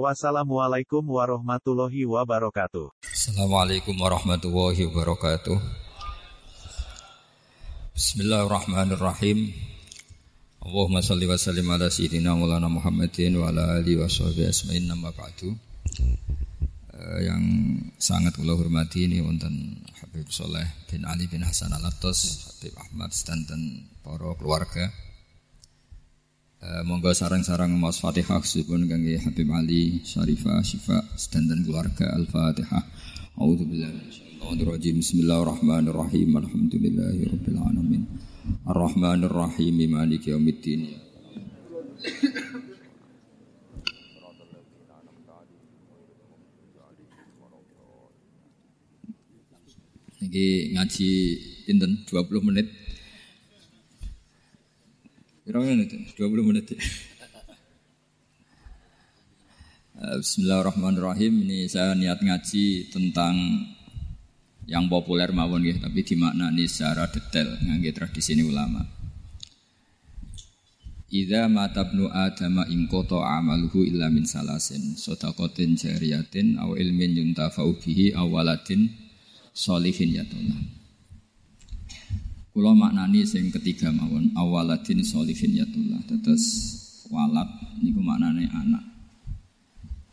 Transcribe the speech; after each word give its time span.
Wassalamualaikum 0.00 1.04
warahmatullahi 1.04 2.08
wabarakatuh. 2.08 2.96
Assalamualaikum 3.04 3.92
warahmatullahi 4.00 4.88
wabarakatuh. 4.88 5.60
Bismillahirrahmanirrahim. 7.92 9.52
Allahumma 10.64 11.04
salli 11.04 11.28
wa 11.28 11.36
sallim 11.36 11.68
ala 11.68 11.92
sayyidina 11.92 12.32
Maulana 12.32 12.72
Muhammadin 12.72 13.36
wa 13.36 13.52
ala 13.52 13.76
alihi 13.76 14.00
wa 14.00 14.08
sahbihi 14.08 14.48
asma'in 14.48 14.88
nama 14.88 15.12
ba'du. 15.12 15.52
Uh, 16.96 17.20
yang 17.20 17.44
sangat 18.00 18.32
kula 18.40 18.56
hormati 18.56 19.04
ini 19.04 19.20
wonten 19.20 19.76
Habib 20.00 20.32
Soleh 20.32 20.72
bin 20.88 21.04
Ali 21.04 21.28
bin 21.28 21.44
Hasan 21.44 21.68
Al-Attas, 21.68 22.48
Habib 22.48 22.80
Ahmad 22.80 23.12
dan 23.28 23.44
para 24.00 24.32
keluarga. 24.40 24.88
Uh, 26.62 26.86
monggo 26.86 27.10
sarang-sarang 27.10 27.74
mas 27.74 27.98
Fatihah 27.98 28.38
sebelum 28.38 28.86
kangge 28.86 29.18
Habib 29.18 29.50
Ali 29.50 29.98
Syarifah 30.06 30.62
Syifa 30.62 30.94
dan 31.34 31.66
keluarga 31.66 32.14
Al-Fatihah. 32.14 32.86
A'udzu 33.34 33.66
billahi 33.66 34.94
Bismillahirrahmanirrahim. 34.94 36.30
Alhamdulillahirabbil 36.38 37.58
alamin. 37.58 38.06
Arrahmanir 38.62 39.34
rahim 39.34 39.74
maliki 39.90 40.30
yaumiddin. 40.30 41.02
Iki 50.22 50.78
ngaji 50.78 51.10
pinten 51.66 52.06
20 52.06 52.46
menit 52.46 52.81
Berapa 55.52 55.68
menit? 55.68 55.92
20 56.16 56.48
menit 56.48 56.64
ya. 56.72 56.80
Bismillahirrahmanirrahim. 60.16 61.44
Ini 61.44 61.68
saya 61.68 61.92
niat 61.92 62.24
ngaji 62.24 62.88
tentang 62.88 63.36
yang 64.64 64.88
populer 64.88 65.28
mawon 65.28 65.68
ya, 65.68 65.76
tapi 65.76 66.08
dimaknani 66.08 66.64
secara 66.64 67.04
detail 67.12 67.52
ngangge 67.68 67.92
tradisi 67.92 68.32
ini 68.32 68.48
ulama. 68.48 68.80
Idza 71.12 71.52
matabnu 71.52 72.08
adama 72.08 72.64
in 72.72 72.88
qata 72.88 73.20
amaluhu 73.20 73.84
illa 73.84 74.08
min 74.08 74.24
salasin 74.24 74.96
sadaqatin 74.96 75.76
jariyatin 75.76 76.56
aw 76.56 76.72
ilmin 76.80 77.12
yuntafa'u 77.12 77.76
bihi 77.76 78.16
aw 78.16 78.24
waladin 78.24 78.88
sholihin. 79.52 80.16
Kulo 82.52 82.76
maknani 82.76 83.24
sing 83.24 83.48
ketiga 83.48 83.88
mawon 83.88 84.28
awaladin 84.36 85.00
solihin 85.00 85.56
yatullah. 85.56 86.04
Terus 86.04 86.44
walad 87.08 87.48
niku 87.80 88.04
maknane 88.04 88.44
anak. 88.52 88.84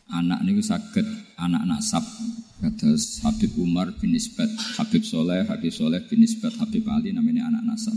Anak 0.08 0.48
niku 0.48 0.64
saged 0.64 1.04
anak 1.36 1.68
nasab. 1.68 2.02
Terus 2.80 3.20
Habib 3.28 3.60
Umar 3.60 3.92
bin 4.00 4.16
Isbat, 4.16 4.48
Habib 4.80 5.04
Soleh, 5.04 5.44
Habib 5.48 5.72
Soleh 5.72 6.00
bin 6.08 6.24
Isbat, 6.24 6.56
Habib 6.60 6.88
Ali 6.88 7.12
namanya 7.12 7.52
anak 7.52 7.76
nasab. 7.76 7.96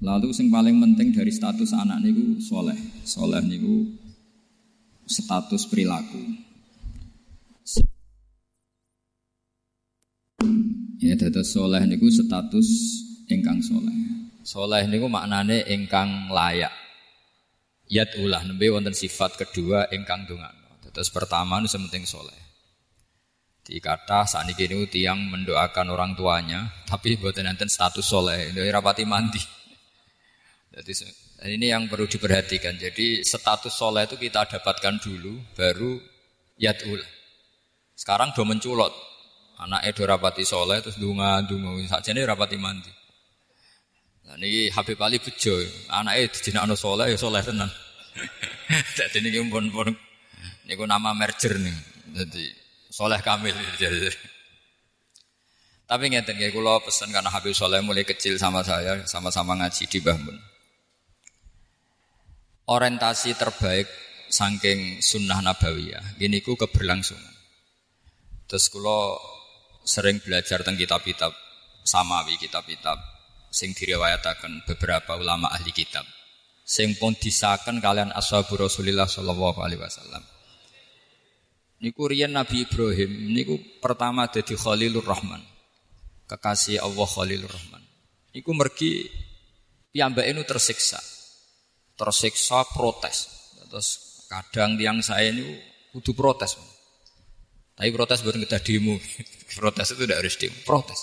Lalu 0.00 0.32
sing 0.32 0.52
paling 0.52 0.76
penting 0.80 1.16
dari 1.16 1.32
status 1.32 1.72
anak 1.72 2.04
niku 2.04 2.40
soleh. 2.44 2.76
Soleh 3.08 3.40
niku 3.40 3.88
status 5.08 5.64
perilaku. 5.64 6.49
Ya 11.00 11.16
dados 11.16 11.56
soleh 11.56 11.80
niku 11.88 12.12
status 12.12 12.68
ingkang 13.32 13.64
soleh. 13.64 13.96
Soleh 14.44 14.84
niku 14.84 15.08
maknane 15.08 15.64
ingkang 15.64 16.28
layak. 16.28 16.76
Yat 17.88 18.20
ulah 18.20 18.44
nembe 18.44 18.68
wonten 18.68 18.92
sifat 18.92 19.40
kedua 19.40 19.88
ingkang 19.96 20.28
dongakno. 20.28 20.76
Dados 20.84 21.08
pertama 21.08 21.56
nu 21.56 21.72
sementing 21.72 22.04
soleh. 22.04 22.36
Di 23.64 23.80
kata 23.80 24.28
saat 24.28 24.44
ini 24.52 24.84
tiang 24.92 25.24
mendoakan 25.30 25.88
orang 25.88 26.12
tuanya, 26.12 26.68
tapi 26.84 27.16
buatan 27.16 27.48
nanti 27.48 27.64
status 27.64 28.04
soleh, 28.04 28.52
ini 28.52 28.60
rapati 28.68 29.04
mandi. 29.08 29.40
Jadi 30.70 30.92
ini 31.54 31.72
yang 31.72 31.88
perlu 31.88 32.04
diperhatikan. 32.04 32.76
Jadi 32.76 33.24
status 33.24 33.72
soleh 33.72 34.04
itu 34.04 34.20
kita 34.20 34.44
dapatkan 34.52 35.00
dulu, 35.00 35.56
baru 35.56 35.96
yat 36.60 36.82
ulah. 36.84 37.08
Sekarang 37.96 38.32
do 38.32 38.44
menculot, 38.44 38.92
Anak 39.60 39.84
Edo 39.92 40.08
rapati 40.08 40.40
soleh 40.40 40.80
terus 40.80 40.96
dunga 40.96 41.44
dunga 41.44 41.76
saja 41.84 42.16
ini 42.16 42.24
rapati 42.24 42.56
mandi. 42.56 42.88
Nah, 44.24 44.40
ini 44.40 44.72
Habib 44.72 44.96
Ali 45.04 45.20
bejo, 45.20 45.52
anak 45.92 46.16
Edo 46.16 46.36
jadi 46.40 46.64
anak 46.64 46.80
soleh 46.80 47.12
ya 47.12 47.16
soleh 47.20 47.44
tenan. 47.44 47.68
Jadi 48.98 49.22
ini 49.22 49.38
pun 49.50 49.70
pun 49.70 49.90
ini 50.66 50.74
nama 50.86 51.10
merger 51.14 51.58
nih, 51.58 51.74
jadi 52.14 52.44
soleh 52.90 53.18
kamil. 53.22 53.54
Jadi. 53.78 54.10
Tapi 55.90 56.06
ngeten 56.06 56.38
kayak 56.38 56.54
kalau 56.54 56.78
pesan 56.86 57.10
karena 57.10 57.26
Habib 57.34 57.50
Soleh 57.50 57.82
mulai 57.82 58.06
kecil 58.06 58.38
sama 58.38 58.62
saya, 58.62 59.02
sama-sama 59.10 59.58
ngaji 59.58 59.90
di 59.90 59.98
Bahmun. 59.98 60.38
Orientasi 62.70 63.34
terbaik 63.34 63.90
saking 64.30 65.02
sunnah 65.02 65.42
nabawiyah, 65.42 66.22
ini 66.22 66.38
ku 66.46 66.54
keberlangsungan. 66.54 67.34
Terus 68.46 68.70
kalau 68.70 69.18
sering 69.90 70.22
belajar 70.22 70.62
tentang 70.62 70.78
kitab-kitab 70.78 71.34
samawi, 71.82 72.38
kitab-kitab 72.38 73.02
sing 73.50 73.74
diriwayatakan 73.74 74.62
beberapa 74.62 75.18
ulama 75.18 75.50
ahli 75.50 75.74
kitab. 75.74 76.06
Sing 76.62 76.94
pun 76.94 77.18
disahkan 77.18 77.82
kalian 77.82 78.14
ashabu 78.14 78.54
Rasulillah 78.54 79.10
sallallahu 79.10 79.58
alaihi 79.58 79.82
wasallam. 79.82 80.22
Niku 81.82 82.06
riyen 82.06 82.30
Nabi 82.30 82.62
Ibrahim 82.62 83.34
niku 83.34 83.58
pertama 83.82 84.30
jadi 84.30 84.54
Khalilur 84.54 85.02
Rahman. 85.02 85.42
Kekasih 86.30 86.78
Allah 86.78 87.08
Khalilur 87.10 87.50
Rahman. 87.50 87.82
Niku 88.30 88.54
mergi 88.54 89.10
piyambake 89.90 90.30
nu 90.30 90.46
tersiksa. 90.46 91.02
Tersiksa 91.98 92.62
protes. 92.70 93.26
Terus 93.66 93.88
kadang 94.30 94.78
tiang 94.78 95.02
saya 95.02 95.34
ini 95.34 95.58
kudu 95.90 96.14
protes. 96.14 96.54
Tapi 97.80 97.96
protes 97.96 98.20
bukan 98.20 98.44
kita 98.44 98.60
demo. 98.60 99.00
protes 99.56 99.96
itu 99.96 100.04
tidak 100.04 100.20
harus 100.20 100.36
demo. 100.36 100.58
Protes. 100.68 101.00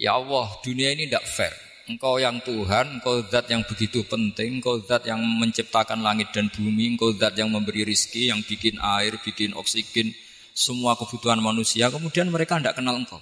Ya 0.00 0.16
Allah, 0.16 0.48
dunia 0.64 0.96
ini 0.96 1.04
tidak 1.04 1.28
fair. 1.28 1.52
Engkau 1.92 2.16
yang 2.16 2.40
Tuhan, 2.40 3.00
engkau 3.00 3.20
zat 3.28 3.52
yang 3.52 3.60
begitu 3.68 4.00
penting, 4.08 4.64
engkau 4.64 4.80
zat 4.80 5.04
yang 5.04 5.20
menciptakan 5.20 6.00
langit 6.00 6.32
dan 6.32 6.48
bumi, 6.48 6.96
engkau 6.96 7.12
zat 7.12 7.36
yang 7.36 7.52
memberi 7.52 7.84
rizki, 7.84 8.32
yang 8.32 8.40
bikin 8.40 8.80
air, 8.80 9.20
bikin 9.20 9.52
oksigen, 9.52 10.12
semua 10.56 10.96
kebutuhan 10.96 11.40
manusia, 11.40 11.92
kemudian 11.92 12.32
mereka 12.32 12.56
tidak 12.56 12.80
kenal 12.80 12.96
engkau. 12.96 13.20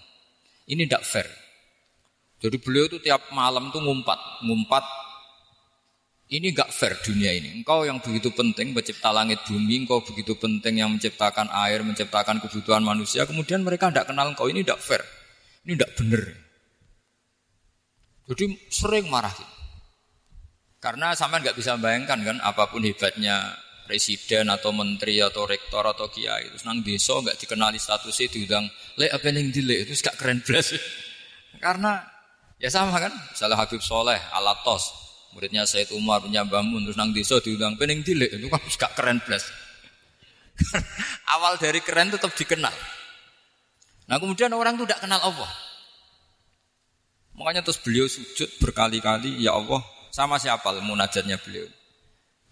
Ini 0.71 0.87
tidak 0.87 1.03
fair. 1.03 1.27
Jadi 2.43 2.59
beliau 2.63 2.87
itu 2.87 2.99
tiap 3.03 3.27
malam 3.35 3.71
tuh 3.75 3.83
ngumpat, 3.83 4.47
ngumpat 4.47 4.85
ini 6.27 6.51
gak 6.51 6.75
fair 6.75 6.99
dunia 7.07 7.31
ini. 7.31 7.63
Engkau 7.63 7.87
yang 7.87 8.03
begitu 8.03 8.35
penting 8.35 8.75
mencipta 8.75 9.15
langit 9.15 9.39
bumi, 9.47 9.87
engkau 9.87 10.03
begitu 10.03 10.35
penting 10.35 10.83
yang 10.83 10.91
menciptakan 10.91 11.47
air, 11.55 11.87
menciptakan 11.87 12.43
kebutuhan 12.43 12.83
manusia. 12.83 13.23
Kemudian 13.31 13.63
mereka 13.63 13.95
tidak 13.95 14.11
kenal 14.11 14.35
engkau. 14.35 14.51
Ini 14.51 14.67
tidak 14.67 14.83
fair. 14.83 15.03
Ini 15.63 15.79
tidak 15.79 15.93
benar. 15.95 16.23
Jadi 18.27 18.45
sering 18.75 19.07
marah. 19.07 19.31
Gitu. 19.31 19.55
Karena 20.83 21.15
sama 21.15 21.39
nggak 21.39 21.55
bisa 21.55 21.79
bayangkan 21.79 22.19
kan 22.27 22.39
apa 22.43 22.75
pun 22.75 22.83
hebatnya 22.83 23.55
presiden 23.87 24.51
atau 24.51 24.75
menteri 24.75 25.23
atau 25.23 25.47
rektor 25.47 25.87
atau 25.87 26.11
kiai 26.11 26.51
itu 26.51 26.59
senang 26.59 26.83
desa 26.83 27.23
nggak 27.23 27.39
dikenali 27.39 27.79
statusnya 27.79 28.27
diundang 28.35 28.67
le 28.99 29.07
apa 29.07 29.31
yang 29.31 29.55
dile 29.55 29.87
itu 29.87 29.95
gak 30.03 30.19
keren 30.19 30.43
belas 30.43 30.75
karena 31.65 32.03
ya 32.59 32.67
sama 32.67 32.99
kan 32.99 33.15
misalnya 33.15 33.63
Habib 33.63 33.79
Soleh 33.79 34.19
Alatos 34.35 35.06
Muridnya 35.37 35.69
Said 35.69 35.93
Umar 35.93 36.25
punya 36.25 36.49
bangun 36.49 36.89
terus 36.89 36.97
nang 36.97 37.13
desa 37.13 37.37
diundang 37.45 37.77
pening 37.77 38.01
dilek 38.01 38.41
itu 38.41 38.49
kan 38.49 38.57
gak 38.57 38.97
keren 38.97 39.21
plus. 39.21 39.45
Awal 41.37 41.61
dari 41.61 41.85
keren 41.85 42.09
tetap 42.09 42.33
dikenal. 42.33 42.73
Nah 44.09 44.17
kemudian 44.17 44.49
orang 44.57 44.81
itu 44.81 44.89
tidak 44.89 45.05
kenal 45.05 45.21
Allah. 45.21 45.53
Makanya 47.37 47.61
terus 47.61 47.77
beliau 47.85 48.09
sujud 48.09 48.49
berkali-kali, 48.65 49.45
ya 49.45 49.53
Allah, 49.53 49.85
sama 50.09 50.41
siapa 50.41 50.73
munajatnya 50.81 51.37
beliau. 51.37 51.69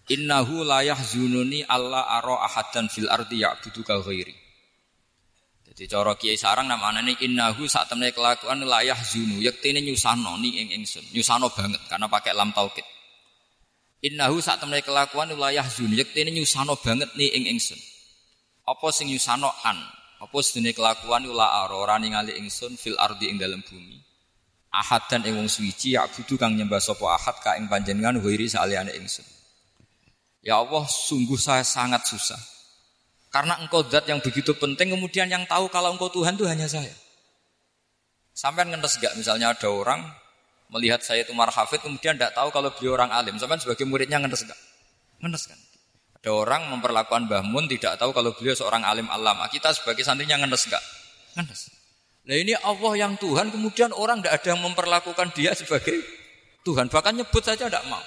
Innahu 0.05 0.61
layah 0.61 1.01
zununi 1.01 1.65
Allah 1.65 2.05
aro 2.21 2.37
ahadan 2.37 2.85
fil 2.93 3.09
ardi 3.09 3.41
ya'budu 3.41 3.81
ghairi. 3.81 4.44
Jadi 5.75 5.91
cara 5.91 6.15
Kiai 6.15 6.39
Sarang 6.39 6.71
namanya 6.71 7.03
ini 7.03 7.19
innahu 7.19 7.67
saat 7.67 7.91
temne 7.91 8.15
kelakuan 8.15 8.63
layah 8.63 8.95
zunu 8.95 9.43
yektine 9.43 9.83
nyusano 9.83 10.39
ni 10.39 10.55
ing 10.55 10.71
ingsun. 10.71 11.03
Nyusano 11.11 11.51
banget 11.51 11.83
karena 11.91 12.07
pakai 12.07 12.31
lam 12.31 12.55
taukid. 12.55 12.87
Innahu 13.99 14.39
saat 14.39 14.63
temne 14.63 14.79
kelakuan 14.79 15.35
layah 15.35 15.67
zunu 15.67 15.99
yektine 15.99 16.31
nyusano 16.31 16.79
banget 16.79 17.11
ni 17.19 17.27
ing 17.27 17.51
ingsun. 17.51 17.75
Apa 18.63 18.87
sing 18.95 19.11
nyusano 19.11 19.51
an? 19.67 19.75
Apa 20.23 20.39
sedene 20.39 20.71
kelakuan 20.71 21.27
la 21.27 21.67
aro 21.67 21.83
ora 21.83 21.99
ningali 21.99 22.39
ingsun 22.39 22.79
fil 22.79 22.95
ardi 22.95 23.27
ing 23.27 23.35
dalam 23.35 23.59
bumi. 23.59 23.99
Ahad 24.71 25.11
dan 25.11 25.27
ing 25.27 25.35
wong 25.35 25.51
suci 25.51 25.99
ya 25.99 26.07
kudu 26.07 26.39
kang 26.39 26.55
nyembah 26.55 26.79
sapa 26.79 27.19
ahad 27.19 27.35
ka 27.43 27.59
ing 27.59 27.67
panjenengan 27.67 28.23
wiri 28.23 28.47
saliyane 28.47 28.95
ingsun. 28.95 29.27
Ya 30.39 30.55
Allah, 30.55 30.87
sungguh 30.87 31.35
saya 31.35 31.67
sangat 31.67 32.07
susah 32.07 32.54
karena 33.35 33.59
engkau 33.59 33.83
zat 33.91 34.07
yang 34.07 34.23
begitu 34.23 34.55
penting, 34.55 34.95
kemudian 34.95 35.27
yang 35.27 35.43
tahu 35.43 35.67
kalau 35.67 35.91
engkau 35.91 36.07
Tuhan 36.07 36.39
itu 36.39 36.47
hanya 36.47 36.71
saya. 36.71 36.95
Sampai 38.31 38.63
ngenes 38.63 38.95
gak 38.95 39.11
misalnya 39.19 39.51
ada 39.51 39.67
orang 39.67 40.07
melihat 40.71 41.03
saya 41.03 41.27
itu 41.27 41.35
marhafid, 41.35 41.83
kemudian 41.83 42.15
tidak 42.15 42.31
tahu 42.31 42.47
kalau 42.55 42.71
beliau 42.71 42.95
orang 42.95 43.11
alim. 43.11 43.35
Sampai 43.35 43.59
sebagai 43.59 43.83
muridnya 43.83 44.23
ngenes 44.23 44.47
gak? 44.47 44.55
Ngenes 45.19 45.51
kan? 45.51 45.59
Ada 46.23 46.31
orang 46.31 46.71
memperlakukan 46.79 47.27
Mbah 47.27 47.43
tidak 47.75 47.99
tahu 47.99 48.15
kalau 48.15 48.31
beliau 48.39 48.55
seorang 48.55 48.87
alim 48.87 49.11
alam. 49.11 49.35
Kita 49.51 49.75
sebagai 49.75 50.07
santrinya 50.07 50.39
ngenes 50.39 50.71
gak? 50.71 50.83
Ngenes. 51.35 51.75
Nah 52.31 52.39
ini 52.39 52.55
Allah 52.55 52.93
yang 52.95 53.19
Tuhan, 53.19 53.51
kemudian 53.51 53.91
orang 53.91 54.23
tidak 54.23 54.39
ada 54.39 54.47
yang 54.55 54.63
memperlakukan 54.63 55.35
dia 55.35 55.51
sebagai 55.51 55.99
Tuhan. 56.63 56.87
Bahkan 56.87 57.19
nyebut 57.19 57.43
saja 57.43 57.67
tidak 57.67 57.83
mau. 57.91 57.99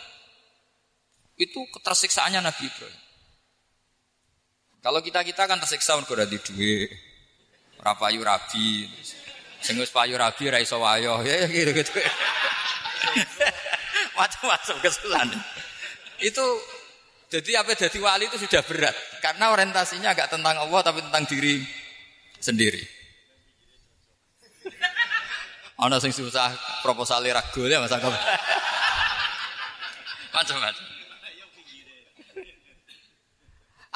Itu 1.36 1.68
ketersiksaannya 1.68 2.40
Nabi 2.40 2.64
Ibrahim. 2.64 3.07
Kalau 4.88 5.04
kita-kita 5.04 5.44
kan 5.44 5.60
tersiksa 5.60 6.00
mergo 6.00 6.16
di 6.16 6.40
duit. 6.40 6.88
Ora 7.76 7.92
payu 7.92 8.24
rabi. 8.24 8.88
Sing 9.60 9.76
wis 9.76 9.92
payu 9.92 10.16
rabi 10.16 10.48
ra 10.48 10.64
iso 10.64 10.80
wayo. 10.80 11.20
Ya, 11.28 11.44
gitu-gitu. 11.44 11.92
Macam-macam 14.16 14.80
kesulitan. 14.80 15.28
Itu 16.24 16.40
jadi 17.28 17.60
apa 17.60 17.76
jadi 17.76 18.00
wali 18.00 18.32
itu 18.32 18.40
sudah 18.40 18.64
berat 18.64 18.96
karena 19.20 19.52
orientasinya 19.52 20.16
agak 20.16 20.32
tentang 20.32 20.56
Allah 20.56 20.80
tapi 20.80 21.04
tentang 21.04 21.28
diri 21.28 21.60
sendiri. 22.40 22.80
Ana 25.76 26.00
sing 26.00 26.16
susah 26.16 26.56
proposal 26.80 27.28
ragu 27.28 27.68
ya 27.68 27.76
Mas 27.76 27.92
Macam-macam. 30.32 30.97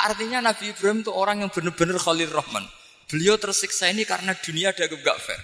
Artinya 0.02 0.42
Nabi 0.42 0.74
Ibrahim 0.74 1.06
itu 1.06 1.14
orang 1.14 1.46
yang 1.46 1.50
benar-benar 1.54 1.96
Khalil 2.02 2.30
Rahman. 2.34 2.66
Beliau 3.06 3.38
tersiksa 3.38 3.86
ini 3.86 4.02
karena 4.02 4.34
dunia 4.34 4.74
ada 4.74 4.90
gak 4.90 5.18
fair. 5.22 5.38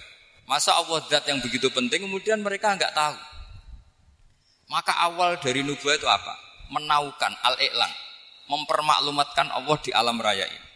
Masa 0.49 0.73
Allah 0.73 1.05
dat 1.05 1.29
yang 1.29 1.37
begitu 1.45 1.69
penting 1.69 2.09
kemudian 2.09 2.41
mereka 2.41 2.73
nggak 2.73 2.89
tahu. 2.97 3.13
Maka 4.73 4.97
awal 5.05 5.37
dari 5.37 5.61
nubuah 5.61 5.93
itu 5.93 6.09
apa? 6.09 6.33
Menaukan 6.73 7.33
al-i'lan, 7.45 7.93
mempermaklumatkan 8.49 9.53
Allah 9.53 9.77
di 9.77 9.93
alam 9.93 10.17
raya 10.17 10.49
ini. 10.49 10.69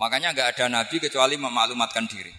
Makanya 0.00 0.32
nggak 0.32 0.48
ada 0.56 0.64
nabi 0.72 0.96
kecuali 1.00 1.36
memaklumatkan 1.36 2.08
diri. 2.08 2.32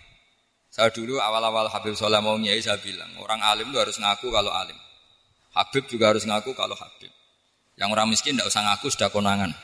Saya 0.74 0.94
dulu 0.94 1.18
awal-awal 1.18 1.70
Habib 1.74 1.98
Soleh 1.98 2.22
mau 2.22 2.38
nyai 2.38 2.62
saya 2.62 2.78
bilang 2.78 3.10
orang 3.18 3.42
alim 3.42 3.70
itu 3.70 3.78
harus 3.82 3.98
ngaku 3.98 4.30
kalau 4.30 4.54
alim. 4.54 4.78
Habib 5.58 5.90
juga 5.90 6.14
harus 6.14 6.26
ngaku 6.26 6.54
kalau 6.54 6.78
Habib. 6.78 7.10
Yang 7.78 7.90
orang 7.94 8.10
miskin 8.10 8.34
tidak 8.34 8.50
usah 8.50 8.66
ngaku 8.66 8.90
sudah 8.90 9.14
konangan. 9.14 9.54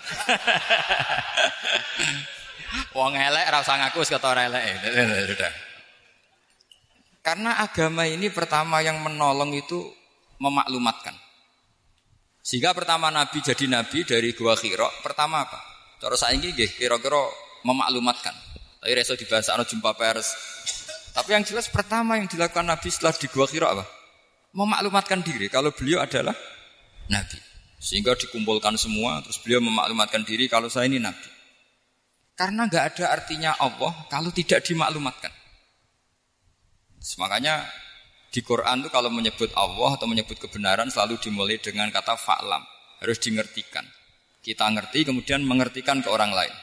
Wong 2.98 3.18
elek 3.18 3.50
ora 3.50 3.66
usah 3.66 3.82
ngaku 3.82 4.06
kata 4.06 4.38
elek. 4.38 4.64
Karena 7.26 7.58
agama 7.58 8.06
ini 8.06 8.30
pertama 8.30 8.86
yang 8.86 9.02
menolong 9.02 9.58
itu 9.58 9.90
memaklumatkan. 10.38 11.18
Sehingga 12.44 12.76
pertama 12.76 13.08
Nabi 13.10 13.40
jadi 13.40 13.66
Nabi 13.66 14.04
dari 14.06 14.36
gua 14.36 14.60
Khiro, 14.60 14.92
pertama 15.02 15.48
apa? 15.48 15.58
Cara 15.98 16.20
saya 16.20 16.36
ini 16.36 16.52
kira-kira 16.54 17.24
memaklumatkan. 17.64 18.36
Tapi 18.84 18.92
reso 18.94 19.16
dibahas 19.16 19.48
anu 19.50 19.64
jumpa 19.64 19.96
pers. 19.96 20.36
Tapi 21.16 21.34
yang 21.34 21.48
jelas 21.48 21.72
pertama 21.72 22.20
yang 22.20 22.28
dilakukan 22.28 22.68
Nabi 22.68 22.92
setelah 22.92 23.16
di 23.16 23.32
gua 23.32 23.48
Khiro 23.50 23.72
apa? 23.72 23.88
Memaklumatkan 24.54 25.26
diri 25.26 25.50
kalau 25.50 25.74
beliau 25.74 26.04
adalah 26.04 26.36
Nabi. 27.10 27.53
Sehingga 27.84 28.16
dikumpulkan 28.16 28.80
semua, 28.80 29.20
terus 29.20 29.44
beliau 29.44 29.60
memaklumatkan 29.60 30.24
diri 30.24 30.48
kalau 30.48 30.72
saya 30.72 30.88
ini 30.88 31.04
nabi. 31.04 31.28
Karena 32.40 32.64
nggak 32.64 32.86
ada 32.96 33.06
artinya 33.12 33.52
Allah 33.60 33.92
kalau 34.08 34.32
tidak 34.32 34.64
dimaklumatkan. 34.64 35.30
Makanya 37.20 37.68
di 38.32 38.40
Quran 38.40 38.82
itu 38.82 38.90
kalau 38.90 39.12
menyebut 39.12 39.52
Allah 39.60 40.00
atau 40.00 40.08
menyebut 40.08 40.40
kebenaran 40.40 40.88
selalu 40.88 41.20
dimulai 41.20 41.60
dengan 41.60 41.92
kata 41.92 42.16
fa'lam. 42.16 42.64
Harus 43.04 43.20
dimengertikan. 43.20 43.84
Kita 44.40 44.64
ngerti 44.72 45.04
kemudian 45.04 45.44
mengertikan 45.44 46.00
ke 46.00 46.08
orang 46.08 46.32
lain. 46.32 46.56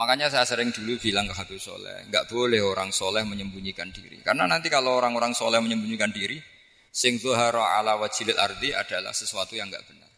Makanya 0.00 0.32
saya 0.32 0.48
sering 0.48 0.72
dulu 0.72 0.96
bilang 0.96 1.28
ke 1.28 1.36
Habib 1.36 1.60
Soleh, 1.60 2.08
nggak 2.08 2.32
boleh 2.32 2.64
orang 2.64 2.88
soleh 2.88 3.20
menyembunyikan 3.20 3.92
diri. 3.92 4.24
Karena 4.24 4.48
nanti 4.48 4.72
kalau 4.72 4.96
orang-orang 4.96 5.36
soleh 5.36 5.60
menyembunyikan 5.60 6.08
diri, 6.08 6.40
Sing 6.90 7.22
zuhara 7.22 7.78
ala 7.78 7.94
wajilil 8.02 8.34
ardi 8.34 8.74
adalah 8.74 9.14
sesuatu 9.14 9.54
yang 9.54 9.70
enggak 9.70 9.86
benar. 9.86 10.10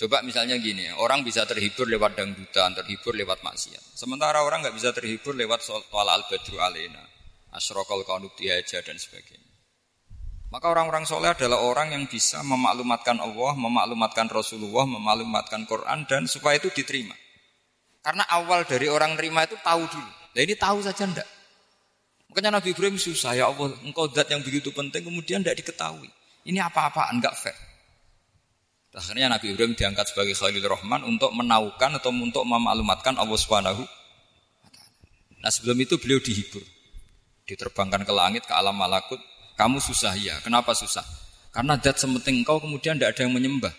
Coba 0.00 0.24
misalnya 0.24 0.56
gini, 0.56 0.88
orang 0.96 1.20
bisa 1.20 1.44
terhibur 1.44 1.84
lewat 1.84 2.16
dangdutan, 2.16 2.72
terhibur 2.72 3.12
lewat 3.12 3.44
maksiat. 3.44 4.00
Sementara 4.00 4.40
orang 4.40 4.64
nggak 4.64 4.72
bisa 4.72 4.96
terhibur 4.96 5.36
lewat 5.36 5.60
tolak 5.60 6.24
al-badru 6.24 6.56
alena, 6.56 7.04
asrokal 7.52 8.00
kaunub 8.08 8.32
dihaja 8.32 8.80
dan 8.80 8.96
sebagainya. 8.96 9.52
Maka 10.50 10.66
orang-orang 10.72 11.04
soleh 11.04 11.30
adalah 11.30 11.60
orang 11.60 11.92
yang 11.92 12.08
bisa 12.08 12.40
memaklumatkan 12.40 13.20
Allah, 13.20 13.52
memaklumatkan 13.54 14.26
Rasulullah, 14.32 14.88
memaklumatkan 14.88 15.68
Quran 15.68 16.08
dan 16.08 16.24
supaya 16.24 16.56
itu 16.56 16.72
diterima. 16.72 17.14
Karena 18.00 18.24
awal 18.24 18.64
dari 18.64 18.88
orang 18.88 19.20
terima 19.20 19.44
itu 19.44 19.60
tahu 19.60 19.84
dulu. 19.84 20.10
Nah 20.32 20.40
ini 20.40 20.56
tahu 20.56 20.80
saja 20.80 21.04
ndak. 21.06 21.28
Makanya 22.30 22.62
Nabi 22.62 22.70
Ibrahim 22.70 22.96
susah 22.96 23.34
ya 23.34 23.50
Allah, 23.50 23.74
engkau 23.82 24.06
zat 24.14 24.30
yang 24.30 24.40
begitu 24.46 24.70
penting 24.70 25.02
kemudian 25.02 25.42
tidak 25.42 25.66
diketahui. 25.66 26.06
Ini 26.46 26.62
apa-apaan 26.62 27.18
enggak 27.18 27.34
fair. 27.34 27.58
Akhirnya 28.94 29.30
Nabi 29.30 29.54
Ibrahim 29.54 29.74
diangkat 29.74 30.14
sebagai 30.14 30.34
Khalil 30.34 30.62
Rahman 30.66 31.06
untuk 31.06 31.30
menaukan 31.34 31.98
atau 31.98 32.10
untuk 32.10 32.42
memaklumatkan 32.42 33.18
Allah 33.18 33.38
Subhanahu 33.38 33.82
Nah 35.40 35.48
sebelum 35.48 35.76
itu 35.80 35.96
beliau 35.96 36.20
dihibur. 36.20 36.62
Diterbangkan 37.48 38.04
ke 38.04 38.12
langit, 38.12 38.42
ke 38.44 38.52
alam 38.52 38.76
malakut. 38.76 39.18
Kamu 39.56 39.80
susah 39.80 40.14
ya. 40.16 40.36
Kenapa 40.44 40.76
susah? 40.76 41.04
Karena 41.50 41.80
zat 41.80 41.98
sementing 41.98 42.44
engkau 42.44 42.60
kemudian 42.62 42.96
tidak 42.96 43.16
ada 43.16 43.26
yang 43.26 43.34
menyembah. 43.34 43.72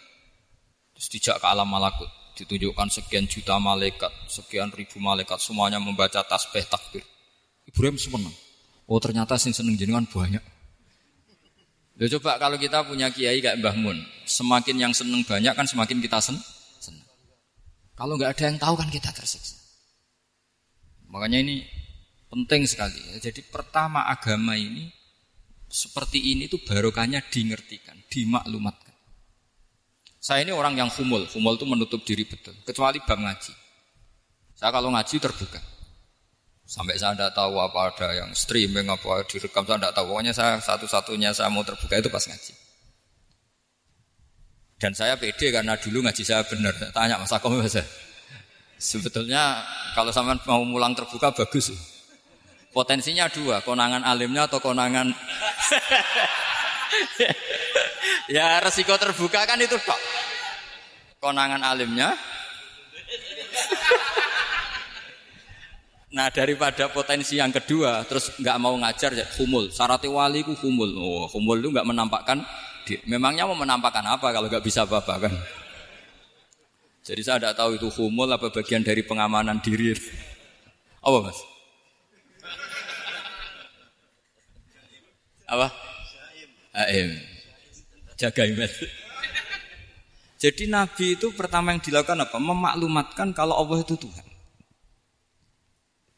Terus 0.97 1.07
dijak 1.13 1.37
ke 1.39 1.47
alam 1.47 1.69
malakut. 1.69 2.09
Ditunjukkan 2.35 2.89
sekian 2.89 3.29
juta 3.29 3.61
malaikat, 3.61 4.09
sekian 4.25 4.73
ribu 4.73 4.97
malaikat. 4.97 5.37
Semuanya 5.39 5.77
membaca 5.77 6.25
tasbih 6.25 6.65
takbir. 6.65 7.05
Ibrahim 7.71 7.95
seneng. 7.95 8.35
Oh 8.85 8.99
ternyata 8.99 9.39
sing 9.39 9.55
seneng 9.55 9.79
jenengan 9.79 10.03
banyak. 10.03 10.43
Ya 12.01 12.07
coba 12.17 12.35
kalau 12.41 12.57
kita 12.59 12.83
punya 12.83 13.07
kiai 13.13 13.39
kayak 13.39 13.61
Mbah 13.61 13.77
Mun, 13.77 13.97
semakin 14.27 14.75
yang 14.75 14.93
seneng 14.95 15.23
banyak 15.23 15.53
kan 15.55 15.63
semakin 15.63 16.03
kita 16.03 16.19
sen 16.19 16.35
seneng. 16.81 17.05
Kalau 17.95 18.19
nggak 18.19 18.35
ada 18.35 18.43
yang 18.51 18.57
tahu 18.59 18.75
kan 18.75 18.89
kita 18.89 19.13
tersiksa. 19.13 19.55
Makanya 21.11 21.43
ini 21.45 21.63
penting 22.31 22.65
sekali. 22.65 22.99
Jadi 23.19 23.43
pertama 23.47 24.07
agama 24.07 24.55
ini 24.57 24.91
seperti 25.71 26.35
ini 26.35 26.51
tuh 26.51 26.59
barokahnya 26.63 27.23
dingertikan, 27.31 27.95
dimaklumatkan. 28.11 28.95
Saya 30.21 30.45
ini 30.45 30.51
orang 30.53 30.77
yang 30.77 30.89
humul, 30.89 31.25
humul 31.31 31.55
itu 31.57 31.65
menutup 31.65 32.01
diri 32.03 32.27
betul, 32.27 32.53
kecuali 32.67 32.99
bab 33.01 33.19
ngaji. 33.19 33.53
Saya 34.53 34.69
kalau 34.69 34.93
ngaji 34.93 35.15
terbuka. 35.17 35.61
Sampai 36.71 36.95
saya 36.95 37.11
tidak 37.19 37.35
tahu 37.35 37.59
apa 37.59 37.91
ada 37.91 38.15
yang 38.15 38.31
streaming 38.31 38.87
apa 38.87 39.27
direkam 39.27 39.67
saya 39.67 39.75
tidak 39.75 39.91
tahu. 39.91 40.15
Pokoknya 40.15 40.31
saya 40.31 40.55
satu-satunya 40.55 41.35
saya 41.35 41.51
mau 41.51 41.67
terbuka 41.67 41.99
itu 41.99 42.07
pas 42.07 42.23
ngaji. 42.23 42.55
Dan 44.79 44.95
saya 44.95 45.19
pede 45.19 45.51
karena 45.51 45.75
dulu 45.75 45.99
ngaji 45.99 46.23
saya 46.23 46.47
benar. 46.47 46.71
Tanya 46.95 47.19
Mas 47.19 47.35
Akom 47.35 47.59
saya. 47.67 47.83
Sebetulnya 48.79 49.59
kalau 49.99 50.15
sampai 50.15 50.39
mau 50.47 50.63
mulang 50.63 50.95
terbuka 50.95 51.35
bagus. 51.35 51.75
Potensinya 52.71 53.27
dua, 53.27 53.59
konangan 53.67 54.07
alimnya 54.07 54.47
atau 54.47 54.63
konangan 54.63 55.11
Ya 58.31 58.63
resiko 58.63 58.95
terbuka 58.95 59.43
kan 59.43 59.59
itu 59.59 59.75
kok. 59.75 59.99
Konangan 61.19 61.67
alimnya 61.67 62.15
Nah 66.11 66.27
daripada 66.27 66.91
potensi 66.91 67.39
yang 67.39 67.55
kedua 67.55 68.03
terus 68.03 68.35
nggak 68.35 68.57
mau 68.59 68.75
ngajar 68.75 69.15
ya 69.15 69.23
humul. 69.39 69.71
Syarat 69.71 70.03
wali 70.11 70.43
ku 70.43 70.51
humul. 70.59 70.91
Oh 70.99 71.25
humul 71.31 71.63
itu 71.63 71.71
nggak 71.71 71.87
menampakkan. 71.87 72.43
Memangnya 73.07 73.47
mau 73.47 73.55
menampakkan 73.55 74.03
apa 74.03 74.35
kalau 74.35 74.51
nggak 74.51 74.65
bisa 74.65 74.83
apa-apa 74.83 75.29
kan? 75.29 75.33
Jadi 77.01 77.21
saya 77.23 77.39
tidak 77.39 77.55
tahu 77.55 77.79
itu 77.79 77.87
humul 77.95 78.27
apa 78.27 78.51
bagian 78.51 78.83
dari 78.83 79.07
pengamanan 79.07 79.63
diri. 79.63 79.95
Apa 80.99 81.17
mas? 81.23 81.39
Apa? 85.47 85.67
Aim. 86.75 87.15
Jaga 88.19 88.43
iman. 88.51 88.71
Jadi 90.41 90.63
Nabi 90.67 91.15
itu 91.15 91.31
pertama 91.31 91.71
yang 91.71 91.79
dilakukan 91.79 92.19
apa? 92.23 92.37
Memaklumatkan 92.37 93.31
kalau 93.31 93.55
Allah 93.55 93.79
itu 93.79 93.95
Tuhan. 93.95 94.30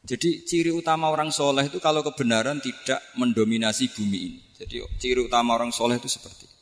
Jadi 0.04 0.44
ciri 0.44 0.68
utama 0.68 1.08
orang 1.08 1.32
soleh 1.32 1.64
itu 1.64 1.80
kalau 1.80 2.04
kebenaran 2.04 2.60
tidak 2.60 3.00
mendominasi 3.16 3.88
bumi 3.96 4.18
ini. 4.20 4.40
Jadi 4.52 4.84
ciri 5.00 5.24
utama 5.24 5.56
orang 5.56 5.72
soleh 5.72 5.96
itu 5.96 6.12
seperti 6.12 6.44
itu. 6.44 6.56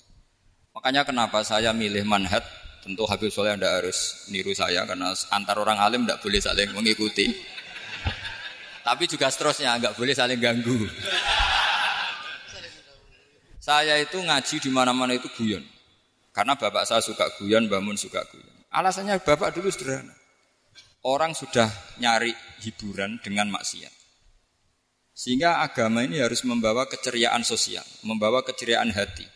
Makanya 0.78 1.02
kenapa 1.02 1.42
saya 1.42 1.74
milih 1.74 2.06
manhat 2.06 2.46
Tentu 2.82 3.06
Habib 3.06 3.30
Soleh 3.30 3.54
Anda 3.54 3.78
harus 3.78 4.26
niru 4.26 4.50
saya 4.58 4.82
karena 4.82 5.14
antar 5.30 5.54
orang 5.54 5.78
alim 5.78 6.02
tidak 6.02 6.18
boleh 6.18 6.40
saling 6.42 6.70
mengikuti. 6.74 7.30
Tapi 8.82 9.06
juga 9.06 9.30
seterusnya 9.30 9.78
nggak 9.78 9.94
boleh 9.94 10.10
saling 10.10 10.42
ganggu. 10.42 10.90
Saya 13.62 14.02
itu 14.02 14.18
ngaji 14.18 14.58
di 14.58 14.70
mana-mana 14.74 15.14
itu 15.14 15.30
guyon. 15.38 15.62
Karena 16.34 16.58
bapak 16.58 16.82
saya 16.82 16.98
suka 16.98 17.30
guyon, 17.38 17.70
bangun 17.70 17.94
suka 17.94 18.26
guyon. 18.26 18.50
Alasannya 18.74 19.22
bapak 19.22 19.54
dulu 19.54 19.70
sederhana. 19.70 20.18
Orang 21.06 21.38
sudah 21.38 21.70
nyari 22.02 22.34
hiburan 22.62 23.18
dengan 23.18 23.50
maksiat. 23.50 23.90
Sehingga 25.12 25.60
agama 25.60 26.06
ini 26.06 26.22
harus 26.22 26.46
membawa 26.46 26.88
keceriaan 26.88 27.44
sosial, 27.44 27.84
membawa 28.06 28.40
keceriaan 28.46 28.94
hati. 28.94 29.26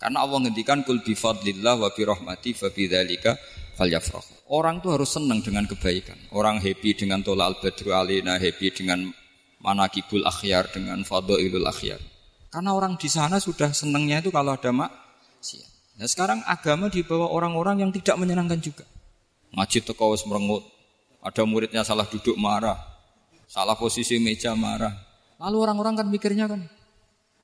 Karena 0.00 0.24
Allah 0.24 0.48
ngendikan 0.48 0.80
kul 0.80 1.04
bi 1.04 1.12
fadlillah 1.12 1.76
wa 1.76 1.92
bi 1.92 2.08
rahmati 2.08 2.56
fa 2.56 2.72
bidzalika 2.72 3.36
falyafrahu. 3.76 4.48
Orang 4.48 4.80
tuh 4.80 4.96
harus 4.96 5.12
senang 5.12 5.44
dengan 5.44 5.68
kebaikan. 5.68 6.16
Orang 6.32 6.58
happy 6.58 6.96
dengan 6.96 7.20
tola 7.20 7.52
al 7.52 7.60
badru 7.60 7.92
alina, 7.92 8.40
happy 8.40 8.72
dengan 8.72 9.12
manakibul 9.60 10.24
akhyar, 10.24 10.72
dengan 10.72 11.04
fadhailul 11.04 11.68
akhyar. 11.68 12.00
Karena 12.50 12.74
orang 12.74 12.96
di 12.96 13.06
sana 13.06 13.38
sudah 13.38 13.70
senangnya 13.76 14.24
itu 14.24 14.32
kalau 14.32 14.56
ada 14.56 14.72
maksiat. 14.72 16.00
Nah 16.00 16.08
sekarang 16.08 16.40
agama 16.48 16.88
dibawa 16.88 17.28
orang-orang 17.28 17.84
yang 17.84 17.92
tidak 17.92 18.16
menyenangkan 18.16 18.58
juga. 18.58 18.88
Ngaji 19.52 19.78
teko 19.84 20.16
wis 20.16 20.24
merengut. 20.24 20.64
Ada 21.20 21.44
muridnya 21.44 21.84
salah 21.84 22.08
duduk 22.08 22.36
marah. 22.40 22.80
Salah 23.44 23.76
posisi 23.76 24.16
meja 24.16 24.56
marah. 24.56 24.94
Lalu 25.40 25.56
orang-orang 25.58 25.94
kan 26.00 26.06
mikirnya 26.06 26.46
kan, 26.46 26.68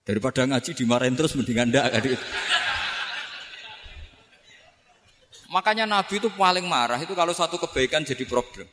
Daripada 0.06 0.46
ngaji 0.46 0.70
dimarahin 0.70 1.18
terus 1.18 1.34
mendingan 1.34 1.66
ndak 1.66 1.90
kan. 1.90 2.02
Makanya 5.50 5.82
Nabi 5.88 6.22
itu 6.22 6.30
paling 6.30 6.62
marah 6.62 7.00
itu 7.02 7.10
kalau 7.16 7.34
satu 7.34 7.58
kebaikan 7.58 8.06
jadi 8.06 8.22
problem. 8.22 8.70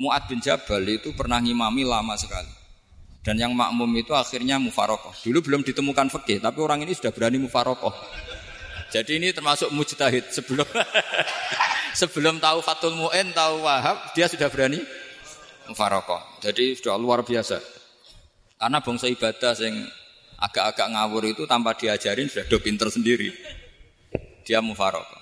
Mu'ad 0.00 0.24
bin 0.24 0.40
Jabal 0.40 0.80
itu 0.88 1.12
pernah 1.12 1.36
ngimami 1.36 1.84
lama 1.84 2.16
sekali. 2.16 2.48
Dan 3.20 3.36
yang 3.36 3.52
makmum 3.52 3.92
itu 4.00 4.16
akhirnya 4.16 4.56
mufarokoh. 4.56 5.12
Dulu 5.20 5.44
belum 5.44 5.60
ditemukan 5.60 6.08
fikih, 6.08 6.40
tapi 6.40 6.56
orang 6.64 6.80
ini 6.88 6.96
sudah 6.96 7.12
berani 7.12 7.36
mufarokoh. 7.36 7.92
Jadi 8.90 9.22
ini 9.22 9.30
termasuk 9.30 9.70
mujtahid 9.70 10.34
sebelum 10.34 10.66
sebelum 12.00 12.42
tahu 12.42 12.58
Fatul 12.62 12.98
Mu'in, 12.98 13.30
tahu 13.30 13.62
Wahab, 13.62 14.14
dia 14.18 14.26
sudah 14.26 14.50
berani 14.50 14.82
mufarokoh. 15.70 16.18
Jadi 16.42 16.74
sudah 16.74 16.98
luar 16.98 17.22
biasa. 17.22 17.62
Karena 18.58 18.82
bangsa 18.82 19.06
ibadah 19.06 19.54
yang 19.62 19.86
agak-agak 20.42 20.86
ngawur 20.90 21.24
itu 21.30 21.46
tanpa 21.46 21.78
diajarin 21.78 22.26
sudah 22.26 22.44
do 22.50 22.58
pinter 22.58 22.90
sendiri. 22.90 23.30
Dia 24.42 24.58
mufarokoh. 24.58 25.20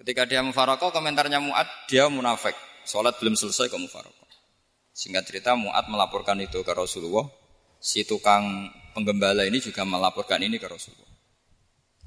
Ketika 0.00 0.24
dia 0.24 0.40
mufarokoh, 0.40 0.94
komentarnya 0.94 1.42
Mu'ad, 1.42 1.68
dia 1.90 2.08
munafik. 2.08 2.56
Sholat 2.88 3.20
belum 3.20 3.36
selesai 3.36 3.68
ke 3.68 3.76
mufarokoh. 3.76 4.28
Singkat 4.96 5.28
cerita 5.28 5.52
Mu'ad 5.58 5.90
melaporkan 5.92 6.40
itu 6.40 6.64
ke 6.64 6.72
Rasulullah. 6.72 7.28
Si 7.80 8.04
tukang 8.08 8.68
penggembala 8.96 9.44
ini 9.44 9.60
juga 9.60 9.84
melaporkan 9.84 10.40
ini 10.40 10.56
ke 10.56 10.68
Rasulullah. 10.68 11.09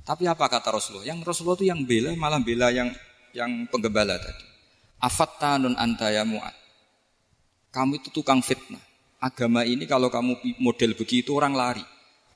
Tapi 0.03 0.27
apa 0.27 0.51
kata 0.51 0.69
Rasulullah? 0.75 1.07
Yang 1.07 1.19
Rasulullah 1.24 1.57
itu 1.63 1.67
yang 1.72 1.81
bela, 1.88 2.12
malah 2.19 2.43
bela 2.43 2.67
yang 2.69 2.91
yang 3.31 3.67
penggembala 3.72 4.19
tadi. 4.19 4.45
Afattanun 5.00 5.79
antaya 5.79 6.27
Mu'ad. 6.27 6.55
Kamu 7.72 7.98
itu 8.00 8.13
tukang 8.13 8.43
fitnah 8.43 8.93
agama 9.24 9.63
ini 9.63 9.88
kalau 9.88 10.12
kamu 10.12 10.60
model 10.60 10.91
begitu 11.00 11.31
orang 11.39 11.55
lari. 11.55 11.86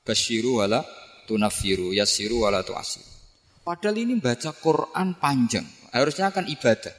Basyiru 0.00 0.64
wala 0.64 0.80
tunafiru, 1.28 1.92
yasiru 1.92 2.48
wala 2.48 2.64
tuasir. 2.64 3.04
Padahal 3.60 4.00
ini 4.00 4.16
baca 4.16 4.56
Quran 4.56 5.20
panjang, 5.20 5.68
harusnya 5.92 6.32
akan 6.32 6.48
ibadah. 6.48 6.96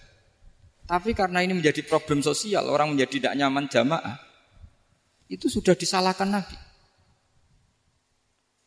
Tapi 0.85 1.17
karena 1.17 1.41
ini 1.41 1.57
menjadi 1.57 1.81
problem 1.81 2.21
sosial, 2.21 2.69
orang 2.69 2.93
menjadi 2.93 3.17
tidak 3.17 3.33
nyaman 3.41 3.65
jamaah, 3.65 4.21
itu 5.25 5.49
sudah 5.49 5.73
disalahkan 5.73 6.29
Nabi. 6.29 6.57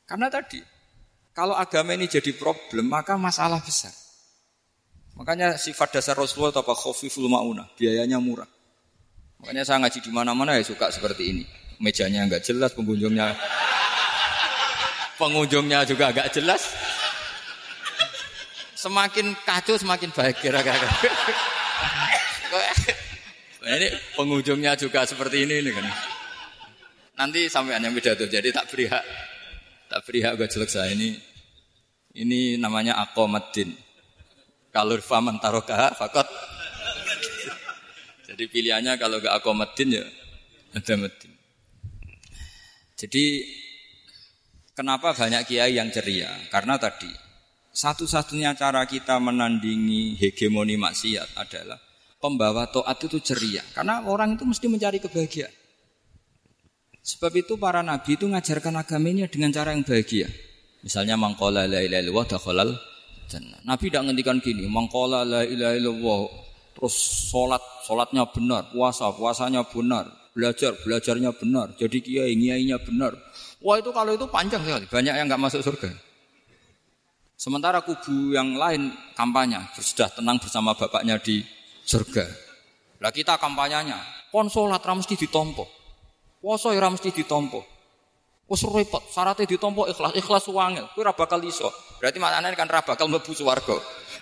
Karena 0.02 0.26
tadi, 0.26 0.59
kalau 1.33 1.57
agama 1.57 1.97
ini 1.97 2.05
jadi 2.09 2.37
problem, 2.37 2.93
maka 2.93 3.17
masalah 3.17 3.61
besar. 3.65 3.93
Makanya 5.17 5.57
sifat 5.57 5.97
dasar 5.97 6.17
Rasulullah 6.17 6.53
itu 6.53 6.61
apa? 6.61 6.73
Khofiful 6.77 7.29
ma'unah, 7.29 7.73
biayanya 7.77 8.21
murah. 8.21 8.49
Makanya 9.41 9.65
saya 9.65 9.81
ngaji 9.81 9.99
di 10.05 10.11
mana-mana 10.12 10.57
ya 10.57 10.65
suka 10.65 10.93
seperti 10.93 11.33
ini. 11.33 11.45
Mejanya 11.81 12.29
nggak 12.29 12.45
jelas, 12.45 12.77
pengunjungnya 12.77 13.33
pengunjungnya 15.21 15.89
juga 15.89 16.12
agak 16.12 16.33
jelas. 16.37 16.73
Semakin 18.77 19.33
kacau 19.47 19.79
semakin 19.79 20.11
baik 20.11 20.43
kira-kira. 20.43 20.89
ini 23.79 23.89
pengunjungnya 24.19 24.75
juga 24.75 25.07
seperti 25.07 25.47
ini, 25.47 25.62
ini 25.62 25.71
kan. 25.71 25.87
Nanti 27.15 27.47
sampai 27.47 27.79
hanya 27.79 27.95
tuh. 27.95 28.27
Jadi 28.27 28.51
tak 28.51 28.67
beri 28.69 28.91
hak, 28.91 29.05
tak 29.93 30.09
beri 30.09 30.25
hak 30.25 30.41
gue 30.41 30.49
jelek 30.49 30.73
saya 30.73 30.97
ini. 30.97 31.13
Ini 32.17 32.57
namanya 32.57 32.97
akomadin. 33.05 33.77
Kalau 34.73 34.97
faman 35.05 35.37
tarokah 35.37 35.93
fakot 35.93 36.25
jadi 38.33 38.49
pilihannya 38.49 38.97
kalau 38.97 39.21
gak 39.21 39.45
aku 39.45 39.53
medin 39.53 40.01
ya 40.01 40.05
ada 40.73 40.97
medin. 40.97 41.29
Jadi 42.97 43.45
kenapa 44.73 45.13
banyak 45.13 45.45
kiai 45.45 45.77
yang 45.77 45.93
ceria? 45.93 46.33
Karena 46.49 46.81
tadi 46.81 47.13
satu-satunya 47.77 48.57
cara 48.57 48.89
kita 48.89 49.21
menandingi 49.21 50.17
hegemoni 50.17 50.81
maksiat 50.81 51.37
adalah 51.37 51.77
pembawa 52.17 52.73
toat 52.73 52.97
itu 53.05 53.21
ceria. 53.21 53.61
Karena 53.77 54.09
orang 54.09 54.41
itu 54.41 54.49
mesti 54.49 54.65
mencari 54.65 54.97
kebahagiaan. 54.97 55.62
Sebab 57.02 57.35
itu 57.35 57.59
para 57.59 57.82
nabi 57.82 58.14
itu 58.14 58.30
ngajarkan 58.30 58.78
agamanya 58.78 59.26
dengan 59.26 59.50
cara 59.50 59.75
yang 59.75 59.82
bahagia. 59.82 60.30
Misalnya 60.87 61.18
mangkola 61.18 61.66
la 61.66 61.82
ilaha 61.82 62.02
illallah 62.02 62.26
dakhalal 62.30 62.71
jannah. 63.26 63.59
Nabi 63.66 63.90
tidak 63.90 64.02
ngendikan 64.06 64.38
gini, 64.38 64.71
mangkola 64.71 65.26
la 65.26 65.42
ilaha 65.42 65.75
illallah 65.75 66.21
terus 66.78 66.94
sholat, 67.30 67.62
sholatnya 67.87 68.26
benar, 68.30 68.71
puasa, 68.71 69.11
puasanya 69.14 69.66
benar, 69.66 70.11
belajar, 70.32 70.78
belajarnya 70.82 71.30
benar, 71.37 71.75
jadi 71.76 71.99
kiai, 72.00 72.35
kiainya 72.35 72.78
benar. 72.80 73.12
Wah 73.62 73.78
itu 73.78 73.90
kalau 73.94 74.14
itu 74.16 74.26
panjang 74.26 74.62
sekali, 74.62 74.87
banyak 74.90 75.14
yang 75.14 75.26
nggak 75.30 75.42
masuk 75.42 75.62
surga. 75.62 75.90
Sementara 77.38 77.82
kubu 77.82 78.35
yang 78.35 78.54
lain 78.54 78.94
kampanye, 79.18 79.59
sudah 79.75 80.06
tenang 80.14 80.38
bersama 80.38 80.78
bapaknya 80.78 81.18
di 81.18 81.42
surga. 81.82 82.26
Lah 83.02 83.11
kita 83.11 83.35
kampanyenya, 83.38 84.30
kon 84.30 84.47
sholat 84.47 84.82
ditompo, 85.18 85.66
puasa 86.43 86.75
ya 86.75 86.83
mesti 86.91 87.15
ditompo. 87.15 87.63
Wes 88.51 88.67
repot, 88.67 89.01
syaratnya 89.09 89.47
ditompo 89.47 89.87
ikhlas, 89.89 90.13
ikhlas 90.19 90.45
wangil, 90.51 90.85
kuwi 90.93 91.07
ora 91.07 91.15
bakal 91.15 91.41
iso. 91.47 91.71
Berarti 92.03 92.19
maknane 92.19 92.53
kan 92.59 92.69
ora 92.69 92.83
bakal 92.85 93.07
mlebu 93.09 93.33
swarga. 93.33 93.79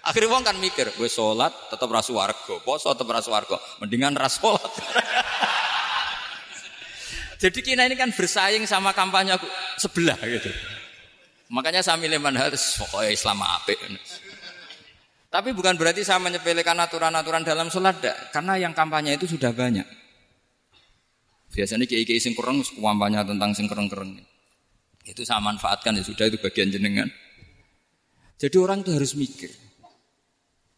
Akhirnya 0.07 0.33
wong 0.33 0.45
kan 0.45 0.57
mikir, 0.61 0.93
gue 0.95 1.11
sholat 1.11 1.51
tetap 1.73 1.91
rasu 1.91 2.15
warga, 2.15 2.57
poso 2.63 2.93
tetap 2.93 3.11
rasu 3.11 3.33
warga, 3.33 3.59
mendingan 3.83 4.15
ras 4.15 4.39
sholat. 4.39 4.71
Jadi 7.43 7.59
kita 7.65 7.89
ini 7.89 7.97
kan 7.97 8.13
bersaing 8.13 8.69
sama 8.69 8.93
kampanye 8.93 9.35
sebelah 9.81 10.17
gitu. 10.21 10.53
Makanya 11.51 11.83
saya 11.83 11.99
milih 11.99 12.21
manhaj 12.21 12.55
pokoknya 12.55 13.11
Islam 13.11 13.43
apik. 13.43 13.81
Tapi 15.27 15.51
bukan 15.57 15.75
berarti 15.75 16.07
saya 16.07 16.23
menyepelekan 16.23 16.79
aturan-aturan 16.79 17.43
dalam 17.43 17.67
sholat, 17.67 17.99
karena 18.31 18.63
yang 18.63 18.77
kampanye 18.77 19.19
itu 19.19 19.27
sudah 19.27 19.51
banyak. 19.51 20.00
Biasanya 21.51 21.87
kiai-kiai 21.87 22.23
sing 22.23 22.39
kurang 22.39 22.63
kampanye 22.63 23.27
tentang 23.27 23.51
sing 23.59 23.67
kereng-kereng. 23.67 24.23
Itu 25.03 25.27
saya 25.27 25.43
manfaatkan 25.43 25.99
ya 25.99 26.05
sudah 26.07 26.31
itu 26.31 26.39
bagian 26.39 26.71
jenengan. 26.71 27.11
Jadi 28.39 28.57
orang 28.57 28.87
itu 28.87 28.95
harus 28.95 29.13
mikir 29.19 29.51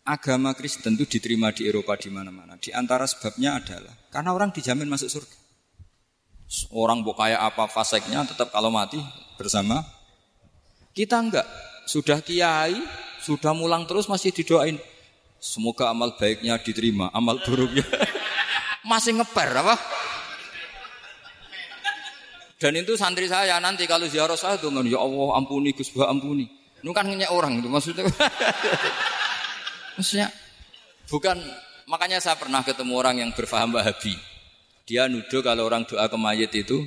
agama 0.03 0.51
Kristen 0.59 0.99
itu 0.99 1.07
diterima 1.19 1.55
di 1.55 1.67
Eropa 1.67 1.95
di 1.95 2.11
mana-mana. 2.11 2.59
Di 2.59 2.75
antara 2.75 3.07
sebabnya 3.07 3.59
adalah 3.59 3.95
karena 4.11 4.31
orang 4.35 4.51
dijamin 4.51 4.91
masuk 4.91 5.11
surga. 5.11 5.39
Orang 6.75 7.01
bu 7.01 7.17
kayak 7.17 7.41
apa 7.41 7.65
faseknya 7.65 8.29
tetap 8.29 8.53
kalau 8.53 8.69
mati 8.69 9.01
bersama 9.41 9.81
kita 10.93 11.17
enggak. 11.17 11.49
Sudah 11.89 12.21
kiai, 12.23 12.77
sudah 13.25 13.57
mulang 13.57 13.89
terus 13.89 14.07
masih 14.07 14.31
didoain. 14.31 14.77
Semoga 15.43 15.91
amal 15.91 16.15
baiknya 16.15 16.55
diterima, 16.61 17.11
amal 17.11 17.43
buruknya 17.43 17.83
masih 18.91 19.19
ngeper 19.19 19.51
apa? 19.59 19.75
Dan 22.63 22.79
itu 22.79 22.95
santri 22.95 23.27
saya 23.27 23.59
nanti 23.59 23.91
kalau 23.91 24.07
ziarah 24.07 24.39
saya 24.39 24.55
tuh 24.55 24.71
ya 24.87 25.03
Allah 25.03 25.35
ampuni 25.35 25.75
Gus 25.75 25.91
Bah 25.91 26.07
ampuni. 26.07 26.47
Itu 26.79 26.95
kan 26.95 27.11
ngenyek 27.11 27.35
orang 27.35 27.59
itu 27.59 27.67
maksudnya. 27.67 28.07
maksudnya 29.99 30.31
bukan 31.11 31.43
makanya 31.91 32.23
saya 32.23 32.39
pernah 32.39 32.63
ketemu 32.63 32.95
orang 32.95 33.19
yang 33.19 33.35
berfaham 33.35 33.75
Wahabi. 33.75 34.15
Dia 34.87 35.11
nuduh 35.11 35.43
kalau 35.43 35.67
orang 35.67 35.83
doa 35.91 36.07
ke 36.07 36.15
mayit 36.15 36.55
itu 36.55 36.87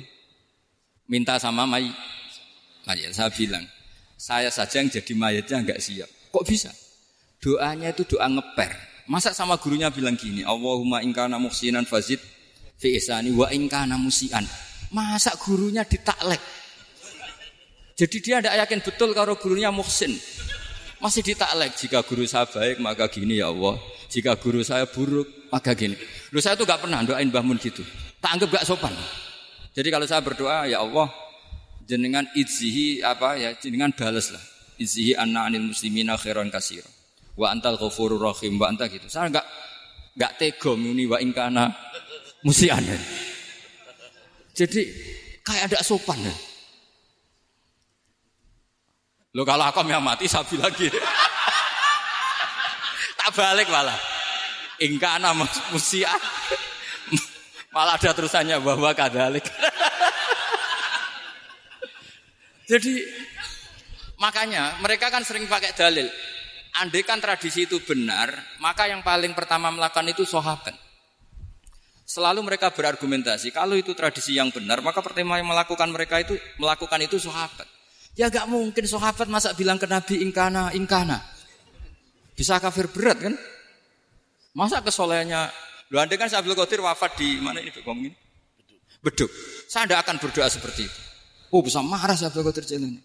minta 1.12 1.36
sama 1.36 1.68
mayit. 1.68 1.92
Mayit 2.88 3.12
saya 3.12 3.28
bilang, 3.28 3.68
saya 4.16 4.48
saja 4.48 4.80
yang 4.80 4.88
jadi 4.88 5.12
mayatnya 5.12 5.60
nggak 5.60 5.80
siap. 5.84 6.08
Kok 6.32 6.44
bisa? 6.48 6.72
Doanya 7.44 7.92
itu 7.92 8.16
doa 8.16 8.24
ngeper. 8.32 8.72
Masa 9.12 9.36
sama 9.36 9.60
gurunya 9.60 9.92
bilang 9.92 10.16
gini, 10.16 10.40
Allahumma 10.40 11.04
ingkana 11.04 11.36
muhsinan 11.36 11.84
fazid 11.84 12.18
fi 12.80 12.96
isani 12.96 13.28
wa 13.36 13.52
ingkana 13.52 14.00
musian. 14.00 14.48
Masa 14.94 15.34
gurunya 15.38 15.82
ditaklek? 15.82 16.38
Jadi 17.96 18.16
dia 18.20 18.38
tidak 18.44 18.54
yakin 18.60 18.80
betul 18.84 19.10
kalau 19.16 19.34
gurunya 19.40 19.72
muhsin. 19.72 20.12
Masih 21.00 21.24
ditaklek. 21.24 21.74
Jika 21.76 22.04
guru 22.04 22.28
saya 22.28 22.44
baik 22.44 22.78
maka 22.78 23.08
gini 23.08 23.40
ya 23.40 23.48
Allah. 23.48 23.80
Jika 24.12 24.36
guru 24.36 24.60
saya 24.60 24.84
buruk 24.84 25.26
maka 25.48 25.72
gini. 25.72 25.96
Lu 26.30 26.38
saya 26.38 26.54
tuh 26.54 26.68
gak 26.68 26.84
pernah 26.84 27.00
doain 27.02 27.26
Mbah 27.28 27.42
Mun 27.42 27.56
gitu. 27.56 27.82
Tak 28.20 28.36
anggap 28.36 28.60
gak 28.60 28.66
sopan. 28.68 28.92
Jadi 29.72 29.88
kalau 29.92 30.06
saya 30.08 30.20
berdoa 30.24 30.68
ya 30.68 30.80
Allah 30.80 31.08
jenengan 31.84 32.24
idzihi 32.32 33.00
apa 33.00 33.36
ya 33.36 33.52
jenengan 33.56 33.92
balas 33.92 34.32
lah. 34.32 34.44
Idzihi 34.76 35.16
anna 35.16 35.48
anil 35.48 35.72
muslimina 35.72 36.20
khairan 36.20 36.52
kasir. 36.52 36.84
Wa 37.36 37.52
antal 37.52 37.80
ghafurur 37.80 38.20
rahim 38.20 38.60
wa 38.60 38.68
anta 38.68 38.88
gitu. 38.88 39.08
Saya 39.08 39.32
enggak 39.32 39.46
enggak 40.16 40.32
tega 40.36 40.72
muni 40.76 41.04
wa 41.08 41.16
ingkana 41.20 41.72
musian. 42.44 42.84
Jadi 44.56 44.88
kayak 45.44 45.68
ada 45.68 45.84
sopan 45.84 46.16
ya. 46.24 46.32
Lo 49.36 49.44
kalau 49.44 49.68
aku 49.68 49.84
yang 49.84 50.00
mati 50.00 50.24
sapi 50.24 50.56
lagi. 50.56 50.88
tak 53.20 53.30
balik 53.36 53.68
malah. 53.68 54.00
Ingkana 54.80 55.36
musia. 55.68 56.08
malah 57.76 58.00
ada 58.00 58.16
terusannya 58.16 58.56
bahwa 58.64 58.96
kadalik. 58.96 59.44
Jadi 62.72 63.04
makanya 64.16 64.80
mereka 64.80 65.12
kan 65.12 65.20
sering 65.20 65.44
pakai 65.44 65.76
dalil. 65.76 66.08
Andai 66.76 67.08
kan 67.08 67.20
tradisi 67.20 67.64
itu 67.64 67.80
benar, 67.80 68.36
maka 68.60 68.84
yang 68.84 69.00
paling 69.00 69.32
pertama 69.32 69.72
melakukan 69.72 70.12
itu 70.12 70.28
sahabat. 70.28 70.85
Selalu 72.06 72.38
mereka 72.46 72.70
berargumentasi, 72.70 73.50
kalau 73.50 73.74
itu 73.74 73.90
tradisi 73.90 74.38
yang 74.38 74.54
benar, 74.54 74.78
maka 74.78 75.02
pertama 75.02 75.42
yang 75.42 75.50
melakukan 75.50 75.90
mereka 75.90 76.22
itu 76.22 76.38
melakukan 76.54 77.02
itu 77.02 77.18
sahabat. 77.18 77.66
Ya 78.14 78.30
gak 78.30 78.46
mungkin 78.46 78.86
sahabat 78.86 79.26
masa 79.26 79.50
bilang 79.58 79.74
ke 79.74 79.90
Nabi 79.90 80.22
ingkana, 80.22 80.70
ingkana. 80.70 81.18
Bisa 82.38 82.62
kafir 82.62 82.86
berat 82.94 83.18
kan? 83.18 83.34
Masa 84.54 84.80
kesolehannya, 84.86 85.50
lu 85.90 85.98
andai 85.98 86.14
kan 86.14 86.30
Abdul 86.30 86.54
Qadir 86.54 86.78
wafat 86.78 87.18
di 87.18 87.42
mana 87.42 87.58
ini 87.58 87.74
ngomong 87.74 88.06
ini? 88.06 88.16
Beduk. 89.02 89.28
Saya 89.66 89.90
tidak 89.90 90.06
akan 90.06 90.16
berdoa 90.22 90.46
seperti 90.46 90.86
itu. 90.86 91.00
Oh 91.50 91.58
bisa 91.58 91.82
marah 91.82 92.14
Abdul 92.14 92.46
Qadir 92.46 92.70
ini. 92.78 93.02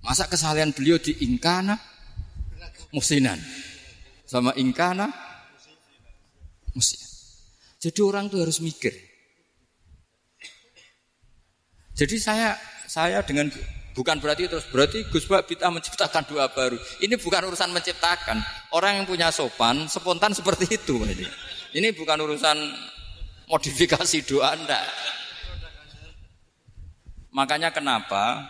Masa 0.00 0.24
kesalahan 0.24 0.72
beliau 0.72 0.96
di 0.96 1.12
ingkana, 1.28 1.76
musinan. 2.88 3.36
Sama 4.24 4.56
ingkana, 4.56 5.12
musinan. 6.72 7.15
Jadi 7.76 8.00
orang 8.00 8.32
tuh 8.32 8.40
harus 8.40 8.58
mikir. 8.64 8.92
Jadi 11.96 12.16
saya 12.20 12.56
saya 12.84 13.24
dengan 13.24 13.48
bukan 13.96 14.20
berarti 14.20 14.48
terus 14.52 14.68
berarti 14.68 15.08
Gus 15.08 15.24
Bak 15.24 15.48
kita 15.48 15.72
menciptakan 15.72 16.28
doa 16.28 16.48
baru. 16.52 16.76
Ini 17.00 17.16
bukan 17.16 17.48
urusan 17.48 17.72
menciptakan. 17.72 18.36
Orang 18.76 19.00
yang 19.00 19.06
punya 19.08 19.32
sopan 19.32 19.88
spontan 19.88 20.36
seperti 20.36 20.76
itu 20.76 21.00
ini. 21.04 21.24
Ini 21.76 21.96
bukan 21.96 22.20
urusan 22.20 22.56
modifikasi 23.48 24.18
doa 24.28 24.56
Anda. 24.56 24.80
Makanya 27.32 27.72
kenapa 27.72 28.48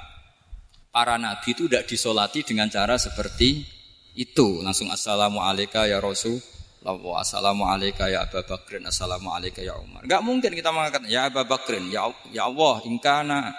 para 0.95 1.19
nabi 1.19 1.55
itu 1.55 1.67
tidak 1.67 1.91
disolati 1.91 2.47
dengan 2.47 2.71
cara 2.71 2.99
seperti 2.99 3.67
itu. 4.15 4.63
Langsung 4.63 4.91
assalamualaikum 4.91 5.87
ya 5.87 5.99
Rasul 5.99 6.39
Lawa 6.87 7.19
assalamualaikum 7.19 8.07
ya 8.07 8.23
Abu 8.23 8.39
Bakrin, 8.47 8.87
assalamualaikum 8.87 9.59
ya 9.59 9.75
Umar. 9.75 10.07
Enggak 10.07 10.23
mungkin 10.23 10.55
kita 10.55 10.71
mengatakan 10.71 11.11
ya 11.11 11.27
Abu 11.27 11.43
Bakrin, 11.43 11.91
ya 11.91 12.07
ya 12.31 12.47
Allah, 12.47 12.79
ingkana. 12.87 13.51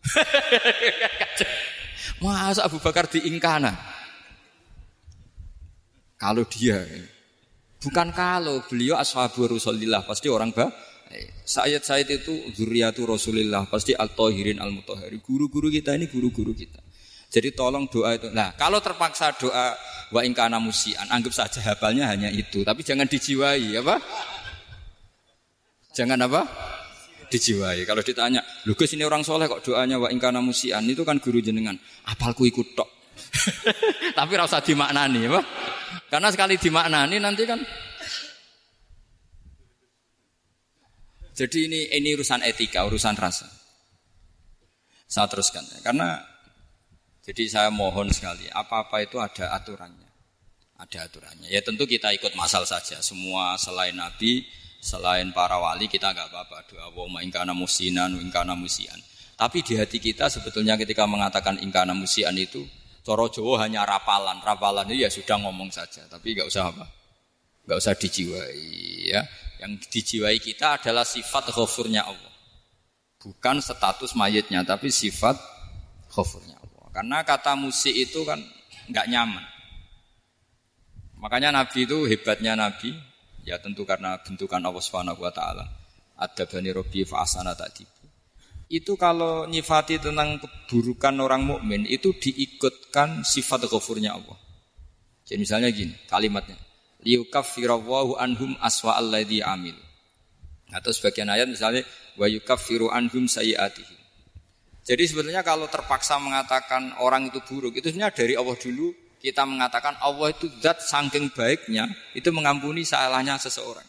Masa 2.24 2.64
Abu 2.64 2.80
Bakar 2.80 3.12
di 3.12 3.28
ingkana? 3.28 3.76
Kalau 6.16 6.48
dia, 6.48 6.80
bukan 7.84 8.08
kalau 8.16 8.64
beliau 8.64 8.96
ashabu 8.96 9.44
Rasulillah 9.44 10.00
pasti 10.08 10.32
orang 10.32 10.56
bah. 10.56 10.72
Sayyid 11.44 11.84
Sayyid 11.84 12.24
itu 12.24 12.32
zuriatu 12.56 13.04
Rasulillah 13.04 13.68
pasti 13.68 13.92
al-tahirin 13.92 14.64
al-mutahhari. 14.64 15.20
Guru-guru 15.20 15.68
kita 15.68 15.92
ini 15.92 16.08
guru-guru 16.08 16.56
kita. 16.56 16.80
Jadi 17.30 17.54
tolong 17.54 17.86
doa 17.86 18.18
itu. 18.18 18.26
Nah, 18.34 18.58
kalau 18.58 18.82
terpaksa 18.82 19.30
doa 19.38 19.78
wa 20.10 20.20
ingkana 20.26 20.58
musian, 20.58 21.06
anggap 21.06 21.30
saja 21.30 21.62
hafalnya 21.62 22.10
hanya 22.10 22.26
itu, 22.26 22.66
tapi 22.66 22.82
jangan 22.82 23.06
dijiwai, 23.06 23.78
apa? 23.78 24.02
Jangan 25.94 26.18
apa? 26.26 26.42
Dijiwai. 27.30 27.86
Kalau 27.86 28.02
ditanya, 28.02 28.42
lu 28.66 28.74
ini 28.74 29.06
orang 29.06 29.22
soleh 29.22 29.46
kok 29.46 29.62
doanya 29.62 30.02
wa 30.02 30.10
ingkana 30.10 30.42
musian, 30.42 30.82
itu 30.90 31.06
kan 31.06 31.22
guru 31.22 31.38
jenengan. 31.38 31.78
Apalku 32.10 32.50
ikut 32.50 32.74
tok. 32.74 32.90
tapi 34.18 34.32
rasa 34.34 34.58
dimaknani, 34.58 35.30
apa? 35.30 35.40
Karena 36.10 36.28
sekali 36.34 36.58
dimaknani 36.58 37.16
nanti 37.22 37.44
kan 37.46 37.62
Jadi 41.40 41.72
ini 41.72 41.80
ini 41.88 42.12
urusan 42.12 42.44
etika, 42.44 42.84
urusan 42.84 43.16
rasa. 43.16 43.48
Saya 45.08 45.24
teruskan 45.24 45.64
ya. 45.64 45.80
Karena 45.80 46.20
jadi 47.20 47.42
saya 47.52 47.68
mohon 47.68 48.08
sekali, 48.08 48.48
apa-apa 48.48 49.04
itu 49.04 49.20
ada 49.20 49.52
aturannya. 49.52 50.08
Ada 50.80 51.04
aturannya. 51.04 51.52
Ya 51.52 51.60
tentu 51.60 51.84
kita 51.84 52.08
ikut 52.16 52.32
masal 52.32 52.64
saja. 52.64 52.96
Semua 53.04 53.60
selain 53.60 53.92
Nabi, 53.92 54.48
selain 54.80 55.28
para 55.36 55.60
wali 55.60 55.84
kita 55.92 56.16
nggak 56.16 56.32
apa-apa. 56.32 56.64
Doa 56.72 56.88
wa 56.88 57.20
ingkana 57.20 57.52
musinan, 57.52 58.16
ingkana 58.16 58.56
musian. 58.56 58.96
Tapi 59.36 59.60
di 59.60 59.76
hati 59.76 60.00
kita 60.00 60.32
sebetulnya 60.32 60.80
ketika 60.80 61.04
mengatakan 61.04 61.60
ingkana 61.60 61.92
musian 61.92 62.32
itu, 62.40 62.64
Coro 63.04 63.28
Jowo 63.28 63.60
hanya 63.60 63.84
rapalan. 63.84 64.40
Rapalan 64.40 64.88
itu 64.88 65.04
ya 65.04 65.12
sudah 65.12 65.36
ngomong 65.44 65.68
saja. 65.68 66.08
Tapi 66.08 66.32
nggak 66.32 66.48
usah 66.48 66.72
apa? 66.72 66.88
Nggak 67.68 67.78
usah 67.84 67.92
dijiwai. 68.00 68.64
Ya. 69.12 69.28
Yang 69.60 69.92
dijiwai 69.92 70.40
kita 70.40 70.80
adalah 70.80 71.04
sifat 71.04 71.52
khofurnya 71.52 72.08
Allah. 72.08 72.32
Bukan 73.20 73.60
status 73.60 74.16
mayitnya, 74.16 74.64
tapi 74.64 74.88
sifat 74.88 75.36
khofurnya. 76.08 76.59
Karena 76.90 77.22
kata 77.22 77.54
musik 77.54 77.94
itu 77.94 78.26
kan 78.26 78.42
nggak 78.90 79.06
nyaman. 79.06 79.44
Makanya 81.20 81.52
Nabi 81.52 81.84
itu 81.84 82.08
hebatnya 82.08 82.56
Nabi, 82.56 82.96
ya 83.44 83.60
tentu 83.60 83.84
karena 83.84 84.16
bentukan 84.18 84.58
Allah 84.58 84.82
Subhanahu 84.82 85.20
wa 85.20 85.30
taala. 85.30 85.68
Ada 86.20 86.48
bani 86.48 86.72
Robi 86.72 87.04
fa'asana 87.04 87.56
tadi. 87.56 87.84
Itu 88.70 88.94
kalau 88.94 89.50
nyifati 89.50 89.98
tentang 89.98 90.38
keburukan 90.38 91.14
orang 91.18 91.42
mukmin 91.42 91.82
itu 91.90 92.14
diikutkan 92.14 93.26
sifat 93.26 93.66
ghafurnya 93.66 94.14
Allah. 94.14 94.38
Jadi 95.26 95.38
misalnya 95.40 95.68
gini, 95.74 95.94
kalimatnya. 96.06 96.56
Liyukaffirawwahu 97.02 98.20
anhum 98.20 98.54
aswa 98.60 98.96
alladhi 99.00 99.40
amil. 99.42 99.74
Atau 100.70 100.94
sebagian 100.94 101.28
ayat 101.32 101.50
misalnya 101.50 101.82
wa 102.14 102.30
yukaffiru 102.30 102.92
anhum 102.92 103.26
sayiatihim. 103.26 103.99
Jadi 104.80 105.02
sebetulnya 105.04 105.44
kalau 105.44 105.68
terpaksa 105.68 106.16
mengatakan 106.16 106.96
orang 107.04 107.28
itu 107.28 107.40
buruk, 107.44 107.76
itu 107.76 107.92
sebenarnya 107.92 108.16
dari 108.16 108.34
Allah 108.34 108.56
dulu 108.56 108.96
kita 109.20 109.44
mengatakan 109.44 110.00
Allah 110.00 110.32
itu 110.32 110.48
zat 110.64 110.80
saking 110.80 111.28
baiknya, 111.36 111.92
itu 112.16 112.32
mengampuni 112.32 112.88
salahnya 112.88 113.36
seseorang. 113.36 113.84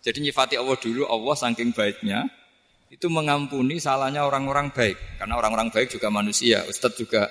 Jadi 0.00 0.24
nyifati 0.24 0.56
Allah 0.56 0.76
dulu, 0.80 1.04
Allah 1.04 1.34
saking 1.36 1.76
baiknya, 1.76 2.24
itu 2.88 3.06
mengampuni 3.12 3.76
salahnya 3.76 4.24
orang-orang 4.24 4.72
baik. 4.72 4.96
Karena 5.20 5.36
orang-orang 5.36 5.68
baik 5.68 5.92
juga 5.92 6.08
manusia, 6.08 6.64
Ustadz 6.64 6.96
juga. 6.96 7.28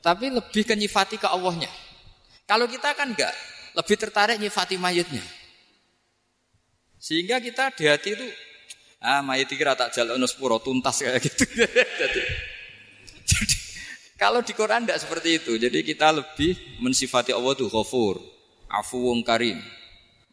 Tapi 0.00 0.32
lebih 0.32 0.64
ke 0.64 0.72
nyifati 0.72 1.20
ke 1.20 1.28
Allahnya. 1.28 1.68
Kalau 2.48 2.64
kita 2.64 2.96
kan 2.96 3.12
enggak, 3.12 3.36
lebih 3.76 3.96
tertarik 4.00 4.40
nyifati 4.40 4.80
mayatnya. 4.80 5.20
Sehingga 6.96 7.38
kita 7.38 7.76
di 7.76 7.84
hati 7.86 8.16
itu 8.16 8.26
Ah, 8.98 9.22
mayit 9.22 9.46
kira 9.46 9.78
tak 9.78 9.94
jalan 9.94 10.26
sepuro 10.26 10.58
tuntas 10.58 10.98
kayak 10.98 11.22
gitu. 11.22 11.46
jadi, 12.02 12.22
jadi 13.22 13.56
kalau 14.18 14.42
di 14.42 14.50
Quran 14.50 14.82
tidak 14.82 14.98
seperti 14.98 15.38
itu. 15.38 15.54
Jadi 15.54 15.86
kita 15.86 16.10
lebih 16.10 16.58
mensifati 16.82 17.30
Allah 17.30 17.54
itu 17.54 17.70
ghafur. 17.70 18.18
afuwun 18.68 19.24
karim. 19.24 19.56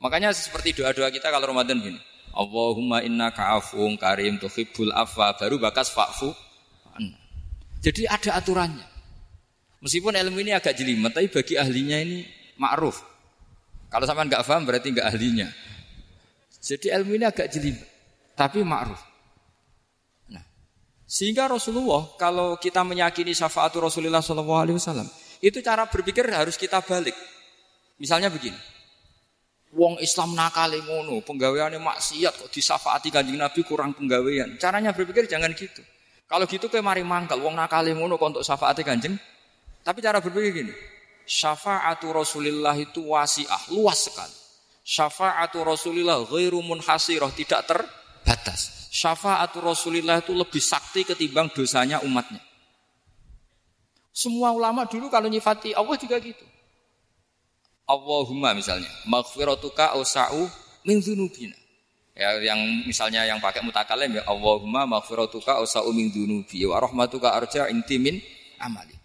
Makanya 0.03 0.35
seperti 0.35 0.75
doa-doa 0.75 1.07
kita 1.07 1.31
kalau 1.31 1.55
Ramadan 1.55 1.79
gini. 1.79 2.01
Allahumma 2.35 2.99
inna 2.99 3.31
ka'afuwun 3.31 3.95
karim 3.95 4.35
tuhibbul 4.35 4.91
afwa 4.91 5.31
baru 5.39 5.55
bakas 5.55 5.87
fa'fu. 5.95 6.35
Jadi 7.79 8.09
ada 8.09 8.35
aturannya. 8.35 8.83
Meskipun 9.79 10.17
ilmu 10.17 10.41
ini 10.41 10.51
agak 10.51 10.73
jelimet, 10.75 11.13
tapi 11.13 11.29
bagi 11.29 11.55
ahlinya 11.55 12.01
ini 12.01 12.25
ma'ruf. 12.57 12.99
Kalau 13.87 14.03
sama 14.09 14.25
nggak 14.25 14.41
paham 14.41 14.65
berarti 14.65 14.89
nggak 14.91 15.07
ahlinya. 15.07 15.47
Jadi 16.59 16.89
ilmu 16.89 17.21
ini 17.21 17.25
agak 17.29 17.53
jelimet, 17.53 17.85
tapi 18.35 18.61
ma'ruf. 18.61 18.99
Nah, 20.29 20.43
sehingga 21.07 21.47
Rasulullah 21.47 22.13
kalau 22.19 22.59
kita 22.59 22.83
meyakini 22.83 23.31
syafaat 23.31 23.71
Rasulullah 23.79 24.19
SAW, 24.19 25.07
itu 25.39 25.59
cara 25.63 25.87
berpikir 25.87 26.27
harus 26.29 26.59
kita 26.59 26.83
balik. 26.83 27.15
Misalnya 27.95 28.27
begini. 28.27 28.59
Wong 29.75 29.99
Islam 29.99 30.39
nakale 30.39 30.79
ngono, 30.79 31.19
penggaweane 31.19 31.75
maksiat 31.75 32.47
kok 32.47 32.47
disafaati 32.47 33.11
Kanjeng 33.11 33.35
Nabi 33.35 33.59
kurang 33.67 33.91
penggawean. 33.91 34.55
Caranya 34.55 34.95
berpikir 34.95 35.27
jangan 35.27 35.51
gitu. 35.51 35.83
Kalau 36.31 36.47
gitu 36.47 36.71
kayak 36.71 36.81
mari 36.81 37.03
mangkal, 37.03 37.43
wong 37.43 37.59
nakale 37.59 37.91
ngono 37.91 38.15
kok 38.15 38.39
untuk 38.39 38.45
syafaati 38.47 38.87
Kanjeng. 38.87 39.19
Tapi 39.83 39.99
cara 39.99 40.23
berpikir 40.23 40.63
gini, 40.63 40.73
syafaatu 41.27 42.09
Rasulullah 42.09 42.73
itu 42.79 43.03
wasiah, 43.13 43.59
luas 43.69 44.07
sekali. 44.09 44.33
Syafaatu 44.85 45.61
Rasulullah 45.61 46.23
ghairu 46.23 46.63
munhasirah, 46.63 47.29
tidak 47.35 47.67
terbatas. 48.25 48.89
Syafaatu 48.89 49.61
Rasulullah 49.61 50.17
itu 50.17 50.33
lebih 50.33 50.57
sakti 50.57 51.05
ketimbang 51.05 51.53
dosanya 51.53 52.01
umatnya. 52.01 52.41
Semua 54.09 54.49
ulama 54.49 54.89
dulu 54.89 55.13
kalau 55.13 55.29
nyifati 55.29 55.77
Allah 55.77 55.93
juga 56.01 56.17
gitu. 56.17 56.41
Allahumma 57.85 58.57
misalnya, 58.57 58.89
maghfiratuka 59.05 59.93
ausa'u 59.93 60.49
min 60.89 60.97
dzunubina. 60.97 61.53
Ya, 62.15 62.31
yang 62.39 62.57
misalnya 62.87 63.27
yang 63.27 63.43
pakai 63.43 63.59
mutakalim 63.59 64.15
ya 64.15 64.23
Allahumma 64.25 64.87
maghfiratuka 64.89 65.61
ausa'u 65.61 65.93
min 65.93 66.09
dzunubi 66.09 66.65
wa 66.65 66.81
rahmatuka 66.81 67.29
arja 67.29 67.69
intimin 67.69 68.17
amali. 68.57 68.95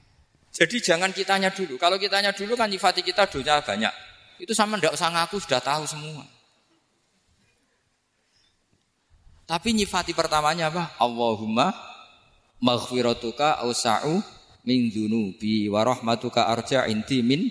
Jadi 0.54 0.80
jangan 0.80 1.11
kitanya 1.12 1.50
dulu. 1.50 1.76
Kalau 1.76 1.98
kitanya 1.98 2.30
dulu 2.33 2.54
kan 2.54 2.70
nyifati 2.70 3.02
kita 3.02 3.26
dosa 3.26 3.61
banyak. 3.61 3.92
Itu 4.40 4.54
sama 4.56 4.78
ndak 4.78 4.94
usah 4.94 5.11
ngaku 5.12 5.42
sudah 5.42 5.61
tahu 5.61 5.85
semua. 5.85 6.24
Tapi 9.50 9.74
nyifati 9.74 10.14
pertamanya 10.14 10.70
apa? 10.70 10.94
Allahumma 11.02 11.74
maghfiratuka 12.62 13.58
ausa'u 13.66 14.22
min 14.62 14.86
dzunubi 14.94 15.66
wa 15.66 15.82
rahmatuka 15.82 16.46
arja 16.46 16.86
intimin 16.86 17.50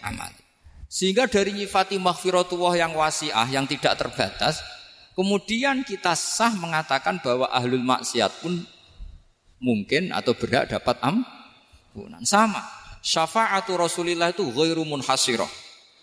amali. 0.00 0.40
Sehingga 0.88 1.28
dari 1.28 1.52
nyifati 1.52 2.00
maghfiratullah 2.00 2.80
yang 2.80 2.96
wasiah, 2.96 3.44
yang 3.52 3.68
tidak 3.68 3.92
terbatas, 4.00 4.64
kemudian 5.12 5.84
kita 5.84 6.16
sah 6.16 6.56
mengatakan 6.56 7.20
bahwa 7.20 7.44
ahlul 7.52 7.84
maksiat 7.84 8.40
pun 8.40 8.64
mungkin 9.60 10.16
atau 10.16 10.32
berhak 10.32 10.72
dapat 10.72 10.96
ampunan. 11.04 12.24
Sama. 12.24 12.64
Syafa'atu 13.04 13.76
Rasulillah 13.76 14.32
itu 14.32 14.48
ghairu 14.48 14.80
munhasirah. 14.88 15.50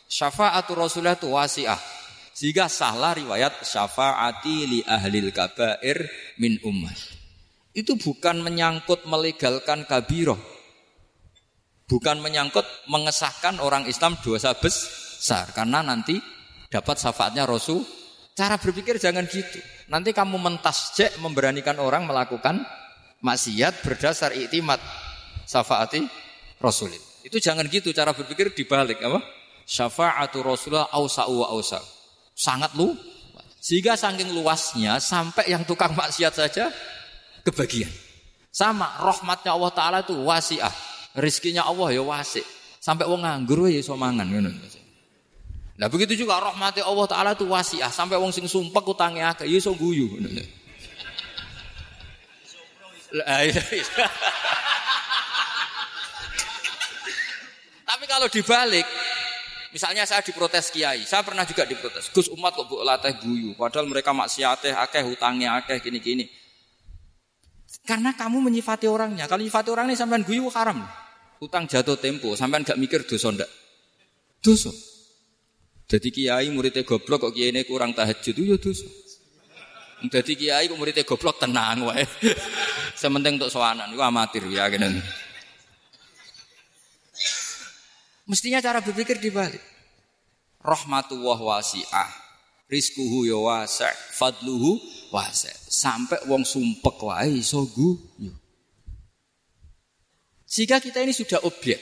Syafa'atu 0.06 0.78
Rasulillah 0.78 1.18
itu 1.18 1.34
wasiah. 1.34 1.82
Sehingga 2.42 2.66
sahlah 2.66 3.14
riwayat 3.14 3.62
syafa'ati 3.62 4.56
li 4.66 4.80
ahlil 4.82 5.30
kabair 5.30 6.10
min 6.42 6.58
ummah. 6.66 6.98
Itu 7.78 8.02
bukan 8.02 8.42
menyangkut 8.42 9.06
melegalkan 9.06 9.86
kabiroh 9.86 10.42
bukan 11.92 12.24
menyangkut 12.24 12.64
mengesahkan 12.88 13.60
orang 13.60 13.84
Islam 13.92 14.16
dosa 14.24 14.56
besar 14.56 15.52
karena 15.52 15.84
nanti 15.84 16.16
dapat 16.72 16.96
syafaatnya 16.96 17.44
Rasul. 17.44 17.84
Cara 18.32 18.56
berpikir 18.56 18.96
jangan 18.96 19.28
gitu. 19.28 19.60
Nanti 19.92 20.16
kamu 20.16 20.40
mentasjek 20.40 21.20
memberanikan 21.20 21.76
orang 21.84 22.08
melakukan 22.08 22.64
maksiat 23.20 23.84
berdasar 23.84 24.32
iktimat 24.32 24.80
syafaati 25.44 26.08
Rasul. 26.64 26.96
Itu 27.28 27.44
jangan 27.44 27.68
gitu 27.68 27.92
cara 27.92 28.16
berpikir 28.16 28.56
dibalik 28.56 29.04
apa? 29.04 29.20
Syafaatu 29.68 30.40
Rasulullah 30.40 30.88
ausa'u 30.96 31.44
wa 31.44 31.52
ausa. 31.52 31.84
Sangat 32.32 32.74
lu 32.74 32.98
sehingga 33.62 33.94
saking 33.94 34.34
luasnya 34.34 34.98
sampai 34.98 35.54
yang 35.54 35.62
tukang 35.68 35.94
maksiat 35.94 36.34
saja 36.34 36.74
kebagian. 37.46 37.92
Sama 38.52 38.90
rahmatnya 39.00 39.56
Allah 39.56 39.72
Ta'ala 39.72 39.98
itu 40.04 40.18
wasiah 40.28 40.74
Rizkinya 41.12 41.68
Allah 41.68 41.92
ya 41.92 42.04
wasik. 42.04 42.44
Sampai 42.82 43.06
wong 43.06 43.22
nganggur 43.22 43.68
ya 43.68 43.84
iso 43.84 43.94
mangan. 44.00 44.26
Nah 45.76 45.88
begitu 45.92 46.24
juga 46.24 46.40
rahmati 46.40 46.80
Allah 46.82 47.06
Ta'ala 47.08 47.32
itu 47.36 47.46
wasiah. 47.52 47.92
Sampai 47.92 48.16
wong 48.16 48.32
sing 48.32 48.48
sumpek 48.48 48.84
utangnya 48.88 49.36
akeh 49.36 49.46
ya 49.46 49.60
iso 49.60 49.76
guyu. 49.76 50.08
Iya, 53.12 53.60
iya. 53.60 54.08
Tapi 57.84 58.08
kalau 58.08 58.32
dibalik, 58.32 58.88
misalnya 59.72 60.04
saya 60.04 60.22
diprotes 60.22 60.70
kiai, 60.70 61.04
saya 61.08 61.24
pernah 61.24 61.48
juga 61.48 61.64
diprotes. 61.64 62.12
Gus 62.12 62.28
umat 62.32 62.56
kok 62.56 62.68
buat 62.68 62.84
latih 62.84 63.16
guyu, 63.24 63.52
padahal 63.56 63.88
mereka 63.88 64.12
maksiateh 64.12 64.76
akeh, 64.76 65.04
hutangnya 65.04 65.60
akeh, 65.64 65.80
gini-gini. 65.80 66.28
Karena 67.88 68.14
kamu 68.14 68.52
menyifati 68.52 68.86
orangnya. 68.86 69.26
Kalau 69.26 69.42
menyifati 69.42 69.70
orang 69.72 69.90
ini 69.90 69.96
sampean 69.96 70.28
guyu 70.28 70.52
haram. 70.52 70.84
Utang 71.42 71.66
jatuh 71.66 71.98
tempo, 71.98 72.38
sampean 72.38 72.62
gak 72.62 72.78
mikir 72.78 73.02
dosa 73.08 73.34
ndak? 73.34 73.50
Dosa. 74.44 74.70
Jadi 75.92 76.08
kiai 76.14 76.48
muridnya 76.54 76.88
goblok 76.88 77.28
kok 77.28 77.34
kiai 77.36 77.52
ini 77.52 77.68
kurang 77.68 77.92
tahajud 77.92 78.32
itu 78.32 78.44
ya 78.48 78.58
dosa. 78.62 78.88
Jadi 80.08 80.34
kiai 80.40 80.70
kok 80.70 80.78
muridnya 80.78 81.04
goblok 81.04 81.42
tenang 81.42 81.90
wae. 81.90 82.06
Sementing 83.02 83.42
untuk 83.42 83.52
soanan 83.52 83.92
itu 83.92 84.00
amatir 84.00 84.46
ya 84.52 84.70
gini. 84.70 85.02
Mestinya 88.32 88.64
cara 88.64 88.80
berpikir 88.80 89.20
dibalik. 89.20 89.60
Rahmatullah 90.64 91.36
wasi'ah. 91.36 92.08
Rizkuhu 92.72 93.28
ya 93.28 93.36
wasi' 93.36 93.92
fadluhu 94.16 94.80
wasi'. 95.12 95.52
Sampai 95.68 96.24
wong 96.32 96.48
sumpek 96.48 96.96
wae 97.04 97.44
iso. 97.44 97.68
Sehingga 100.48 100.80
kita 100.80 101.04
ini 101.04 101.12
sudah 101.12 101.44
objek. 101.44 101.80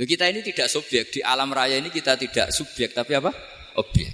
Loh, 0.00 0.08
kita 0.08 0.32
ini 0.32 0.40
tidak 0.40 0.72
subjek. 0.72 1.12
Di 1.12 1.20
alam 1.20 1.52
raya 1.52 1.76
ini 1.76 1.92
kita 1.92 2.16
tidak 2.16 2.48
subjek, 2.48 2.96
tapi 2.96 3.12
apa? 3.12 3.28
Objek. 3.76 4.08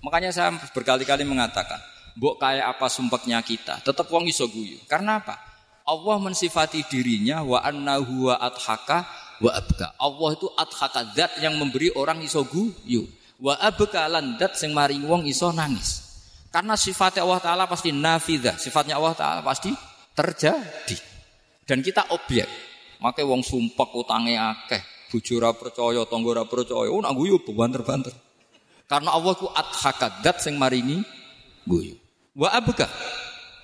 Makanya 0.00 0.32
saya 0.32 0.48
berkali-kali 0.72 1.28
mengatakan, 1.28 1.76
Mbok 2.16 2.40
kayak 2.40 2.64
apa 2.76 2.88
sumpeknya 2.88 3.44
kita, 3.44 3.84
tetap 3.84 4.08
wong 4.08 4.24
iso 4.24 4.48
guyu. 4.48 4.80
Karena 4.88 5.20
apa? 5.20 5.36
Allah 5.84 6.16
mensifati 6.16 6.80
dirinya 6.88 7.44
wa 7.44 7.60
annahu 7.60 8.32
wa 8.32 8.40
adhaka 8.40 9.04
wa 9.40 9.50
abka. 9.56 9.96
Allah 9.96 10.30
itu 10.36 10.48
adhaka 10.54 11.02
zat 11.16 11.32
yang 11.40 11.56
memberi 11.56 11.90
orang 11.96 12.20
iso 12.20 12.44
guyu. 12.44 13.08
Wa 13.40 13.56
abka 13.56 14.06
lan 14.06 14.36
zat 14.36 14.60
sing 14.60 14.76
maring 14.76 15.08
wong 15.08 15.24
iso 15.24 15.48
nangis. 15.50 16.06
Karena 16.50 16.74
sifatnya 16.74 17.22
Allah 17.22 17.40
Ta'ala 17.40 17.64
pasti 17.70 17.94
nafidah. 17.94 18.58
Sifatnya 18.58 18.98
Allah 18.98 19.14
Ta'ala 19.14 19.40
pasti 19.40 19.70
terjadi. 20.12 20.98
Dan 21.62 21.80
kita 21.80 22.10
objek. 22.10 22.50
Makanya 23.00 23.30
wong 23.32 23.40
sumpek 23.40 23.88
utangnya 23.96 24.52
akeh, 24.52 24.82
bojo 25.08 25.32
ora 25.40 25.56
percaya, 25.56 26.04
tangga 26.04 26.28
ora 26.36 26.44
percaya, 26.44 26.92
oh 26.92 27.00
nak 27.00 27.16
guyu 27.16 27.40
banter-banter. 27.40 28.12
Karena 28.84 29.16
Allah 29.16 29.32
ku 29.38 29.48
adhakadat 29.48 30.44
sing 30.44 30.60
maringi 30.60 31.00
guyu. 31.64 31.96
Wa 32.36 32.52
abka. 32.52 32.90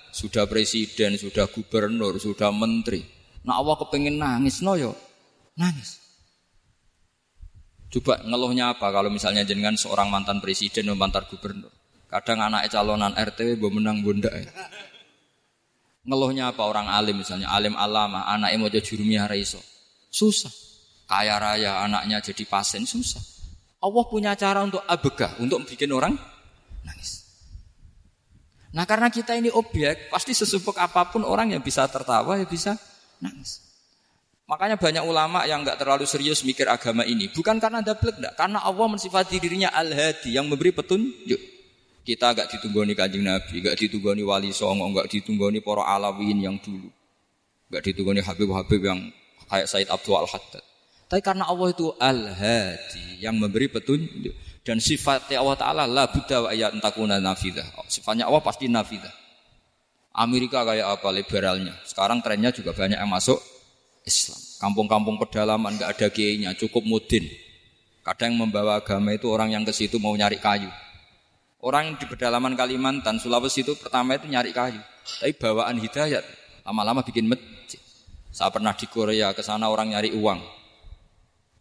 Sudah 0.09 0.49
presiden, 0.49 1.21
sudah 1.21 1.45
gubernur, 1.45 2.17
sudah 2.17 2.49
menteri. 2.49 3.05
Nah 3.45 3.61
Allah 3.61 3.77
kepengen 3.77 4.17
nangis 4.17 4.65
no 4.65 4.73
yo. 4.73 4.97
Nangis. 5.57 5.97
Coba 7.87 8.21
ngeluhnya 8.21 8.77
apa 8.77 8.93
kalau 8.93 9.09
misalnya 9.09 9.41
jenengan 9.47 9.73
seorang 9.73 10.11
mantan 10.11 10.37
presiden 10.37 10.91
dan 10.91 10.97
mantan 10.99 11.25
gubernur. 11.25 11.73
Kadang 12.07 12.39
anak 12.39 12.71
calonan 12.71 13.11
RT 13.17 13.59
mau 13.59 13.73
menang 13.73 13.99
bunda. 13.99 14.31
Ya. 14.31 14.47
Ngeluhnya 16.07 16.55
apa 16.55 16.63
orang 16.63 16.87
alim 16.87 17.19
misalnya, 17.19 17.51
alim 17.51 17.75
alama, 17.75 18.23
anaknya 18.31 18.57
mau 18.63 18.71
jadi 18.71 18.79
jurumiyah 18.79 19.27
raiso. 19.27 19.59
Susah. 20.07 20.51
Kaya 21.07 21.35
raya 21.35 21.83
anaknya 21.83 22.23
jadi 22.23 22.47
pasien, 22.47 22.87
susah. 22.87 23.19
Allah 23.83 24.03
punya 24.07 24.31
cara 24.39 24.63
untuk 24.63 24.83
abegah, 24.87 25.35
untuk 25.43 25.67
bikin 25.67 25.91
orang 25.91 26.15
nangis. 26.87 27.27
Nah 28.71 28.87
karena 28.87 29.11
kita 29.11 29.35
ini 29.35 29.51
objek, 29.51 30.07
pasti 30.07 30.31
sesupuk 30.31 30.79
apa 30.79 31.11
pun 31.11 31.27
orang 31.27 31.51
yang 31.51 31.63
bisa 31.63 31.83
tertawa, 31.91 32.39
ya 32.39 32.47
bisa 32.47 32.79
nangis. 33.19 33.66
Makanya 34.47 34.79
banyak 34.79 35.03
ulama 35.03 35.43
yang 35.43 35.59
nggak 35.67 35.75
terlalu 35.75 36.07
serius 36.07 36.39
mikir 36.47 36.71
agama 36.71 37.03
ini. 37.03 37.27
Bukan 37.35 37.59
karena 37.59 37.83
dablek, 37.83 38.15
enggak. 38.15 38.35
Karena 38.39 38.63
Allah 38.63 38.87
mensifati 38.87 39.43
dirinya 39.43 39.75
al-hadi, 39.75 40.31
yang 40.39 40.47
memberi 40.47 40.71
petunjuk. 40.71 41.59
Kita 42.07 42.31
gak 42.31 42.55
ditunggoni 42.55 42.95
kanjeng 42.95 43.27
Nabi, 43.27 43.59
gak 43.59 43.75
ditunggoni 43.75 44.23
wali 44.23 44.55
songo, 44.55 44.87
gak 44.95 45.11
ditunggoni 45.11 45.59
para 45.59 45.83
alawin 45.83 46.39
yang 46.39 46.55
dulu. 46.63 46.87
Gak 47.67 47.83
ditunggoni 47.83 48.23
Habib-Habib 48.23 48.79
yang 48.79 49.11
kayak 49.51 49.67
Said 49.67 49.91
Abdul 49.91 50.15
Al-Haddad. 50.15 50.63
Tapi 51.11 51.19
karena 51.19 51.51
Allah 51.51 51.67
itu 51.67 51.91
Al-Hadi 51.99 53.19
yang 53.19 53.35
memberi 53.35 53.67
petunjuk 53.67 54.31
dan 54.63 54.79
sifatnya 54.79 55.43
Allah 55.43 55.59
Taala 55.59 55.83
la 55.83 56.07
buddha 56.07 56.47
wa 56.47 56.49
ayat 56.55 56.71
takuna 56.79 57.19
nafidah. 57.19 57.67
Sifatnya 57.91 58.31
Allah 58.31 58.39
pasti 58.39 58.71
nafidah. 58.71 59.11
Amerika 60.15 60.63
kayak 60.63 61.03
apa 61.03 61.11
liberalnya. 61.11 61.75
Sekarang 61.83 62.23
trennya 62.23 62.55
juga 62.55 62.71
banyak 62.71 62.95
yang 62.95 63.11
masuk 63.11 63.43
Islam. 64.07 64.39
Kampung-kampung 64.63 65.19
pedalaman 65.19 65.75
nggak 65.75 65.91
ada 65.99 66.07
kiainya, 66.07 66.55
cukup 66.55 66.87
mudin. 66.87 67.27
Kadang 68.07 68.39
membawa 68.39 68.79
agama 68.79 69.11
itu 69.11 69.27
orang 69.27 69.51
yang 69.51 69.67
ke 69.67 69.75
situ 69.75 69.99
mau 69.99 70.15
nyari 70.15 70.39
kayu. 70.39 70.71
Orang 71.59 71.99
di 71.99 72.07
pedalaman 72.07 72.55
Kalimantan, 72.55 73.19
Sulawesi 73.19 73.67
itu 73.67 73.75
pertama 73.75 74.15
itu 74.15 74.31
nyari 74.31 74.55
kayu. 74.55 74.79
Tapi 75.19 75.35
bawaan 75.35 75.75
hidayat, 75.75 76.23
lama-lama 76.63 77.03
bikin 77.03 77.27
masjid. 77.27 77.81
Saya 78.31 78.47
pernah 78.47 78.71
di 78.71 78.87
Korea, 78.87 79.35
ke 79.35 79.43
sana 79.43 79.67
orang 79.67 79.91
nyari 79.91 80.15
uang. 80.15 80.39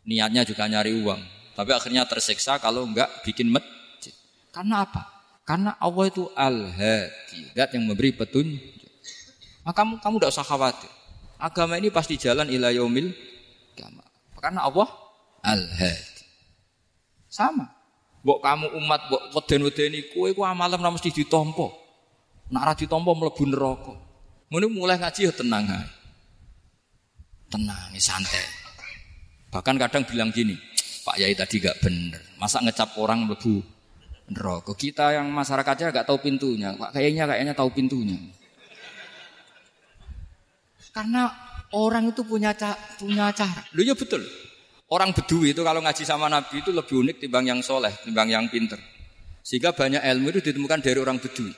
Niatnya 0.06 0.46
juga 0.46 0.70
nyari 0.70 0.94
uang. 1.02 1.18
Tapi 1.58 1.70
akhirnya 1.74 2.06
tersiksa 2.06 2.62
kalau 2.62 2.86
enggak 2.86 3.10
bikin 3.26 3.50
masjid. 3.50 4.14
Karena 4.54 4.86
apa? 4.86 5.02
Karena 5.42 5.74
Allah 5.82 6.04
itu 6.06 6.30
al-hadi, 6.36 7.50
yang 7.56 7.84
memberi 7.86 8.14
petunjuk. 8.14 8.92
Maka 9.66 9.82
kamu 9.82 9.98
kamu 9.98 10.14
tidak 10.22 10.30
usah 10.30 10.46
khawatir. 10.46 10.92
Agama 11.36 11.76
ini 11.76 11.92
pasti 11.92 12.16
jalan 12.16 12.48
ila 12.48 12.72
yaumil 12.72 13.12
Karena 14.40 14.64
Allah 14.64 14.88
al-hadi. 15.44 16.24
Sama. 17.26 17.68
Bok 18.26 18.42
kamu 18.42 18.74
umat 18.82 19.00
bok 19.06 19.22
weden-wedeni 19.38 20.10
kowe 20.10 20.26
ku 20.34 20.42
amalan 20.42 20.82
ora 20.82 20.90
mesti 20.90 21.14
ditampa. 21.14 21.70
Nak 22.50 22.62
ora 22.62 22.74
ditampa 22.74 23.10
mlebu 23.14 23.44
neraka. 23.46 23.94
Ngono 24.50 24.66
mulai 24.70 24.98
ngaji 24.98 25.30
ya 25.30 25.32
tenang 25.34 25.66
ae. 25.66 25.86
Tenang, 27.46 27.94
santai. 28.02 28.42
Bahkan 29.54 29.78
kadang 29.78 30.02
bilang 30.02 30.34
gini, 30.34 30.58
Pak 31.06 31.22
Yai 31.22 31.38
tadi 31.38 31.62
gak 31.62 31.78
bener. 31.78 32.18
Masa 32.42 32.58
ngecap 32.58 32.98
orang 32.98 33.26
mlebu 33.26 33.62
neraka. 34.34 34.74
Kita 34.74 35.14
yang 35.14 35.30
masyarakatnya 35.30 35.94
gak 35.94 36.06
tahu 36.10 36.18
pintunya. 36.18 36.74
Pak 36.74 36.98
kayaknya 36.98 37.30
kayaknya 37.30 37.54
tahu 37.54 37.70
pintunya. 37.70 38.18
Karena 40.96 41.28
orang 41.76 42.08
itu 42.08 42.24
punya 42.24 42.56
ca 42.56 42.72
punya 42.96 43.28
cara. 43.36 43.60
Lu 43.76 43.84
ya 43.84 43.92
betul. 43.92 44.24
Orang 44.88 45.12
Bedui 45.12 45.52
itu 45.52 45.60
kalau 45.60 45.84
ngaji 45.84 46.08
sama 46.08 46.32
Nabi 46.32 46.64
itu 46.64 46.72
lebih 46.72 46.96
unik 47.04 47.16
timbang 47.20 47.44
yang 47.44 47.60
soleh, 47.60 47.92
timbang 48.00 48.32
yang 48.32 48.48
pinter. 48.48 48.80
Sehingga 49.44 49.76
banyak 49.76 50.00
ilmu 50.00 50.32
itu 50.32 50.40
ditemukan 50.40 50.80
dari 50.80 50.96
orang 50.96 51.20
Bedui. 51.20 51.52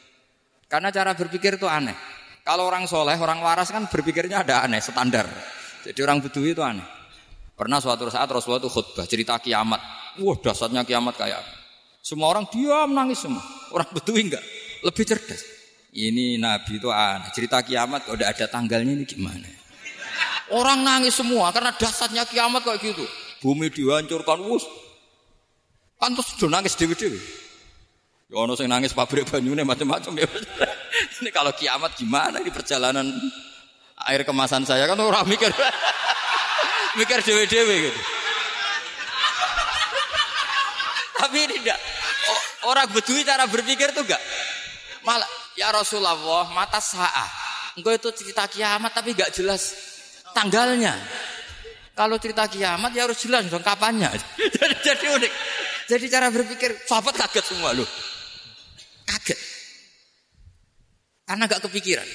Karena 0.67 0.91
cara 0.91 1.15
berpikir 1.15 1.55
itu 1.55 1.71
aneh. 1.71 1.95
Kalau 2.43 2.67
orang 2.67 2.91
soleh, 2.91 3.15
orang 3.15 3.39
waras 3.39 3.71
kan 3.71 3.87
berpikirnya 3.87 4.43
ada 4.43 4.67
aneh, 4.67 4.83
standar. 4.83 5.29
Jadi 5.87 6.01
orang 6.03 6.19
Bedui 6.19 6.57
itu 6.57 6.65
aneh. 6.65 6.83
Pernah 7.55 7.79
suatu 7.79 8.11
saat 8.11 8.27
Rasulullah 8.27 8.65
itu 8.65 8.73
khutbah 8.73 9.07
cerita 9.07 9.39
kiamat. 9.39 9.79
Wah 10.19 10.37
dasarnya 10.41 10.83
kiamat 10.83 11.15
kayak 11.15 11.47
apa? 11.47 11.53
Semua 12.03 12.33
orang 12.33 12.49
diam 12.51 12.91
nangis 12.91 13.23
semua. 13.23 13.45
Orang 13.71 13.87
Bedui 13.93 14.25
enggak, 14.25 14.43
lebih 14.83 15.05
cerdas. 15.05 15.58
Ini 15.93 16.37
Nabi 16.37 16.77
itu 16.77 16.93
aneh. 16.93 17.33
Cerita 17.33 17.65
kiamat 17.65 18.05
kalau 18.05 18.21
udah 18.21 18.29
ada 18.29 18.45
tanggalnya 18.45 18.93
ini 18.93 19.05
gimana? 19.09 19.49
Orang 20.53 20.85
nangis 20.85 21.17
semua 21.17 21.49
karena 21.53 21.73
dasarnya 21.73 22.29
kiamat 22.29 22.65
kayak 22.65 22.81
gitu. 22.81 23.05
Bumi 23.41 23.73
dihancurkan, 23.73 24.41
wus. 24.45 24.65
Pantas 25.97 26.37
sudah 26.37 26.61
nangis 26.61 26.77
dewi-dewi. 26.77 27.21
Ya 28.29 28.45
ono 28.45 28.53
sing 28.53 28.69
nangis 28.69 28.93
pabrik 28.93 29.25
banyune 29.25 29.65
macam-macam 29.65 30.13
ya. 30.21 30.29
ini 31.25 31.31
kalau 31.33 31.49
kiamat 31.57 31.97
gimana 31.97 32.45
di 32.45 32.53
perjalanan 32.53 33.09
air 34.05 34.21
kemasan 34.21 34.69
saya 34.69 34.85
kan 34.85 35.01
orang 35.01 35.25
mikir 35.25 35.49
mikir 37.01 37.19
dewe-dewe 37.25 37.89
gitu. 37.89 38.01
Tapi 41.19 41.37
ini 41.49 41.55
enggak. 41.65 41.81
Orang 42.69 42.93
bedui 42.93 43.25
cara 43.25 43.49
berpikir 43.49 43.97
tuh 43.97 44.05
enggak. 44.05 44.21
Malah 45.09 45.38
ya 45.59 45.75
Rasulullah 45.75 46.47
mata 46.55 46.79
saat. 46.79 47.31
Engkau 47.75 47.91
itu 47.91 48.11
cerita 48.15 48.47
kiamat 48.47 48.95
tapi 48.95 49.19
enggak 49.19 49.35
jelas 49.35 49.75
tanggalnya. 50.31 50.95
Kalau 51.99 52.15
cerita 52.23 52.47
kiamat 52.47 52.95
ya 52.95 53.11
harus 53.11 53.19
jelas 53.19 53.51
dong 53.51 53.67
kapannya. 53.67 54.15
jadi, 54.55 54.75
jadi 54.79 55.07
unik. 55.19 55.33
Jadi 55.91 56.05
cara 56.07 56.31
berpikir 56.31 56.87
sahabat 56.87 57.19
kaget 57.19 57.43
semua 57.43 57.75
loh. 57.75 57.89
Kaget. 59.03 59.39
Karena 61.27 61.45
gak 61.51 61.67
kepikiran. 61.67 62.09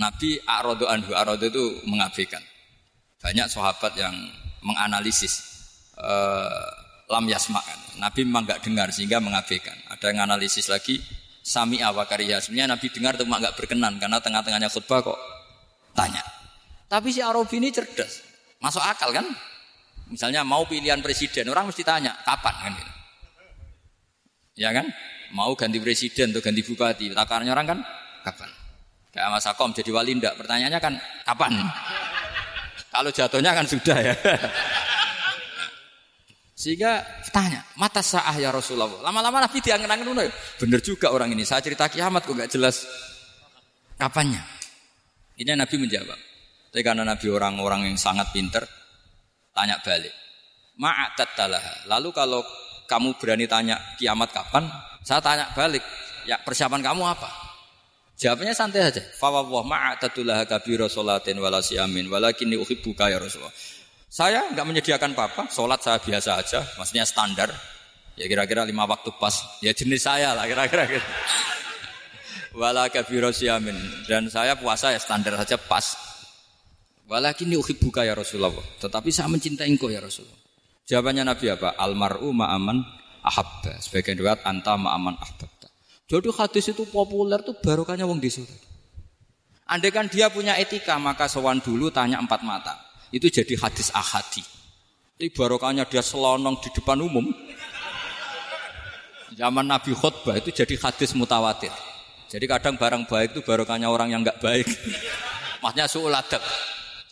Nabi 0.00 0.40
Arodo 0.48 0.88
Anhu 0.88 1.12
Arodo 1.12 1.44
itu 1.44 1.64
mengabaikan. 1.84 2.40
Banyak 3.20 3.52
sahabat 3.52 3.92
yang 4.00 4.16
menganalisis 4.64 5.44
uh, 6.00 6.66
lam 7.12 7.28
yasma 7.28 7.60
kan. 7.60 7.78
Nabi 8.00 8.24
memang 8.24 8.48
nggak 8.48 8.64
dengar 8.64 8.88
sehingga 8.90 9.20
mengabaikan. 9.20 9.76
Ada 9.92 10.10
yang 10.10 10.24
analisis 10.24 10.72
lagi 10.72 10.98
sami 11.42 11.82
awakariya. 11.82 12.38
Sebenarnya 12.38 12.78
Nabi 12.78 12.86
dengar 12.88 13.18
cuma 13.18 13.42
nggak 13.42 13.58
berkenan 13.58 13.98
karena 13.98 14.22
tengah-tengahnya 14.22 14.70
khutbah 14.70 15.02
kok 15.02 15.18
tanya. 15.92 16.22
Tapi 16.86 17.08
si 17.10 17.20
Arabi 17.20 17.58
ini 17.58 17.74
cerdas, 17.74 18.22
masuk 18.62 18.80
akal 18.80 19.10
kan? 19.10 19.26
Misalnya 20.08 20.44
mau 20.46 20.62
pilihan 20.68 21.00
presiden, 21.02 21.50
orang 21.50 21.68
mesti 21.68 21.82
tanya 21.82 22.14
kapan 22.22 22.54
kan? 22.68 22.74
Ya 24.54 24.70
kan? 24.70 24.86
Mau 25.32 25.56
ganti 25.56 25.80
presiden 25.80 26.36
atau 26.36 26.44
ganti 26.44 26.60
bupati, 26.60 27.08
takarannya 27.16 27.52
orang 27.52 27.66
kan 27.66 27.78
kapan? 28.20 28.50
Kayak 29.12 29.28
Mas 29.32 29.48
Akom 29.48 29.72
jadi 29.72 29.88
wali 29.92 30.16
ndak? 30.16 30.36
Pertanyaannya 30.36 30.80
kan 30.80 30.94
kapan? 31.24 31.52
Kalau 32.92 33.08
jatuhnya 33.08 33.56
kan 33.56 33.64
sudah 33.64 33.98
ya. 34.00 34.14
Sehingga 36.62 37.02
tanya, 37.34 37.66
mata 37.74 37.98
sah 37.98 38.38
ya 38.38 38.54
Rasulullah. 38.54 39.02
Lama-lama 39.02 39.42
Nabi 39.42 39.58
diangen-angen 39.58 40.30
Bener 40.62 40.78
juga 40.78 41.10
orang 41.10 41.34
ini. 41.34 41.42
Saya 41.42 41.58
cerita 41.58 41.90
kiamat 41.90 42.22
kok 42.22 42.38
gak 42.38 42.54
jelas 42.54 42.86
kapannya. 43.98 44.38
Ini 45.42 45.58
Nabi 45.58 45.74
menjawab. 45.82 46.14
Tapi 46.70 46.82
karena 46.86 47.02
Nabi 47.02 47.26
orang-orang 47.34 47.90
yang 47.90 47.98
sangat 47.98 48.30
pinter, 48.30 48.62
tanya 49.50 49.82
balik. 49.82 50.14
Ma'atat 50.78 51.34
Lalu 51.90 52.08
kalau 52.14 52.46
kamu 52.86 53.18
berani 53.18 53.50
tanya 53.50 53.82
kiamat 53.98 54.30
kapan, 54.30 54.70
saya 55.02 55.18
tanya 55.18 55.50
balik. 55.58 55.82
Ya 56.30 56.38
persiapan 56.38 56.78
kamu 56.78 57.02
apa? 57.02 57.26
Jawabnya 58.14 58.54
santai 58.54 58.86
aja. 58.86 59.02
Fawwah 59.18 59.66
ma'atatulah 59.66 60.46
kabira 60.46 60.86
sholatin 60.86 61.42
wala 61.42 61.58
siamin 61.58 62.06
walakinni 62.06 62.54
uhibbuka 62.54 63.10
ya 63.10 63.18
Rasulullah. 63.18 63.50
Saya 64.12 64.44
nggak 64.52 64.68
menyediakan 64.68 65.16
apa-apa, 65.16 65.48
sholat 65.48 65.80
saya 65.80 65.96
biasa 65.96 66.36
aja, 66.36 66.60
maksudnya 66.76 67.08
standar. 67.08 67.48
Ya 68.12 68.28
kira-kira 68.28 68.60
lima 68.68 68.84
waktu 68.84 69.08
pas. 69.16 69.32
Ya 69.64 69.72
jenis 69.72 70.04
saya 70.04 70.36
lah 70.36 70.44
kira-kira 70.44 70.84
gitu. 70.84 71.08
Wala. 72.60 72.92
Dan 74.04 74.28
saya 74.28 74.52
puasa 74.60 74.92
ya 74.92 75.00
standar 75.00 75.32
saja 75.40 75.56
pas. 75.56 75.96
Walakinni 77.08 77.56
uhibbuka 77.56 78.04
ya 78.04 78.12
Rasulullah. 78.12 78.52
Tetapi 78.84 79.08
saya 79.08 79.32
mencintai 79.32 79.64
engkau 79.72 79.88
ya 79.88 80.04
Rasulullah. 80.04 80.36
Jawabannya 80.84 81.32
Nabi 81.32 81.48
apa? 81.48 81.72
Almar'u 81.80 82.36
ma'aman 82.36 82.84
ahabba. 83.24 83.80
Sebagian 83.80 84.20
riwayat 84.20 84.44
anta 84.44 84.76
ma'aman 84.76 85.16
ahabba. 85.16 85.48
Jadi 86.04 86.28
hadis 86.36 86.68
itu 86.68 86.84
populer 86.84 87.40
tuh 87.40 87.56
barokahnya 87.64 88.04
wong 88.04 88.20
desa. 88.20 88.44
Andai 89.72 89.88
kan 89.88 90.12
dia 90.12 90.28
punya 90.28 90.52
etika 90.60 91.00
maka 91.00 91.32
sowan 91.32 91.64
dulu 91.64 91.88
tanya 91.88 92.20
empat 92.20 92.44
mata. 92.44 92.91
Itu 93.12 93.28
jadi 93.28 93.54
hadis 93.60 93.92
ahadi. 93.92 94.40
Ini 95.20 95.28
barokahnya 95.36 95.84
dia 95.84 96.00
selonong 96.00 96.64
di 96.64 96.72
depan 96.72 96.98
umum. 97.04 97.28
Zaman 99.36 99.68
Nabi 99.68 99.92
khutbah 99.92 100.40
itu 100.40 100.48
jadi 100.48 100.74
hadis 100.80 101.12
mutawatir. 101.12 101.70
Jadi 102.32 102.44
kadang 102.48 102.80
barang 102.80 103.04
baik 103.04 103.36
itu 103.36 103.40
barokahnya 103.44 103.92
orang 103.92 104.08
yang 104.16 104.24
nggak 104.24 104.40
baik. 104.40 104.64
Maksudnya 105.62 105.86
suul 105.86 106.12
adab. 106.16 106.40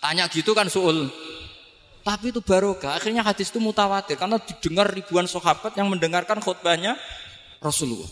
Tanya 0.00 0.24
gitu 0.32 0.56
kan 0.56 0.72
suul. 0.72 1.12
Tapi 2.00 2.32
itu 2.32 2.40
barokah. 2.40 2.96
Akhirnya 2.96 3.20
hadis 3.20 3.52
itu 3.52 3.60
mutawatir 3.60 4.16
karena 4.16 4.40
didengar 4.40 4.88
ribuan 4.88 5.28
sahabat 5.28 5.76
yang 5.76 5.92
mendengarkan 5.92 6.40
khutbahnya 6.40 6.96
Rasulullah. 7.60 8.08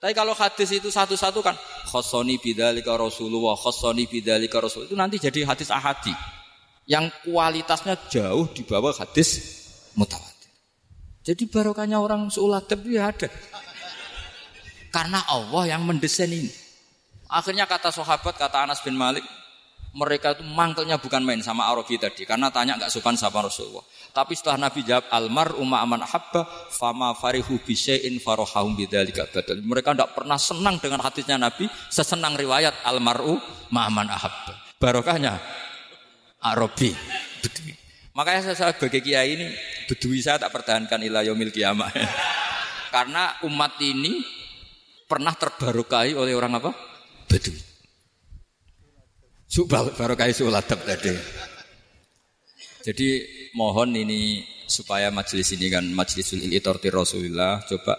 Tapi 0.00 0.16
kalau 0.16 0.32
hadis 0.34 0.72
itu 0.72 0.88
satu-satu 0.90 1.44
kan 1.44 1.54
khosoni 1.92 2.40
bidalika 2.40 2.96
Rasulullah, 2.96 3.54
khosoni 3.54 4.08
bidalika 4.08 4.58
Rasul 4.58 4.90
itu 4.90 4.98
nanti 4.98 5.22
jadi 5.22 5.46
hadis 5.46 5.70
ahadi 5.70 6.10
yang 6.86 7.08
kualitasnya 7.22 7.94
jauh 8.10 8.50
di 8.50 8.66
bawah 8.66 8.92
hadis 8.94 9.38
mutawatir. 9.94 10.50
Jadi 11.22 11.46
barokahnya 11.46 12.02
orang 12.02 12.26
suuladab 12.28 12.82
itu 12.82 12.98
ya 12.98 13.14
ada. 13.14 13.30
Karena 14.90 15.24
Allah 15.30 15.76
yang 15.78 15.86
mendesain 15.86 16.28
ini. 16.28 16.50
Akhirnya 17.32 17.64
kata 17.64 17.88
sahabat, 17.88 18.36
kata 18.36 18.68
Anas 18.68 18.84
bin 18.84 18.92
Malik, 18.92 19.24
mereka 19.92 20.32
itu 20.32 20.44
mangkelnya 20.44 20.96
bukan 21.00 21.20
main 21.20 21.40
sama 21.44 21.68
Arabi 21.68 22.00
tadi 22.00 22.24
karena 22.24 22.48
tanya 22.48 22.80
nggak 22.80 22.92
sopan 22.92 23.16
sama 23.16 23.44
Rasulullah. 23.44 23.84
Tapi 24.12 24.36
setelah 24.36 24.68
Nabi 24.68 24.84
jawab 24.84 25.08
almar 25.12 25.56
umma 25.56 25.84
aman 25.84 26.04
habba 26.04 26.48
fama 26.68 27.12
farihu 27.16 27.60
bisyai'in 27.60 28.20
farohahum 28.20 28.76
bidzalika 28.76 29.28
badal. 29.28 29.60
Mereka 29.60 29.96
tidak 29.96 30.12
pernah 30.16 30.36
senang 30.40 30.76
dengan 30.80 31.00
hadisnya 31.04 31.36
Nabi 31.36 31.68
sesenang 31.88 32.36
riwayat 32.36 32.84
almaru 32.84 33.36
ma'aman 33.72 34.08
ahabba. 34.08 34.52
Barokahnya 34.80 35.40
Arabi. 36.42 36.90
Makanya 38.12 38.52
saya 38.52 38.76
sebagai 38.76 39.00
kiai 39.00 39.40
ini 39.40 39.46
bedui 39.88 40.20
saya 40.20 40.36
tak 40.36 40.52
pertahankan 40.52 41.00
ilah 41.00 41.24
yomil 41.24 41.48
kiamah. 41.48 41.88
Karena 42.94 43.40
umat 43.48 43.80
ini 43.80 44.20
pernah 45.08 45.32
terbarukai 45.32 46.12
oleh 46.12 46.36
orang 46.36 46.60
apa? 46.60 46.70
Bedui. 47.24 47.56
Subal 49.48 49.92
barokai 49.96 50.32
suladab 50.32 50.80
tadi. 50.84 51.12
Jadi 52.82 53.08
mohon 53.56 53.94
ini 53.96 54.44
supaya 54.64 55.12
majelis 55.12 55.52
ini 55.52 55.68
kan 55.68 55.84
majelis 55.92 56.32
ilmi 56.32 56.56
Rasulullah 56.88 57.60
coba 57.68 57.94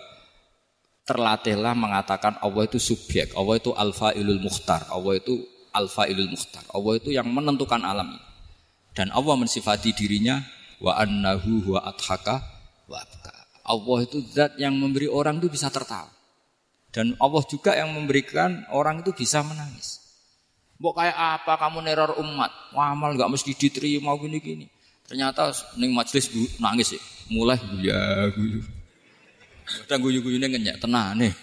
terlatihlah 1.06 1.78
mengatakan 1.78 2.42
Allah 2.42 2.64
itu 2.66 2.80
subjek, 2.80 3.36
Allah 3.38 3.60
itu 3.60 3.72
alfa 3.76 4.16
ilul 4.16 4.40
mukhtar, 4.40 4.88
Allah 4.90 5.20
itu 5.20 5.46
alfa 5.76 6.08
ilul 6.10 6.32
mukhtar, 6.32 6.64
Allah 6.72 6.94
itu 6.98 7.10
yang 7.14 7.28
menentukan 7.28 7.84
alam 7.84 8.18
ini. 8.18 8.33
Dan 8.94 9.10
Allah 9.10 9.36
mensifati 9.38 9.90
dirinya 9.98 10.38
wa 10.78 10.94
annahu 11.02 11.66
huwa 11.66 11.82
adhaka 11.82 12.46
wa 12.86 13.02
abka. 13.02 13.34
Allah 13.64 13.98
itu 14.06 14.22
zat 14.30 14.54
yang 14.62 14.78
memberi 14.78 15.10
orang 15.10 15.42
itu 15.42 15.50
bisa 15.50 15.74
tertawa. 15.74 16.12
Dan 16.94 17.18
Allah 17.18 17.42
juga 17.50 17.74
yang 17.74 17.90
memberikan 17.90 18.70
orang 18.70 19.02
itu 19.02 19.10
bisa 19.18 19.42
menangis. 19.42 19.98
Mbok 20.78 20.94
kayak 20.94 21.18
apa 21.18 21.58
kamu 21.58 21.82
neror 21.82 22.12
umat? 22.22 22.52
Wah, 22.78 22.94
amal 22.94 23.18
nggak 23.18 23.34
mesti 23.34 23.58
diterima 23.58 24.14
gini-gini. 24.20 24.70
Ternyata 25.10 25.50
ning 25.82 25.90
majelis 25.90 26.30
nangis 26.62 26.94
ya. 26.94 27.02
Mulai 27.34 27.58
ya 27.82 28.30
guyu. 28.30 28.62
Udah 29.90 29.98
guyu-guyune 29.98 30.46
ngenyak 30.54 30.78
tenang 30.78 31.16
nih. 31.24 31.34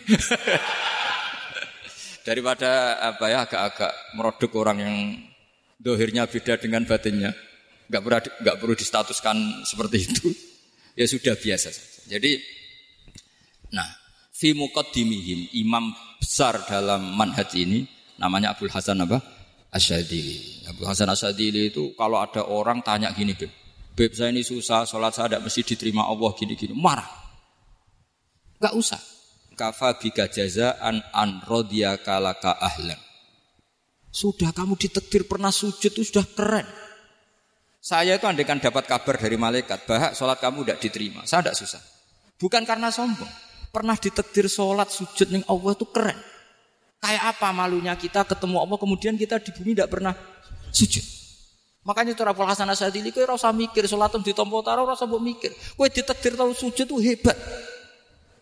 Daripada 2.22 3.00
apa 3.00 3.26
ya 3.26 3.48
agak-agak 3.48 3.92
merodok 4.14 4.52
orang 4.60 4.78
yang 4.78 4.96
dohirnya 5.81 6.29
beda 6.29 6.61
dengan 6.61 6.85
batinnya. 6.85 7.33
Gak 7.90 8.03
perlu, 8.05 8.19
gak 8.45 8.57
perlu 8.61 8.75
distatuskan 8.77 9.64
seperti 9.64 9.99
itu. 10.05 10.29
Ya 10.99 11.07
sudah 11.07 11.38
biasa 11.38 11.71
saja. 11.71 12.19
Jadi, 12.19 12.43
nah, 13.73 13.87
fi 14.35 14.53
muqaddimihim, 14.53 15.55
imam 15.62 15.95
besar 16.19 16.66
dalam 16.66 17.14
manhaj 17.14 17.55
ini, 17.57 17.87
namanya 18.19 18.53
Abdul 18.53 18.75
Hasan 18.75 19.07
apa? 19.07 19.23
Asyadili. 19.71 20.66
Abdul 20.66 20.90
Hasan 20.90 21.09
Asyadili 21.09 21.71
itu 21.73 21.95
kalau 21.95 22.19
ada 22.19 22.43
orang 22.43 22.83
tanya 22.83 23.14
gini, 23.14 23.33
Beb, 23.38 23.49
Beb 23.97 24.12
saya 24.12 24.35
ini 24.35 24.43
susah, 24.43 24.85
sholat 24.85 25.14
saya 25.14 25.31
tidak 25.31 25.47
mesti 25.47 25.62
diterima 25.62 26.05
Allah 26.05 26.31
gini-gini. 26.37 26.75
Marah. 26.75 27.09
Gak 28.61 28.75
usah. 28.77 29.01
Kafa 29.57 29.97
bika 29.97 30.29
jazaan 30.29 31.01
an 31.14 31.40
kalaka 32.05 32.61
ahlan. 32.61 32.99
Sudah 34.11 34.51
kamu 34.51 34.75
ditekdir 34.75 35.31
pernah 35.31 35.55
sujud 35.55 35.94
itu 35.94 36.03
sudah 36.03 36.27
keren. 36.27 36.66
Saya 37.81 38.18
itu 38.18 38.27
andaikan 38.29 38.61
dapat 38.61 38.85
kabar 38.85 39.16
dari 39.16 39.40
malaikat, 39.40 39.88
bahak 39.88 40.12
sholat 40.12 40.37
kamu 40.37 40.66
tidak 40.66 40.79
diterima. 40.85 41.23
Saya 41.25 41.49
tidak 41.49 41.57
susah. 41.57 41.83
Bukan 42.37 42.68
karena 42.68 42.92
sombong. 42.92 43.31
Pernah 43.70 43.96
ditekdir 43.96 44.51
sholat 44.51 44.90
sujud 44.90 45.31
nih 45.31 45.46
Allah 45.46 45.73
itu 45.73 45.87
keren. 45.88 46.18
Kayak 47.01 47.25
apa 47.33 47.49
malunya 47.57 47.96
kita 47.96 48.29
ketemu 48.29 48.61
Allah 48.61 48.77
kemudian 48.77 49.16
kita 49.16 49.40
di 49.40 49.55
bumi 49.57 49.73
tidak 49.73 49.88
pernah 49.88 50.12
sujud. 50.68 51.01
Makanya 51.81 52.12
itu 52.12 52.20
Rabbul 52.20 52.44
Hasan 52.44 52.68
Asadili 52.68 53.09
kau 53.09 53.25
rasa 53.25 53.49
mikir 53.57 53.88
di 53.88 54.33
tombol 54.37 54.61
taruh 54.61 54.85
rasa 54.85 55.09
buat 55.09 55.23
mikir. 55.25 55.49
Kau 55.81 55.88
ditekdir 55.88 56.37
tahu 56.37 56.53
sujud 56.53 56.85
itu 56.85 56.96
hebat. 57.01 57.38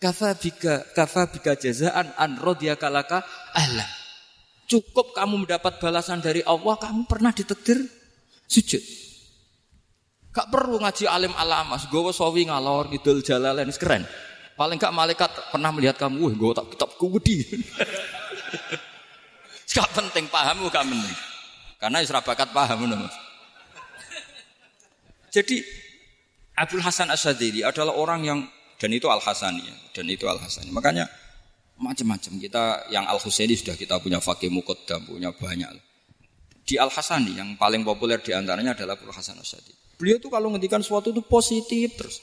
Kafa 0.02 0.34
bika 0.34 0.90
kafa 0.94 1.30
bika 1.30 1.54
jazaan 1.54 2.10
an 2.18 2.38
kalaka 2.74 3.22
ahlan. 3.54 3.97
Cukup 4.68 5.16
kamu 5.16 5.48
mendapat 5.48 5.80
balasan 5.80 6.20
dari 6.20 6.44
Allah, 6.44 6.76
kamu 6.76 7.08
pernah 7.08 7.32
ditekdir 7.32 7.80
sujud. 8.44 8.84
Gak 10.28 10.52
perlu 10.52 10.76
ngaji 10.76 11.08
alim 11.08 11.32
alamas, 11.32 11.88
gue 11.88 12.12
sawi 12.12 12.44
ngalor 12.44 12.92
ngidul 12.92 13.24
jalalain 13.24 13.72
keren. 13.72 14.04
Paling 14.60 14.76
gak 14.76 14.92
malaikat 14.92 15.32
pernah 15.48 15.72
melihat 15.72 15.96
kamu, 15.96 16.20
wah 16.20 16.34
gue 16.36 16.52
tak 16.52 16.66
kitab 16.76 16.90
kudi. 17.00 17.48
gak 19.72 19.88
penting 19.96 20.28
paham 20.28 20.68
gak 20.68 20.84
penting. 20.84 21.16
Karena 21.80 22.04
isra 22.04 22.20
bakat 22.20 22.52
paham 22.52 22.92
mas. 22.92 23.16
Jadi 25.32 25.64
Abdul 26.58 26.84
Hasan 26.84 27.08
Asyadili 27.08 27.64
adalah 27.64 27.96
orang 27.96 28.20
yang 28.20 28.38
dan 28.76 28.90
itu 28.92 29.06
Al 29.06 29.22
Hasani 29.22 29.62
dan 29.94 30.04
itu 30.10 30.26
Al 30.26 30.42
Hasani. 30.42 30.74
Makanya 30.74 31.06
macam-macam. 31.78 32.32
Kita 32.38 32.90
yang 32.90 33.06
Al 33.06 33.22
Husaini 33.22 33.54
sudah 33.54 33.78
kita 33.78 34.02
punya 34.02 34.18
fakih 34.18 34.50
mukoddam, 34.50 35.06
punya 35.06 35.30
banyak. 35.30 35.70
Di 36.68 36.76
Al 36.76 36.92
Hasani 36.92 37.38
yang 37.38 37.56
paling 37.56 37.86
populer 37.86 38.20
di 38.20 38.36
antaranya 38.36 38.76
adalah 38.76 38.98
Al 38.98 39.14
Hasan 39.14 39.38
Asyadi. 39.40 39.98
Beliau 39.98 40.22
tuh 40.22 40.30
kalau 40.30 40.54
ngendikan 40.54 40.78
sesuatu 40.78 41.10
itu 41.10 41.22
positif 41.26 41.96
terus. 41.98 42.22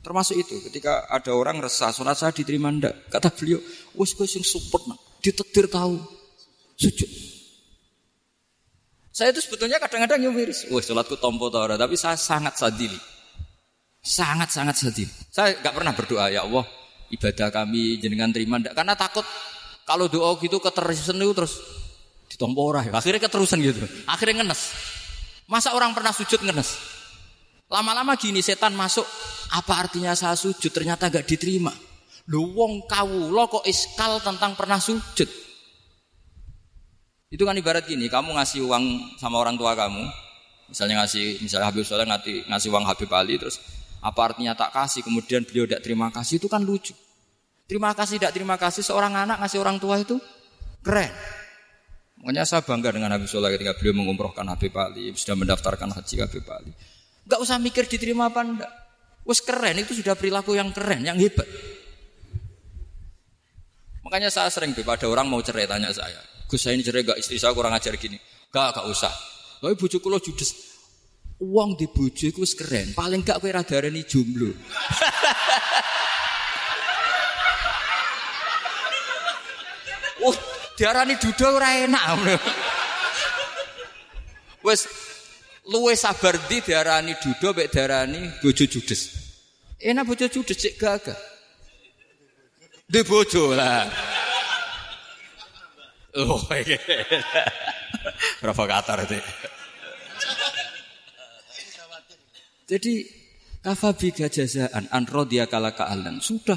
Termasuk 0.00 0.36
itu 0.36 0.56
ketika 0.68 1.04
ada 1.12 1.36
orang 1.36 1.60
resah, 1.60 1.92
sholat 1.92 2.16
saya 2.16 2.32
diterima 2.32 2.72
ndak? 2.72 3.12
Kata 3.12 3.28
beliau, 3.36 3.60
wes 4.00 4.16
gue 4.16 4.24
sing 4.24 4.40
support 4.40 4.88
nak, 4.88 4.96
ditetir 5.20 5.68
tahu, 5.68 6.00
sujud. 6.80 7.10
Saya 9.12 9.36
itu 9.36 9.44
sebetulnya 9.44 9.76
kadang-kadang 9.76 10.24
nyumiris, 10.24 10.72
wes 10.72 10.88
sholatku 10.88 11.20
tompo 11.20 11.52
tau 11.52 11.68
tapi 11.76 12.00
saya 12.00 12.16
sangat 12.16 12.56
sadili. 12.56 12.96
Sangat-sangat 14.00 14.76
sadili. 14.80 15.12
Saya 15.28 15.60
nggak 15.60 15.74
pernah 15.76 15.92
berdoa, 15.92 16.32
ya 16.32 16.48
Allah, 16.48 16.64
ibadah 17.10 17.48
kami 17.50 17.98
jenengan 17.98 18.30
terima 18.30 18.62
ndak 18.62 18.74
karena 18.74 18.94
takut 18.94 19.26
kalau 19.84 20.06
doa 20.06 20.38
gitu 20.38 20.62
keterusan 20.62 21.18
itu 21.18 21.34
terus 21.34 21.54
ditompo 22.30 22.70
ya. 22.78 22.94
Akhirnya 22.94 23.20
keterusan 23.26 23.58
gitu. 23.58 23.84
Akhirnya 24.06 24.46
ngenes. 24.46 24.70
Masa 25.50 25.74
orang 25.74 25.90
pernah 25.90 26.14
sujud 26.14 26.40
ngenes? 26.46 26.78
Lama-lama 27.66 28.14
gini 28.14 28.38
setan 28.38 28.74
masuk, 28.74 29.06
apa 29.50 29.86
artinya 29.86 30.14
saya 30.14 30.38
sujud 30.38 30.70
ternyata 30.70 31.10
gak 31.10 31.26
diterima. 31.26 31.74
Lu 32.30 32.54
wong 32.54 32.86
lo 33.30 33.44
kok 33.50 33.66
iskal 33.66 34.22
tentang 34.22 34.54
pernah 34.54 34.78
sujud. 34.78 35.26
Itu 37.30 37.46
kan 37.46 37.54
ibarat 37.54 37.86
gini, 37.86 38.10
kamu 38.10 38.34
ngasih 38.34 38.66
uang 38.66 39.14
sama 39.22 39.38
orang 39.38 39.54
tua 39.54 39.78
kamu, 39.78 40.02
misalnya 40.66 41.06
ngasih, 41.06 41.38
misalnya 41.38 41.70
Habib 41.70 41.86
Soleh 41.86 42.02
ngasih, 42.02 42.50
ngasih 42.50 42.68
uang 42.74 42.82
Habib 42.90 43.10
Ali, 43.14 43.38
terus 43.38 43.62
apa 44.00 44.20
artinya 44.32 44.56
tak 44.56 44.72
kasih, 44.72 45.04
kemudian 45.04 45.44
beliau 45.44 45.68
tidak 45.68 45.84
terima 45.84 46.08
kasih, 46.08 46.40
itu 46.40 46.48
kan 46.48 46.64
lucu. 46.64 46.96
Terima 47.68 47.92
kasih, 47.92 48.16
tidak 48.18 48.32
terima 48.34 48.56
kasih, 48.56 48.82
seorang 48.82 49.14
anak 49.14 49.38
ngasih 49.44 49.60
orang 49.60 49.76
tua 49.76 50.00
itu 50.00 50.16
keren. 50.82 51.12
Makanya 52.20 52.44
saya 52.44 52.60
bangga 52.64 52.92
dengan 52.92 53.16
Habib 53.16 53.28
Soleh 53.28 53.52
ketika 53.56 53.76
beliau 53.76 53.96
mengumrohkan 53.96 54.44
Habib 54.48 54.72
Ali, 54.76 55.12
sudah 55.16 55.36
mendaftarkan 55.36 55.88
haji 55.92 56.14
Habib 56.20 56.44
Ali. 56.48 56.72
Gak 57.24 57.40
usah 57.40 57.56
mikir 57.60 57.88
diterima 57.88 58.28
apa 58.28 58.40
enggak. 58.44 58.72
Wes 59.24 59.40
keren, 59.44 59.76
itu 59.80 59.96
sudah 59.96 60.16
perilaku 60.16 60.56
yang 60.56 60.72
keren, 60.72 61.04
yang 61.04 61.16
hebat. 61.20 61.46
Makanya 64.04 64.32
saya 64.32 64.50
sering 64.50 64.74
ada 64.74 65.06
orang 65.06 65.28
mau 65.28 65.38
cerai 65.38 65.68
tanya 65.68 65.92
saya, 65.92 66.18
Gus 66.50 66.66
saya 66.66 66.74
ini 66.74 66.82
cerai 66.82 67.06
gak 67.06 67.18
istri 67.22 67.38
saya 67.38 67.54
kurang 67.54 67.70
ajar 67.70 67.94
gini. 67.94 68.18
Gak, 68.50 68.74
gak 68.74 68.86
usah. 68.90 69.12
Tapi 69.62 69.76
bujuk 69.78 70.02
lo 70.10 70.18
judes. 70.18 70.69
Uang 71.40 71.72
di 71.72 71.88
bojo 71.88 72.28
iku 72.28 72.44
keren. 72.44 72.92
Paling 72.92 73.24
gak 73.24 73.40
kowe 73.40 73.48
ra 73.48 73.64
darani 73.64 74.04
jomblo. 74.04 74.52
oh, 80.28 80.36
diarani 80.76 81.16
duda 81.16 81.46
ora 81.48 81.80
enak. 81.80 82.36
Wes 84.60 84.84
luwe 85.72 85.96
sabar 85.96 86.36
di 86.44 86.60
diarani 86.60 87.16
duda 87.16 87.56
mek 87.56 87.72
diarani 87.72 88.20
bojo 88.44 88.68
judes. 88.68 89.08
Enak 89.80 90.04
bojo 90.04 90.28
judes 90.28 90.60
cek 90.60 90.76
gagah. 90.76 91.16
Di 92.84 93.00
bojo 93.00 93.56
lah. 93.56 93.88
Oh, 96.20 96.42
provokator 98.42 99.08
itu. 99.08 99.16
Jadi 102.70 103.02
kafabi 103.66 104.14
jazaan 104.14 104.86
an 104.94 105.02
dia 105.26 105.50
kala 105.50 105.74
kaalan 105.74 106.22
sudah 106.22 106.54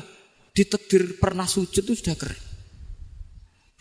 ditedir 0.54 1.18
pernah 1.18 1.50
sujud 1.50 1.82
itu 1.82 1.98
sudah 1.98 2.14
keren. 2.14 2.38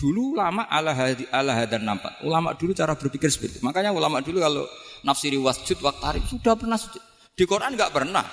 Dulu 0.01 0.35
lama 0.35 0.65
ala 0.65 0.97
hadi 0.97 1.29
ala 1.29 1.53
hadan 1.53 1.85
nampak. 1.85 2.25
Ulama 2.25 2.57
dulu 2.57 2.73
cara 2.73 2.97
berpikir 2.97 3.29
seperti 3.29 3.61
itu. 3.61 3.63
Makanya 3.63 3.93
ulama 3.93 4.25
dulu 4.25 4.41
kalau 4.41 4.65
nafsiri 5.05 5.37
wasjud 5.37 5.77
waktu 5.85 6.25
sudah 6.27 6.57
pernah 6.57 6.81
sujud. 6.81 7.05
Di 7.37 7.45
Quran 7.45 7.77
nggak 7.77 7.93
pernah 7.93 8.25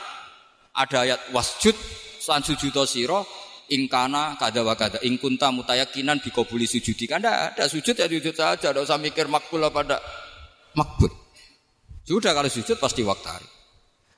ada 0.73 0.97
ayat 1.03 1.35
wasjud 1.35 1.75
san 2.23 2.39
sujud 2.39 2.71
siro 2.87 3.27
ingkana 3.69 4.39
kada 4.39 4.63
wa 4.63 4.73
kada 4.79 5.03
ingkunta 5.03 5.51
mutayakinan 5.53 6.23
bikobuli 6.23 6.65
sujudi 6.65 7.05
kan 7.05 7.21
ada 7.21 7.69
sujud 7.69 7.93
ya 7.93 8.09
sujud 8.09 8.33
saja 8.33 8.73
tidak 8.73 8.83
usah 8.83 8.97
mikir 8.97 9.29
makbul 9.29 9.61
apa 9.61 9.85
tidak 9.85 10.01
makbul 10.73 11.11
sudah 12.03 12.33
kalau 12.33 12.49
sujud 12.49 12.75
pasti 12.81 13.05
waktu 13.05 13.58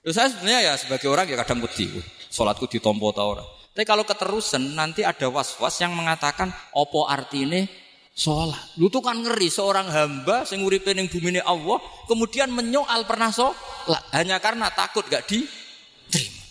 Loh, 0.01 0.13
saya 0.17 0.33
sebenarnya 0.33 0.61
ya 0.65 0.73
sebagai 0.81 1.07
orang 1.13 1.29
ya 1.29 1.37
kadang 1.45 1.61
wedi, 1.61 1.85
sholatku 2.33 2.65
ditompo 2.65 3.13
tau 3.13 3.37
orang. 3.37 3.47
Tapi 3.71 3.85
kalau 3.85 4.01
keterusan 4.01 4.73
nanti 4.73 5.05
ada 5.05 5.29
was-was 5.29 5.77
yang 5.77 5.93
mengatakan 5.93 6.49
opo 6.73 7.05
artine 7.05 7.69
sholat. 8.11 8.75
Lu 8.81 8.89
tuh 8.91 8.99
kan 8.99 9.21
ngeri 9.21 9.47
seorang 9.47 9.87
hamba 9.87 10.43
sing 10.43 10.65
uripe 10.65 10.91
ning 10.91 11.07
bumine 11.07 11.39
Allah 11.45 11.79
kemudian 12.09 12.51
menyoal 12.51 13.07
pernah 13.07 13.31
sholat 13.31 14.01
hanya 14.11 14.41
karena 14.43 14.73
takut 14.73 15.05
gak 15.07 15.23
diterima. 15.29 16.43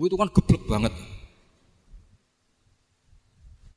Itu 0.00 0.16
kan 0.16 0.32
geblek 0.32 0.64
banget. 0.64 0.92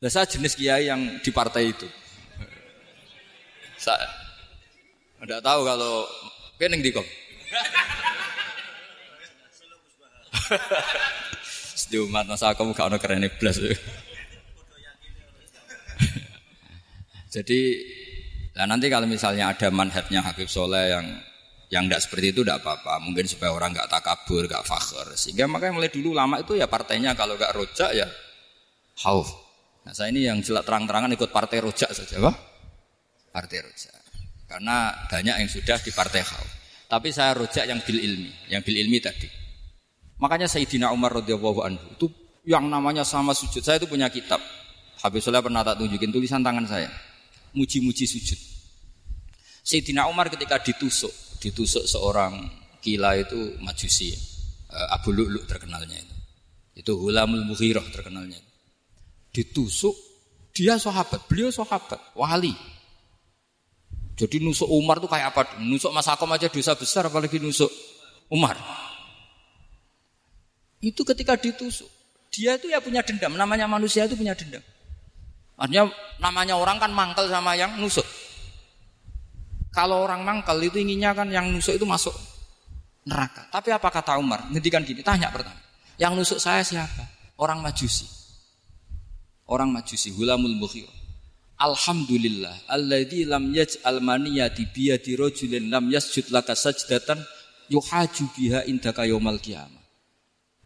Nah, 0.03 0.11
saya 0.11 0.27
jenis 0.27 0.55
kiai 0.55 0.91
yang 0.91 1.19
di 1.23 1.31
partai 1.31 1.71
itu. 1.71 1.87
Saya 3.79 4.03
tidak 5.23 5.43
tahu 5.43 5.61
kalau 5.63 6.07
kening 6.59 6.83
di 6.83 6.91
kok. 6.91 7.07
Di 11.93 11.97
umat 12.01 12.25
masa 12.25 12.57
kamu 12.57 12.73
gak 12.73 12.89
ada 12.89 12.97
keren 12.97 13.25
blas. 13.37 13.61
Jadi 17.33 17.61
nah 18.53 18.69
nanti 18.69 18.85
kalau 18.89 19.09
misalnya 19.09 19.49
ada 19.49 19.73
manhatnya 19.73 20.21
Habib 20.21 20.45
Soleh 20.45 20.93
yang 20.93 21.05
yang 21.73 21.89
tidak 21.89 22.01
seperti 22.05 22.37
itu 22.37 22.41
tidak 22.45 22.61
apa-apa. 22.61 23.01
Mungkin 23.01 23.25
supaya 23.25 23.49
orang 23.49 23.73
nggak 23.73 23.89
takabur, 23.89 24.45
nggak 24.45 24.61
fakir. 24.61 25.07
Sehingga 25.17 25.49
makanya 25.49 25.73
mulai 25.81 25.89
dulu 25.89 26.13
lama 26.13 26.37
itu 26.37 26.53
ya 26.53 26.69
partainya 26.69 27.17
kalau 27.17 27.33
nggak 27.33 27.53
rojak 27.57 27.89
ya 27.97 28.05
hauf. 29.01 29.33
Nah 29.83 29.91
saya 29.91 30.13
ini 30.13 30.29
yang 30.29 30.39
jelas 30.45 30.61
terang-terangan 30.63 31.09
ikut 31.17 31.33
partai 31.33 31.65
rojak 31.65 31.89
saja, 31.89 32.21
Pak. 32.21 32.35
Partai 33.33 33.65
rojak. 33.65 33.93
Karena 34.45 34.93
banyak 35.09 35.35
yang 35.41 35.49
sudah 35.49 35.81
di 35.81 35.89
partai 35.89 36.21
hauf. 36.21 36.49
Tapi 36.85 37.09
saya 37.09 37.33
rojak 37.33 37.65
yang 37.65 37.81
bil 37.81 37.97
ilmi, 37.97 38.31
yang 38.53 38.61
bil 38.61 38.77
ilmi 38.77 39.01
tadi. 39.01 39.42
Makanya 40.23 40.47
Sayyidina 40.47 40.95
Umar 40.95 41.19
radhiyallahu 41.19 41.59
anhu 41.67 41.83
itu 41.99 42.07
yang 42.47 42.71
namanya 42.71 43.03
sama 43.03 43.35
sujud. 43.35 43.59
Saya 43.59 43.83
itu 43.83 43.91
punya 43.91 44.07
kitab. 44.07 44.39
Habib 45.03 45.19
Soleh 45.19 45.43
pernah 45.43 45.67
tak 45.67 45.83
tunjukin 45.83 46.15
tulisan 46.15 46.39
tangan 46.39 46.63
saya 46.63 46.87
muji-muji 47.53 48.05
sujud. 48.07 48.39
Sayyidina 49.63 50.07
Umar 50.11 50.27
ketika 50.27 50.59
ditusuk, 50.59 51.11
ditusuk 51.39 51.87
seorang 51.87 52.51
kila 52.83 53.15
itu 53.15 53.55
majusi, 53.63 54.11
uh, 54.71 54.95
Abu 54.95 55.15
Lu'lu 55.15 55.39
terkenalnya 55.47 55.95
itu. 55.95 56.15
Itu 56.73 56.91
Hulamul 56.99 57.47
Mughirah 57.47 57.85
terkenalnya. 57.93 58.41
Ditusuk, 59.31 59.95
dia 60.51 60.75
sahabat, 60.75 61.29
beliau 61.31 61.53
sahabat, 61.53 61.99
wali. 62.17 62.51
Jadi 64.13 64.43
nusuk 64.43 64.69
Umar 64.69 65.01
tuh 65.01 65.09
kayak 65.09 65.33
apa? 65.33 65.41
Nusuk 65.63 65.89
Mas 65.89 66.05
Akom 66.05 66.29
aja 66.29 66.51
dosa 66.51 66.77
besar, 66.77 67.07
apalagi 67.07 67.41
nusuk 67.41 67.71
Umar. 68.29 68.57
Itu 70.83 71.07
ketika 71.07 71.39
ditusuk, 71.39 71.87
dia 72.27 72.59
itu 72.59 72.67
ya 72.67 72.83
punya 72.83 72.99
dendam. 72.99 73.39
Namanya 73.39 73.71
manusia 73.71 74.03
itu 74.03 74.19
punya 74.19 74.35
dendam. 74.35 74.59
Artinya 75.55 75.87
namanya 76.19 76.59
orang 76.59 76.75
kan 76.75 76.91
mangkel 76.91 77.31
sama 77.31 77.55
yang 77.55 77.79
nusuk. 77.79 78.03
Kalau 79.71 80.03
orang 80.03 80.27
mangkel 80.27 80.59
itu 80.59 80.83
inginnya 80.83 81.15
kan 81.15 81.31
yang 81.31 81.47
nusuk 81.55 81.79
itu 81.79 81.87
masuk 81.87 82.11
neraka. 83.07 83.47
Tapi 83.47 83.71
apa 83.71 83.87
kata 83.87 84.19
Umar? 84.19 84.43
Ngendikan 84.51 84.83
gini, 84.83 84.99
tanya 84.99 85.31
pertama. 85.31 85.55
Yang 85.95 86.13
nusuk 86.19 86.39
saya 86.43 86.67
siapa? 86.67 87.07
Orang 87.39 87.63
Majusi. 87.63 88.03
Orang 89.47 89.71
Majusi, 89.71 90.11
Hulamul 90.11 90.57
Mukhir. 90.59 90.89
Alhamdulillah 91.53 92.65
alladzi 92.67 93.29
lam 93.29 93.53
yaj'al 93.53 94.01
maniyati 94.01 94.67
biyadi 94.73 95.15
rajulin 95.15 95.69
lam 95.69 95.87
yasjud 95.87 96.33
laka 96.33 96.57
sajdatan 96.57 97.21
yuhaju 97.69 98.25
biha 98.35 98.65
indaka 98.65 99.05
yaumal 99.05 99.37
qiyamah. 99.37 99.82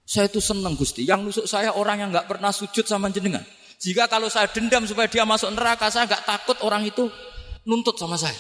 Saya 0.08 0.32
itu 0.32 0.40
senang 0.40 0.80
Gusti, 0.80 1.04
yang 1.04 1.20
nusuk 1.20 1.44
saya 1.44 1.76
orang 1.76 2.00
yang 2.00 2.10
nggak 2.16 2.32
pernah 2.32 2.56
sujud 2.56 2.88
sama 2.88 3.12
jenengan. 3.12 3.44
Jika 3.76 4.08
kalau 4.08 4.32
saya 4.32 4.48
dendam 4.48 4.88
supaya 4.88 5.12
dia 5.12 5.28
masuk 5.28 5.52
neraka, 5.52 5.92
saya 5.92 6.08
nggak 6.08 6.24
takut 6.24 6.58
orang 6.64 6.88
itu 6.88 7.12
nuntut 7.68 8.00
sama 8.00 8.16
saya. 8.16 8.40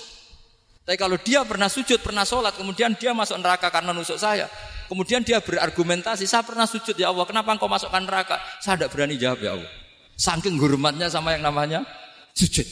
Tapi 0.87 0.95
kalau 0.95 1.19
dia 1.19 1.43
pernah 1.43 1.67
sujud, 1.67 1.99
pernah 1.99 2.23
sholat, 2.23 2.55
kemudian 2.55 2.95
dia 2.95 3.11
masuk 3.11 3.35
neraka 3.43 3.67
karena 3.67 3.91
nusuk 3.91 4.15
saya. 4.15 4.47
Kemudian 4.87 5.19
dia 5.27 5.43
berargumentasi, 5.43 6.23
saya 6.23 6.47
pernah 6.47 6.63
sujud 6.63 6.95
ya 6.95 7.11
Allah, 7.11 7.27
kenapa 7.27 7.51
engkau 7.51 7.67
masukkan 7.67 7.99
neraka? 7.99 8.39
Saya 8.63 8.79
tidak 8.79 8.95
berani 8.95 9.19
jawab 9.19 9.43
ya 9.43 9.59
Allah. 9.59 9.71
Saking 10.15 10.55
hormatnya 10.55 11.11
sama 11.11 11.35
yang 11.35 11.43
namanya 11.43 11.83
sujud. 12.31 12.63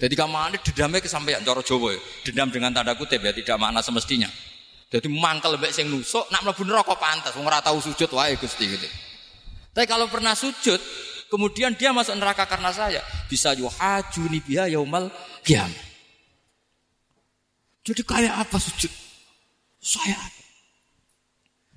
Jadi 0.00 0.14
kamu 0.16 0.34
ini 0.50 0.58
dendamnya 0.72 0.98
kesampaian 1.04 1.44
coro 1.44 1.62
Jawa 1.62 1.94
ya. 1.94 2.00
Dendam 2.26 2.48
dengan 2.48 2.72
tanda 2.72 2.96
kutip 2.96 3.20
ya, 3.20 3.30
tidak 3.36 3.60
makna 3.60 3.84
semestinya. 3.84 4.26
Jadi 4.92 5.08
mangkel 5.08 5.56
lebih 5.56 5.72
sing 5.72 5.88
nusuk, 5.88 6.28
nak 6.28 6.44
mlebu 6.44 6.68
neraka 6.68 6.92
pantas, 7.00 7.32
wong 7.32 7.48
ora 7.48 7.64
tahu 7.64 7.80
sujud 7.80 8.12
wae 8.12 8.36
Gusti 8.36 8.68
gitu. 8.68 8.88
Tapi 9.72 9.88
kalau 9.88 10.04
pernah 10.12 10.36
sujud, 10.36 10.76
Kemudian 11.32 11.72
dia 11.72 11.96
masuk 11.96 12.12
neraka 12.20 12.44
karena 12.44 12.68
saya. 12.76 13.00
Bisa 13.24 13.56
yuhajuni 13.56 14.44
biha 14.44 14.68
yaumal 14.68 15.08
kiam. 15.40 15.72
Jadi 17.80 18.04
kayak 18.04 18.44
apa 18.44 18.60
sujud? 18.60 18.92
Saya 19.80 20.20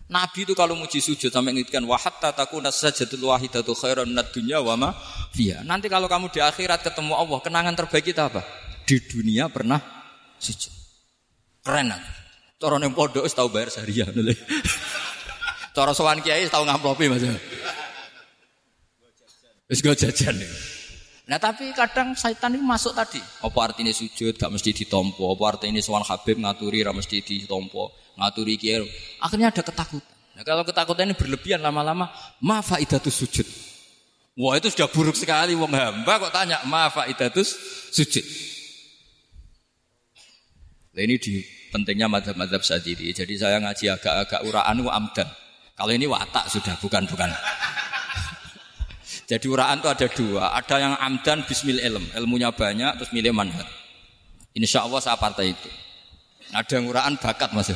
Nabi 0.06 0.46
itu 0.46 0.54
kalau 0.54 0.78
muji 0.78 1.02
sujud 1.02 1.34
sampai 1.34 1.56
ngitkan 1.58 1.82
wahat 1.90 2.22
tataku 2.22 2.62
nasajatul 2.62 3.26
wahidatu 3.26 3.74
khairan 3.74 4.06
minad 4.06 4.30
dunya 4.30 4.62
wa 4.62 4.78
ma 4.78 4.90
fiha. 5.34 5.66
Nanti 5.66 5.90
kalau 5.90 6.06
kamu 6.06 6.30
di 6.30 6.44
akhirat 6.44 6.86
ketemu 6.86 7.18
Allah, 7.18 7.40
kenangan 7.42 7.74
terbaik 7.74 8.12
kita 8.12 8.30
apa? 8.30 8.46
Di 8.86 9.02
dunia 9.02 9.50
pernah 9.50 9.82
sujud. 10.38 10.70
Keren? 11.66 11.96
Cara 12.56 12.80
ning 12.80 12.96
pondok 12.96 13.28
tahu 13.28 13.52
bayar 13.52 13.68
seharian. 13.68 14.16
Cara 15.76 15.92
sowan 15.92 16.24
kiai 16.24 16.48
tahu 16.48 16.64
ngamplopi 16.64 17.12
Mas. 17.12 17.24
Wis 19.68 19.84
go 19.84 19.92
jajan. 19.92 20.40
Nah 21.26 21.42
tapi 21.42 21.74
kadang 21.74 22.14
setan 22.14 22.54
ini 22.54 22.62
masuk 22.62 22.94
tadi. 22.94 23.18
Apa 23.42 23.74
artinya 23.74 23.90
sujud 23.90 24.38
gak 24.38 24.54
mesti 24.54 24.72
ditompo. 24.72 25.26
Apa 25.34 25.58
artinya 25.58 25.82
soal 25.82 26.06
Habib 26.06 26.38
ngaturi 26.38 26.86
gak 26.86 26.96
mesti 26.96 27.18
ditompo. 27.26 27.92
Ngaturi 28.16 28.56
kiai. 28.56 28.86
Akhirnya 29.20 29.50
ada 29.50 29.66
ketakutan. 29.66 30.14
Nah 30.38 30.44
kalau 30.46 30.64
ketakutan 30.64 31.10
ini 31.10 31.18
berlebihan 31.18 31.60
lama-lama. 31.66 32.14
Ma 32.46 32.62
faidatus 32.62 33.26
sujud. 33.26 33.48
Wah 34.38 34.56
itu 34.56 34.70
sudah 34.70 34.86
buruk 34.88 35.18
sekali. 35.18 35.58
Wong 35.58 35.74
hamba 35.74 36.14
kok 36.22 36.32
tanya 36.32 36.62
ma 36.70 36.94
faidatus 36.94 37.58
sujud. 37.90 38.24
Nah 40.94 41.02
ini 41.04 41.18
di 41.18 41.42
pentingnya 41.76 42.08
madhab-madhab 42.08 42.64
sadiri. 42.64 43.12
Jadi 43.12 43.36
saya 43.36 43.60
ngaji 43.60 43.92
agak-agak 43.92 44.48
uraan 44.48 44.80
amdan. 44.88 45.28
Kalau 45.76 45.92
ini 45.92 46.08
watak 46.08 46.48
sudah 46.48 46.80
bukan-bukan. 46.80 47.28
Jadi 49.30 49.46
uraan 49.52 49.84
itu 49.84 49.90
ada 49.92 50.08
dua. 50.08 50.44
Ada 50.56 50.76
yang 50.80 50.94
amdan 50.96 51.44
bismil 51.44 51.84
ilm. 51.84 52.08
Ilmunya 52.16 52.56
banyak 52.56 52.96
terus 52.96 53.12
milih 53.12 53.36
manhat. 53.36 53.68
Insya 54.56 54.88
Allah 54.88 55.04
saya 55.04 55.20
partai 55.20 55.52
itu. 55.52 55.70
Ada 56.56 56.80
yang 56.80 56.88
uraan 56.88 57.20
bakat 57.20 57.52
mas. 57.52 57.76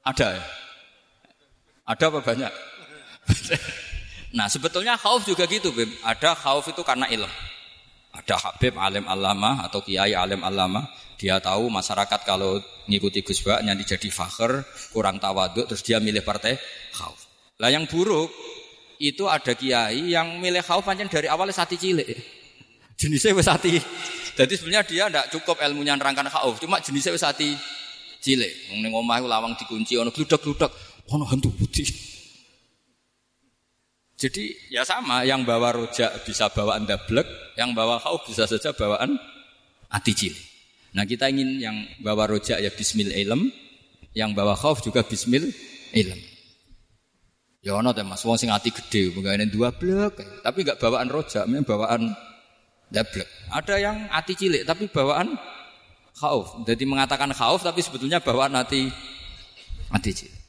Ada 0.00 0.40
ya? 0.40 0.44
Ada 1.84 2.04
apa 2.08 2.18
banyak? 2.24 2.52
nah 4.36 4.48
sebetulnya 4.48 4.96
khauf 4.96 5.28
juga 5.28 5.44
gitu 5.44 5.74
Bim. 5.76 5.92
Ada 6.00 6.32
khauf 6.38 6.72
itu 6.72 6.80
karena 6.80 7.04
ilm. 7.12 7.28
Ada 8.16 8.34
Habib 8.40 8.80
alim 8.80 9.04
alama 9.04 9.60
atau 9.66 9.84
kiai 9.84 10.16
alim 10.16 10.40
alama. 10.40 10.88
Dia 11.20 11.36
tahu 11.36 11.68
masyarakat 11.68 12.24
kalau 12.24 12.56
ngikuti 12.88 13.20
Gus 13.20 13.44
Bak 13.44 13.60
nanti 13.60 13.84
jadi 13.84 14.08
fakir, 14.08 14.64
kurang 14.88 15.20
tawaduk, 15.20 15.68
terus 15.68 15.84
dia 15.84 16.00
milih 16.00 16.24
partai 16.24 16.56
khauf. 16.96 17.28
Lah 17.60 17.68
yang 17.68 17.84
buruk 17.84 18.32
itu 18.96 19.28
ada 19.28 19.52
kiai 19.52 20.16
yang 20.16 20.40
milih 20.40 20.64
khauf 20.64 20.80
pancen 20.80 21.12
dari 21.12 21.28
awal 21.28 21.52
sati 21.52 21.76
cilik. 21.76 22.08
Jenisnya 22.96 23.36
wis 23.36 23.44
sati. 23.44 23.76
Jadi 24.32 24.52
sebenarnya 24.56 24.84
dia 24.88 25.04
tidak 25.12 25.26
cukup 25.28 25.60
ilmunya 25.60 25.92
nerangkan 25.92 26.24
khauf, 26.32 26.56
cuma 26.56 26.80
jenisnya 26.80 27.12
wis 27.12 27.20
sati 27.20 27.52
cilik. 28.24 28.80
Ning 28.80 28.88
omah 28.96 29.20
lawang 29.20 29.52
dikunci 29.60 30.00
ono 30.00 30.08
gludak-gludak, 30.16 30.72
ono 31.12 31.28
hantu 31.28 31.52
putih. 31.52 31.84
Jadi 34.16 34.72
ya 34.72 34.88
sama, 34.88 35.28
yang 35.28 35.44
bawa 35.44 35.76
rojak 35.76 36.24
bisa 36.24 36.48
bawaan 36.48 36.88
dablek, 36.88 37.28
yang 37.60 37.76
bawa 37.76 38.00
khauf 38.00 38.24
bisa 38.24 38.48
saja 38.48 38.72
bawaan 38.72 39.20
ati 39.92 40.16
cilik. 40.16 40.49
Nah 40.90 41.06
kita 41.06 41.30
ingin 41.30 41.62
yang 41.62 41.76
bawa 42.02 42.26
rojak 42.26 42.58
ya 42.58 42.70
bismil 42.74 43.14
ilm, 43.14 43.50
yang 44.14 44.34
bawa 44.34 44.58
khauf 44.58 44.82
juga 44.82 45.06
bismil 45.06 45.54
ilm. 45.94 46.20
Ya 47.60 47.76
ono 47.76 47.92
teh 47.92 48.00
Mas, 48.00 48.24
wong 48.24 48.40
sing 48.40 48.48
ati 48.48 48.72
gede, 48.72 49.12
pegawene 49.12 49.44
dua 49.52 49.68
blek, 49.68 50.16
tapi 50.40 50.64
enggak 50.64 50.80
bawaan 50.80 51.12
rojak, 51.12 51.44
memang 51.44 51.68
bawaan 51.68 52.02
dablek. 52.88 53.28
Ada 53.52 53.74
yang 53.78 53.96
ati 54.10 54.32
cilik 54.34 54.64
tapi 54.66 54.90
bawaan 54.90 55.36
khauf. 56.16 56.66
Jadi 56.66 56.84
mengatakan 56.88 57.30
khauf 57.36 57.62
tapi 57.62 57.84
sebetulnya 57.84 58.18
bawaan 58.18 58.56
ati 58.58 58.90
ati 59.94 60.10
cilik. 60.10 60.40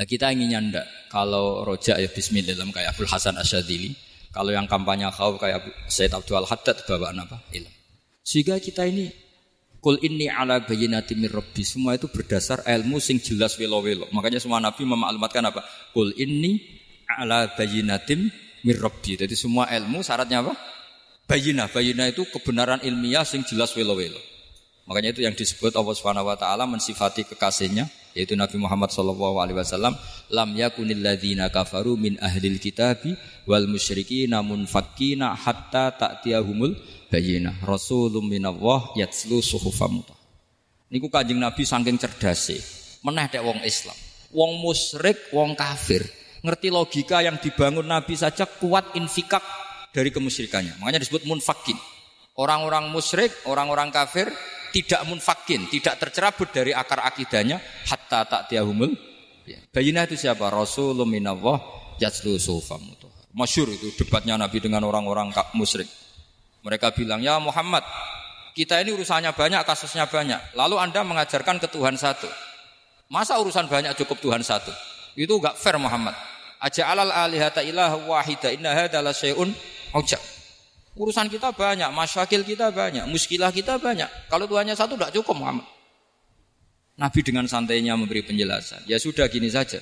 Nah 0.00 0.08
kita 0.08 0.32
inginnya 0.32 0.58
ndak 0.58 0.86
kalau 1.12 1.62
rojak 1.62 2.00
ya 2.00 2.08
bismillah 2.08 2.56
kayak 2.72 2.96
Abdul 2.96 3.10
Hasan 3.12 3.36
Asyadili. 3.36 3.92
Kalau 4.30 4.54
yang 4.54 4.64
kampanye 4.64 5.10
khauf 5.12 5.36
kayak 5.36 5.62
Said 5.90 6.16
Abdul 6.16 6.48
Haddad 6.48 6.80
bawaan 6.88 7.20
apa? 7.22 7.44
Ilm. 7.54 7.79
Sehingga 8.30 8.62
kita 8.62 8.86
ini 8.86 9.10
Kul 9.80 9.96
ini 10.04 10.28
ala 10.28 10.60
bayinati 10.60 11.16
mir 11.16 11.32
rabbi. 11.32 11.64
Semua 11.64 11.96
itu 11.96 12.04
berdasar 12.12 12.60
ilmu 12.68 13.00
sing 13.00 13.16
jelas 13.16 13.56
welo-welo. 13.56 14.04
Makanya 14.12 14.36
semua 14.36 14.60
nabi 14.60 14.84
memaklumatkan 14.84 15.40
apa? 15.40 15.64
Kul 15.96 16.12
ini 16.20 16.60
ala 17.08 17.48
bayinatim 17.56 18.28
mir 18.60 18.76
rabbi. 18.76 19.16
Jadi 19.16 19.32
semua 19.32 19.72
ilmu 19.72 20.04
syaratnya 20.04 20.44
apa? 20.44 20.52
bayina. 21.30 21.70
Bayina 21.72 22.10
itu 22.12 22.28
kebenaran 22.28 22.84
ilmiah 22.84 23.22
sing 23.22 23.46
jelas 23.48 23.70
welo-welo. 23.78 24.18
Makanya 24.90 25.14
itu 25.14 25.22
yang 25.22 25.38
disebut 25.38 25.70
Allah 25.78 25.94
Subhanahu 25.94 26.26
wa 26.26 26.34
taala 26.34 26.66
mensifati 26.66 27.22
kekasihnya 27.22 27.86
yaitu 28.10 28.34
Nabi 28.34 28.58
Muhammad 28.58 28.90
sallallahu 28.90 29.38
alaihi 29.38 29.54
wasallam 29.54 29.94
lam 30.34 30.50
yakunil 30.58 30.98
ladzina 30.98 31.46
kafaru 31.46 31.94
min 31.94 32.18
ahlil 32.18 32.58
kitabi 32.58 33.14
wal 33.46 33.70
musyrikina 33.70 34.42
munfakkina 34.42 35.38
hatta 35.38 35.94
ta'tiyahumul 35.94 36.74
bayyinah 37.10 37.60
rasulun 37.66 38.24
minallah 38.24 38.94
yatslu 38.94 39.42
suhufam 39.42 40.00
niku 40.88 41.10
kanjeng 41.10 41.42
Nabi 41.42 41.66
saking 41.66 41.98
cerdase 41.98 42.62
meneh 43.02 43.26
dek 43.26 43.42
wong 43.42 43.60
Islam 43.66 43.96
wong 44.30 44.62
musyrik 44.62 45.28
wong 45.34 45.58
kafir 45.58 46.06
ngerti 46.40 46.72
logika 46.72 47.20
yang 47.20 47.36
dibangun 47.36 47.84
Nabi 47.84 48.16
saja 48.16 48.46
kuat 48.46 48.96
infikak 48.96 49.42
dari 49.90 50.14
kemusyrikannya 50.14 50.78
makanya 50.78 51.02
disebut 51.02 51.26
munfakin 51.26 51.76
orang-orang 52.38 52.88
musyrik 52.88 53.34
orang-orang 53.44 53.90
kafir 53.90 54.30
tidak 54.70 55.02
munfakin, 55.06 55.66
tidak 55.66 55.98
tercerabut 55.98 56.48
dari 56.54 56.70
akar 56.70 57.02
akidahnya 57.02 57.58
hatta 57.90 58.26
tak 58.26 58.42
tiahumul. 58.50 58.94
Ya. 59.44 59.58
Bayinah 59.74 60.06
itu 60.06 60.14
siapa? 60.14 60.46
Rasulullah 60.46 61.06
minallah 61.06 61.58
yatslu 61.98 62.38
sufam. 62.38 62.80
Masyur 63.34 63.70
itu 63.70 63.94
debatnya 63.98 64.38
Nabi 64.38 64.62
dengan 64.62 64.86
orang-orang 64.86 65.34
musyrik. 65.54 65.86
Mereka 66.60 66.92
bilang, 66.92 67.24
ya 67.24 67.40
Muhammad, 67.40 67.80
kita 68.52 68.80
ini 68.84 68.92
urusannya 68.92 69.32
banyak, 69.32 69.64
kasusnya 69.64 70.04
banyak. 70.04 70.52
Lalu 70.52 70.76
anda 70.76 71.00
mengajarkan 71.00 71.56
ke 71.62 71.68
Tuhan 71.72 71.96
satu. 71.96 72.28
Masa 73.08 73.40
urusan 73.40 73.66
banyak 73.66 73.96
cukup 73.96 74.20
Tuhan 74.20 74.44
satu? 74.44 74.70
Itu 75.16 75.40
enggak 75.40 75.56
fair 75.56 75.80
Muhammad. 75.80 76.14
Aja 76.60 76.92
alal 76.92 77.08
alihata 77.08 77.64
ilah 77.64 77.96
wahida 78.04 78.52
inna 78.52 78.76
hadala 78.76 79.16
syai'un. 79.16 79.50
Urusan 80.94 81.32
kita 81.32 81.56
banyak, 81.56 81.88
masyakil 81.90 82.44
kita 82.44 82.68
banyak, 82.68 83.08
muskilah 83.08 83.48
kita 83.50 83.80
banyak. 83.80 84.06
Kalau 84.28 84.44
Tuhannya 84.44 84.76
satu 84.76 84.94
tidak 85.00 85.16
cukup 85.16 85.40
Muhammad. 85.40 85.66
Nabi 87.00 87.20
dengan 87.24 87.48
santainya 87.48 87.96
memberi 87.96 88.20
penjelasan. 88.20 88.84
Ya 88.84 89.00
sudah 89.00 89.24
gini 89.32 89.48
saja. 89.48 89.80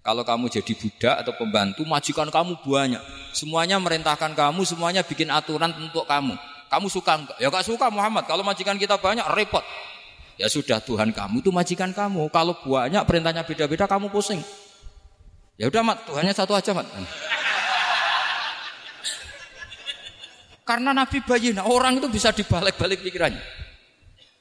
Kalau 0.00 0.24
kamu 0.24 0.48
jadi 0.48 0.72
budak 0.72 1.14
atau 1.20 1.32
pembantu, 1.36 1.84
majikan 1.84 2.32
kamu 2.32 2.56
banyak. 2.64 3.02
Semuanya 3.36 3.76
merintahkan 3.76 4.32
kamu, 4.32 4.64
semuanya 4.64 5.04
bikin 5.04 5.28
aturan 5.28 5.76
untuk 5.76 6.08
kamu. 6.08 6.40
Kamu 6.72 6.86
suka 6.88 7.20
enggak? 7.20 7.36
Ya 7.36 7.52
enggak 7.52 7.68
suka 7.68 7.92
Muhammad. 7.92 8.24
Kalau 8.24 8.40
majikan 8.40 8.80
kita 8.80 8.96
banyak, 8.96 9.26
repot. 9.36 9.60
Ya 10.40 10.48
sudah 10.48 10.80
Tuhan 10.80 11.12
kamu 11.12 11.44
itu 11.44 11.52
majikan 11.52 11.92
kamu. 11.92 12.32
Kalau 12.32 12.56
banyak 12.64 13.04
perintahnya 13.04 13.44
beda-beda, 13.44 13.84
kamu 13.84 14.08
pusing. 14.08 14.40
Ya 15.60 15.68
udah 15.68 15.84
mat, 15.84 16.08
Tuhannya 16.08 16.32
satu 16.32 16.56
aja 16.56 16.72
mat. 16.72 16.88
Karena 20.64 20.96
Nabi 20.96 21.20
bayin, 21.20 21.60
orang 21.60 22.00
itu 22.00 22.08
bisa 22.08 22.32
dibalik-balik 22.32 23.04
pikirannya. 23.04 23.42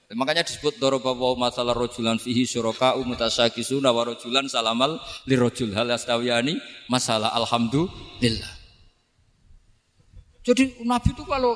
Makanya 0.10 0.42
disebut 0.42 0.82
dorobawa 0.82 1.38
masalah 1.38 1.78
rojulan 1.78 2.18
fihi 2.18 2.42
syuraka 2.42 2.98
umutasakisuna 2.98 3.94
wa 3.94 4.10
rojulan 4.10 4.50
salamal 4.50 4.98
li 5.30 5.38
rojul 5.38 5.70
hal 5.78 5.86
astawiyani 5.94 6.58
masalah 6.90 7.30
alhamdulillah. 7.38 8.54
Jadi 10.42 10.82
Nabi 10.82 11.14
itu 11.14 11.22
kalau 11.30 11.54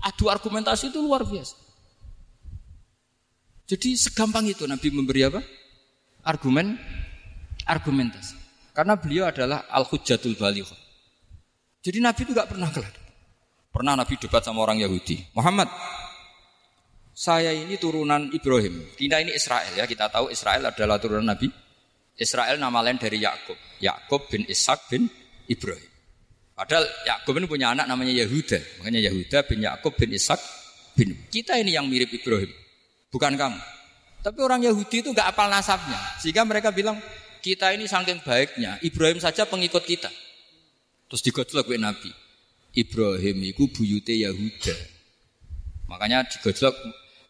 adu 0.00 0.32
argumentasi 0.32 0.88
itu 0.88 0.96
luar 1.04 1.28
biasa. 1.28 1.60
Jadi 3.68 4.00
segampang 4.00 4.48
itu 4.48 4.64
Nabi 4.64 4.88
memberi 4.88 5.28
apa? 5.28 5.44
Argumen, 6.24 6.72
argumentasi. 7.68 8.32
Karena 8.72 8.96
beliau 8.96 9.28
adalah 9.28 9.68
al-hujjatul 9.68 10.40
balighah. 10.40 10.80
Jadi 11.84 12.00
Nabi 12.00 12.24
itu 12.24 12.32
gak 12.32 12.48
pernah 12.48 12.72
kelar. 12.72 12.96
Pernah 13.68 13.92
Nabi 13.92 14.16
debat 14.16 14.40
sama 14.40 14.64
orang 14.64 14.80
Yahudi. 14.80 15.20
Muhammad, 15.36 15.68
saya 17.18 17.50
ini 17.50 17.74
turunan 17.82 18.30
Ibrahim. 18.30 18.94
Kita 18.94 19.18
ini 19.18 19.34
Israel 19.34 19.74
ya. 19.74 19.90
Kita 19.90 20.06
tahu 20.06 20.30
Israel 20.30 20.70
adalah 20.70 21.02
turunan 21.02 21.26
Nabi. 21.26 21.50
Israel 22.14 22.62
nama 22.62 22.78
lain 22.78 22.94
dari 22.94 23.18
Yakub. 23.18 23.58
Yakub 23.82 24.30
bin 24.30 24.46
Ishak 24.46 24.86
bin 24.86 25.10
Ibrahim. 25.50 25.90
Padahal 26.54 26.86
Yakub 26.86 27.34
ini 27.42 27.50
punya 27.50 27.74
anak 27.74 27.90
namanya 27.90 28.14
Yahuda. 28.22 28.62
Makanya 28.78 29.10
Yahuda 29.10 29.38
bin 29.50 29.66
Yakub 29.66 29.98
bin 29.98 30.14
Ishak 30.14 30.38
bin. 30.94 31.18
Kita 31.26 31.58
ini 31.58 31.74
yang 31.74 31.90
mirip 31.90 32.14
Ibrahim. 32.14 32.54
Bukan 33.10 33.34
kamu. 33.34 33.58
Tapi 34.22 34.38
orang 34.38 34.62
Yahudi 34.62 35.02
itu 35.02 35.10
nggak 35.10 35.34
apal 35.34 35.50
nasabnya. 35.50 35.98
Sehingga 36.22 36.46
mereka 36.46 36.70
bilang, 36.70 37.02
kita 37.42 37.74
ini 37.74 37.90
saking 37.90 38.22
baiknya. 38.22 38.78
Ibrahim 38.78 39.18
saja 39.18 39.42
pengikut 39.42 39.82
kita. 39.82 40.10
Terus 41.10 41.22
digojlok 41.26 41.66
Nabi. 41.82 42.14
Ibrahim 42.78 43.42
itu 43.42 43.66
buyute 43.74 44.14
Yahuda. 44.14 44.74
Makanya 45.90 46.22
digojlok 46.30 46.74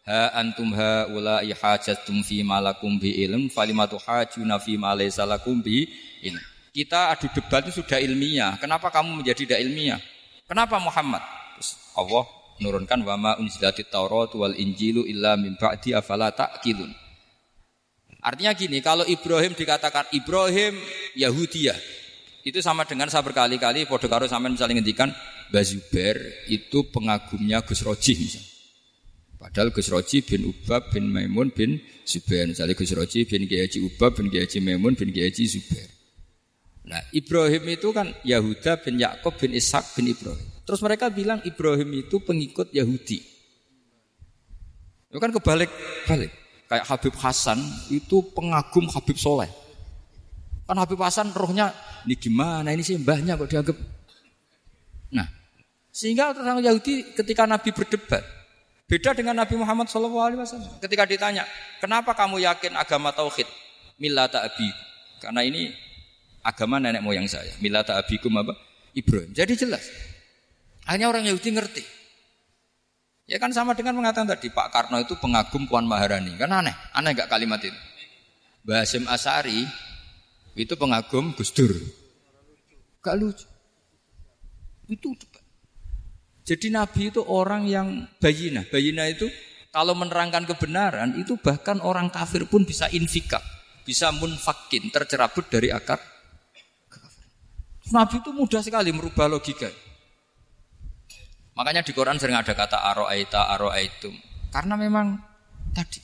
ha 0.09 0.33
antum 0.41 0.73
ha 0.73 1.05
ula 1.13 1.45
ihajatum 1.45 2.25
fi 2.25 2.41
malakum 2.41 2.97
bi 2.97 3.13
ilm 3.21 3.45
falimatu 3.53 4.01
hajuna 4.01 4.57
fi 4.57 4.73
ma 4.73 4.97
laysa 4.97 5.29
bi 5.61 5.85
ilm. 6.25 6.41
Kita 6.73 7.13
adu 7.13 7.29
debat 7.29 7.61
itu 7.65 7.81
sudah 7.81 8.01
ilmiah. 8.01 8.57
Kenapa 8.57 8.89
kamu 8.89 9.21
menjadi 9.21 9.45
tidak 9.45 9.59
ilmiah? 9.61 10.01
Kenapa 10.49 10.81
Muhammad? 10.81 11.21
Terus 11.57 11.77
Allah 11.93 12.25
menurunkan 12.57 12.99
wama 13.05 13.37
unzilatit 13.37 13.89
Taurat 13.89 14.33
wal 14.33 14.53
Injilu 14.57 15.05
illa 15.05 15.37
min 15.37 15.57
ba'di 15.57 15.93
afala 15.93 16.33
ta'qilun. 16.33 16.89
Artinya 18.19 18.51
gini, 18.51 18.83
kalau 18.83 19.07
Ibrahim 19.07 19.55
dikatakan 19.55 20.11
Ibrahim 20.11 20.75
Yahudiyah, 21.15 21.79
itu 22.43 22.59
sama 22.59 22.83
dengan 22.83 23.07
saya 23.07 23.23
berkali-kali 23.23 23.87
podo 23.87 24.11
karo 24.11 24.27
sampean 24.27 24.55
misalnya 24.55 24.79
ngendikan 24.79 25.11
Bazuber 25.49 26.19
itu 26.51 26.85
pengagumnya 26.91 27.63
Gus 27.63 27.81
Roji 27.81 28.13
misalnya. 28.19 28.58
Padahal 29.39 29.71
Gus 29.71 29.87
Roji 29.87 30.19
bin 30.19 30.51
Ubab 30.51 30.91
bin 30.91 31.15
Maimun 31.15 31.47
bin 31.55 31.79
Zubair. 32.03 32.43
Misalnya 32.43 32.75
Gus 32.75 32.91
Roji 32.91 33.23
bin 33.23 33.47
Kiai 33.47 33.71
Ubab 33.79 34.19
bin 34.19 34.27
Kiai 34.27 34.59
Maimun 34.59 34.99
bin 34.99 35.15
Kiai 35.15 35.31
Zubair. 35.31 35.87
Nah 36.83 36.99
Ibrahim 37.15 37.63
itu 37.71 37.95
kan 37.95 38.11
Yahuda 38.27 38.83
bin 38.83 38.99
Yakub 38.99 39.39
bin 39.39 39.55
Ishak 39.55 39.95
bin 39.95 40.11
Ibrahim. 40.11 40.43
Terus 40.67 40.83
mereka 40.83 41.07
bilang 41.07 41.39
Ibrahim 41.47 42.03
itu 42.03 42.19
pengikut 42.19 42.75
Yahudi. 42.75 43.23
Itu 45.07 45.17
kan 45.17 45.31
kebalik-balik. 45.31 46.35
Kayak 46.69 46.85
Habib 46.85 47.15
Hasan 47.17 47.57
itu 47.89 48.21
pengagum 48.35 48.85
Habib 48.93 49.17
Soleh. 49.17 49.49
Kan 50.69 50.77
Habib 50.77 51.01
Hasan 51.01 51.33
rohnya, 51.33 51.73
ini 52.05 52.13
gimana 52.13 52.69
ini 52.69 52.85
sih 52.85 52.93
mbahnya 53.01 53.33
kok 53.33 53.49
dianggap. 53.49 53.73
Nah, 55.17 55.25
sehingga 55.89 56.37
orang 56.37 56.61
Yahudi 56.61 57.17
ketika 57.17 57.49
Nabi 57.49 57.73
berdebat, 57.73 58.21
beda 58.89 59.13
dengan 59.13 59.37
Nabi 59.37 59.53
Muhammad 59.55 59.85
SAW. 59.85 60.81
Ketika 60.81 61.05
ditanya, 61.05 61.45
kenapa 61.77 62.17
kamu 62.17 62.41
yakin 62.41 62.73
agama 62.73 63.13
tauhid? 63.13 63.45
Millata 64.01 64.41
abi. 64.41 64.73
Karena 65.21 65.45
ini 65.45 65.69
agama 66.41 66.81
nenek 66.81 67.05
moyang 67.05 67.29
saya. 67.29 67.53
Millata 67.61 67.95
abikum 68.01 68.33
apa? 68.41 68.57
Ibrahim. 68.97 69.29
Jadi 69.37 69.53
jelas. 69.53 69.85
Hanya 70.89 71.05
orang 71.05 71.29
Yahudi 71.29 71.53
ngerti. 71.53 71.83
Ya 73.29 73.37
kan 73.37 73.53
sama 73.53 73.77
dengan 73.77 73.93
mengatakan 73.93 74.25
tadi 74.25 74.49
Pak 74.49 74.73
Karno 74.73 74.97
itu 74.97 75.13
pengagum 75.21 75.69
Puan 75.69 75.85
Maharani. 75.85 76.33
Kan 76.33 76.49
aneh. 76.49 76.73
Aneh 76.97 77.13
gak 77.13 77.29
kalimat 77.29 77.61
itu? 77.61 77.77
Basim 78.65 79.05
Asari 79.05 79.69
itu 80.57 80.73
pengagum 80.73 81.37
Gus 81.37 81.53
Dur. 81.53 81.69
Gak 83.05 83.15
lucu. 83.21 83.45
Itu 84.89 85.13
jadi 86.49 86.73
Nabi 86.73 87.13
itu 87.13 87.21
orang 87.29 87.69
yang 87.69 88.09
bayina. 88.17 88.65
Bayina 88.65 89.05
itu 89.05 89.29
kalau 89.69 89.93
menerangkan 89.93 90.49
kebenaran 90.49 91.13
itu 91.21 91.37
bahkan 91.37 91.77
orang 91.77 92.09
kafir 92.09 92.49
pun 92.49 92.65
bisa 92.65 92.89
infika, 92.89 93.37
bisa 93.85 94.09
munfakin, 94.09 94.89
tercerabut 94.89 95.45
dari 95.45 95.69
akar. 95.69 96.01
Nabi 97.93 98.17
itu 98.17 98.33
mudah 98.33 98.65
sekali 98.65 98.89
merubah 98.89 99.29
logika. 99.29 99.69
Makanya 101.53 101.85
di 101.85 101.93
Quran 101.93 102.17
sering 102.17 102.33
ada 102.33 102.57
kata 102.57 102.81
aro'aita, 102.81 103.45
aro'aitum. 103.53 104.17
Karena 104.49 104.73
memang 104.73 105.21
tadi. 105.69 106.01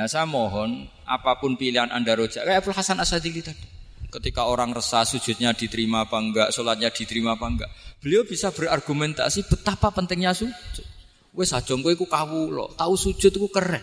Nah 0.00 0.08
saya 0.08 0.24
mohon 0.24 0.88
apa 1.04 1.36
pun 1.36 1.60
pilihan 1.60 1.92
anda 1.92 2.16
rojak 2.16 2.40
kayak 2.40 2.64
Abdul 2.64 2.72
Hasan 2.72 3.04
Asadili 3.04 3.44
tadi. 3.44 3.68
Ketika 4.08 4.48
orang 4.48 4.72
resah 4.72 5.04
sujudnya 5.04 5.52
diterima 5.52 6.08
apa 6.08 6.16
enggak, 6.16 6.48
sholatnya 6.56 6.88
diterima 6.88 7.36
apa 7.36 7.44
enggak. 7.44 7.70
Beliau 7.98 8.22
bisa 8.22 8.54
berargumentasi 8.54 9.50
betapa 9.50 9.90
pentingnya 9.90 10.30
sujud. 10.30 10.86
Wes 11.34 11.50
sajong 11.50 11.82
kowe 11.82 11.92
iku 11.92 12.06
kawula, 12.06 12.70
tahu 12.78 12.94
sujud 12.94 13.30
itu 13.30 13.48
keren. 13.50 13.82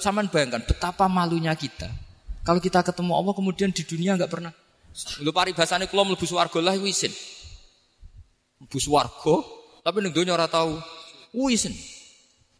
Saman 0.00 0.32
bayangkan 0.32 0.64
betapa 0.64 1.04
malunya 1.04 1.52
kita. 1.52 1.88
Kalau 2.40 2.56
kita 2.56 2.80
ketemu 2.80 3.12
Allah 3.12 3.36
kemudian 3.36 3.68
di 3.68 3.84
dunia 3.84 4.16
enggak 4.16 4.32
pernah. 4.32 4.52
Lu 5.20 5.30
paribasane 5.30 5.86
kula 5.86 6.08
mlebu 6.08 6.24
swarga 6.24 6.58
lah 6.64 6.74
isin. 6.80 7.12
Mlebu 8.64 8.78
swarga, 8.80 9.34
tapi 9.84 10.00
ning 10.00 10.16
donya 10.16 10.32
ora 10.34 10.48
tahu. 10.48 10.80
Wisin. 11.36 11.76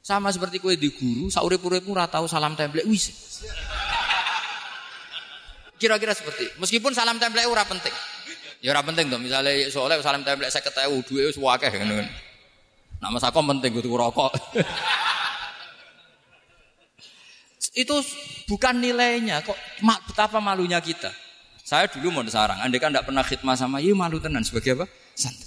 Sama 0.00 0.32
seperti 0.32 0.62
kue 0.62 0.78
di 0.80 0.88
guru, 0.94 1.28
saurip-uripmu 1.28 1.92
ora 1.92 2.08
tahu 2.08 2.24
salam 2.24 2.56
template 2.56 2.88
wis. 2.88 3.12
Kira-kira 5.80 6.12
seperti, 6.12 6.60
meskipun 6.60 6.92
salam 6.92 7.16
template 7.16 7.48
ora 7.48 7.64
penting. 7.64 7.92
Ya 8.61 8.76
ora 8.76 8.84
penting 8.84 9.08
to, 9.08 9.16
misale 9.16 9.72
soalnya 9.72 10.04
salam 10.04 10.20
templek 10.20 10.52
50.000 10.52 11.08
duwe 11.08 11.32
wis 11.32 11.40
akeh 11.40 11.72
ngono. 11.80 12.04
Nama 13.00 13.16
sakom 13.16 13.48
penting 13.48 13.72
kudu 13.72 13.96
rokok. 13.96 14.36
itu 17.80 17.96
bukan 18.44 18.74
nilainya 18.76 19.40
kok 19.40 19.56
betapa 19.80 20.44
malunya 20.44 20.76
kita. 20.84 21.08
Saya 21.64 21.86
dulu 21.86 22.11
mau 22.11 22.26
sarang, 22.26 22.58
andai 22.61 22.82
kan 22.82 22.90
tidak 22.90 23.06
pernah 23.06 23.22
khidmah 23.22 23.54
sama, 23.54 23.78
iya 23.78 23.94
malu 23.94 24.18
tenan 24.18 24.42
sebagai 24.42 24.74
apa? 24.74 24.86
Santri. 25.14 25.46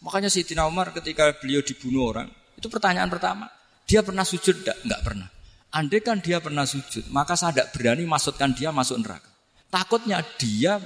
Makanya 0.00 0.32
Sayyidina 0.32 0.64
Umar 0.64 0.96
ketika 0.96 1.28
beliau 1.36 1.60
dibunuh 1.60 2.08
orang, 2.08 2.32
itu 2.56 2.72
pertanyaan 2.72 3.12
pertama, 3.12 3.44
dia 3.84 4.00
pernah 4.00 4.24
sujud 4.24 4.64
enggak? 4.64 4.78
Enggak 4.88 5.00
pernah. 5.04 5.28
Andai 5.76 6.00
kan 6.00 6.24
dia 6.24 6.40
pernah 6.40 6.64
sujud, 6.64 7.12
maka 7.12 7.36
saya 7.36 7.52
tidak 7.52 7.68
berani 7.76 8.08
masukkan 8.08 8.48
dia 8.56 8.72
masuk 8.72 8.96
neraka. 8.96 9.28
Takutnya 9.68 10.24
dia 10.40 10.80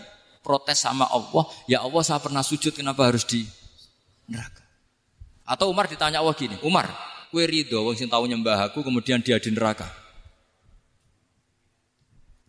protes 0.50 0.82
sama 0.82 1.06
Allah, 1.06 1.46
ya 1.70 1.86
Allah 1.86 2.02
saya 2.02 2.18
pernah 2.18 2.42
sujud, 2.42 2.74
kenapa 2.74 3.06
harus 3.06 3.22
di 3.22 3.46
neraka? 4.26 4.66
Atau 5.46 5.70
Umar 5.70 5.86
ditanya 5.86 6.18
Allah 6.18 6.34
gini, 6.34 6.58
Umar, 6.66 6.90
kue 7.30 7.46
ridho, 7.46 7.86
wong 7.86 7.94
sing 7.94 8.10
tahu 8.10 8.26
nyembah 8.26 8.66
aku, 8.66 8.82
kemudian 8.82 9.22
dia 9.22 9.38
di 9.38 9.54
neraka. 9.54 9.86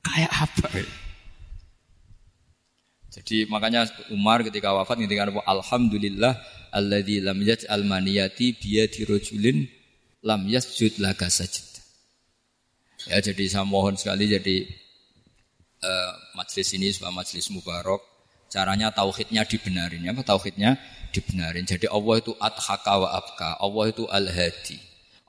Kayak 0.01 0.33
apa? 0.33 0.81
Jadi 3.13 3.45
makanya 3.45 3.85
Umar 4.09 4.41
ketika 4.41 4.73
wafat 4.73 4.97
apa 4.97 5.45
alhamdulillah 5.45 6.41
alladzi 6.73 7.21
lam 7.21 7.37
yaj'al 7.37 7.85
maniyati 7.85 8.57
biyadi 8.57 9.05
rajulin 9.05 9.69
lam 10.25 10.41
yasjud 10.49 10.97
laka 10.97 11.29
sajid. 11.29 11.69
Ya 13.05 13.21
jadi 13.21 13.45
saya 13.45 13.65
mohon 13.65 13.93
sekali 13.93 14.25
jadi 14.25 14.65
uh, 15.81 16.11
majelis 16.37 16.69
ini 16.77 16.93
sebuah 16.93 17.13
majelis 17.13 17.49
mubarak 17.49 18.01
caranya 18.51 18.93
tauhidnya 18.93 19.43
dibenarin 19.47 20.07
apa 20.09 20.21
tauhidnya 20.23 20.77
dibenarin. 21.11 21.67
Jadi 21.67 21.91
Allah 21.91 22.15
itu 22.23 22.31
adhaka 22.39 22.93
wa 22.97 23.09
abka, 23.11 23.49
Allah 23.59 23.85
itu 23.91 24.03
al-hadi. 24.07 24.79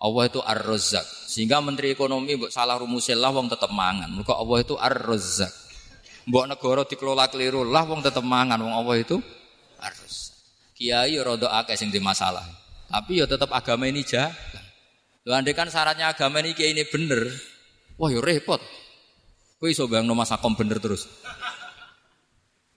Allah 0.03 0.27
itu 0.27 0.43
ar-razzaq. 0.43 1.07
Sehingga 1.31 1.63
menteri 1.63 1.95
ekonomi 1.95 2.35
mbok 2.35 2.51
salah 2.51 2.75
rumusillah 2.79 3.31
wong 3.31 3.47
tetap 3.47 3.71
mangan. 3.71 4.11
Mergo 4.11 4.35
Allah 4.35 4.59
itu 4.63 4.75
ar-razzaq. 4.75 5.53
Mbok 6.27 6.45
negara 6.51 6.83
dikelola 6.87 7.27
keliru 7.31 7.63
lah 7.67 7.87
wong 7.87 8.03
tetep 8.03 8.23
mangan 8.23 8.59
wong 8.63 8.75
Allah 8.75 8.97
itu 8.99 9.23
harus. 9.79 10.35
Kiai 10.75 11.15
rada 11.23 11.55
akeh 11.63 11.79
sing 11.79 11.95
masalah. 12.03 12.43
Tapi 12.91 13.23
ya 13.23 13.31
tetap 13.31 13.55
agama 13.55 13.87
ini 13.87 14.03
jalan. 14.03 14.35
Lho 15.23 15.33
andai 15.39 15.55
kan 15.55 15.71
syaratnya 15.71 16.11
agama 16.11 16.43
ini 16.43 16.51
kiai 16.51 16.75
ini 16.75 16.83
bener, 16.83 17.31
wah 17.95 18.11
ya 18.11 18.19
repot. 18.19 18.59
Kowe 19.63 19.71
iso 19.71 19.87
bayangno 19.87 20.19
masakom 20.19 20.59
bener 20.59 20.83
terus. 20.83 21.07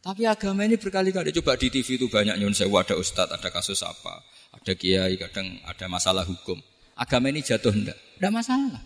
Tapi 0.06 0.22
agama 0.30 0.70
ini 0.70 0.78
berkali-kali 0.78 1.34
coba 1.34 1.58
di 1.58 1.74
TV 1.74 1.98
itu 1.98 2.06
banyak 2.06 2.38
nyun 2.38 2.54
sewu 2.54 2.78
ada 2.78 2.94
ustadz, 2.94 3.34
ada 3.34 3.50
kasus 3.50 3.82
apa, 3.82 4.22
ada 4.54 4.78
kiai, 4.78 5.18
kadang 5.18 5.58
ada 5.66 5.90
masalah 5.90 6.22
hukum. 6.22 6.62
Agama 6.94 7.34
ini 7.34 7.42
jatuh 7.42 7.74
ndak? 7.74 7.98
Ndak 8.22 8.30
masalah. 8.38 8.86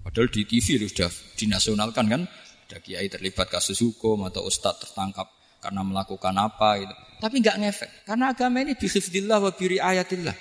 Padahal 0.00 0.32
di 0.32 0.48
TV 0.48 0.80
sudah 0.88 1.12
dinasionalkan 1.36 2.08
kan, 2.08 2.24
ada 2.64 2.80
kiai 2.80 3.12
terlibat 3.12 3.52
kasus 3.52 3.84
hukum 3.84 4.24
atau 4.24 4.48
ustadz 4.48 4.80
tertangkap 4.80 5.28
karena 5.60 5.84
melakukan 5.84 6.32
apa 6.32 6.80
gitu. 6.80 6.94
Tapi 7.20 7.44
nggak 7.44 7.56
ngefek 7.60 7.90
karena 8.08 8.32
agama 8.32 8.64
ini 8.64 8.72
bihifdillah 8.72 9.36
wa 9.36 9.52
ayatillah. 9.52 10.36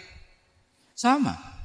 Sama. 0.95 1.58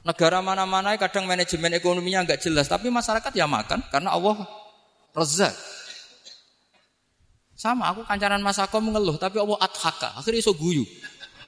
Negara 0.00 0.40
mana-mana 0.40 0.96
kadang 0.96 1.28
manajemen 1.28 1.76
ekonominya 1.76 2.24
nggak 2.24 2.40
jelas, 2.40 2.72
tapi 2.72 2.88
masyarakat 2.88 3.32
ya 3.36 3.44
makan 3.44 3.84
karena 3.92 4.16
Allah 4.16 4.48
rezak. 5.12 5.52
Sama, 7.52 7.92
aku 7.92 8.08
kancanan 8.08 8.40
Mas 8.40 8.56
Ako 8.56 8.80
mengeluh, 8.80 9.20
tapi 9.20 9.36
Allah 9.36 9.60
adhaka, 9.60 10.16
akhirnya 10.16 10.40
iso 10.40 10.56
guyu. 10.56 10.88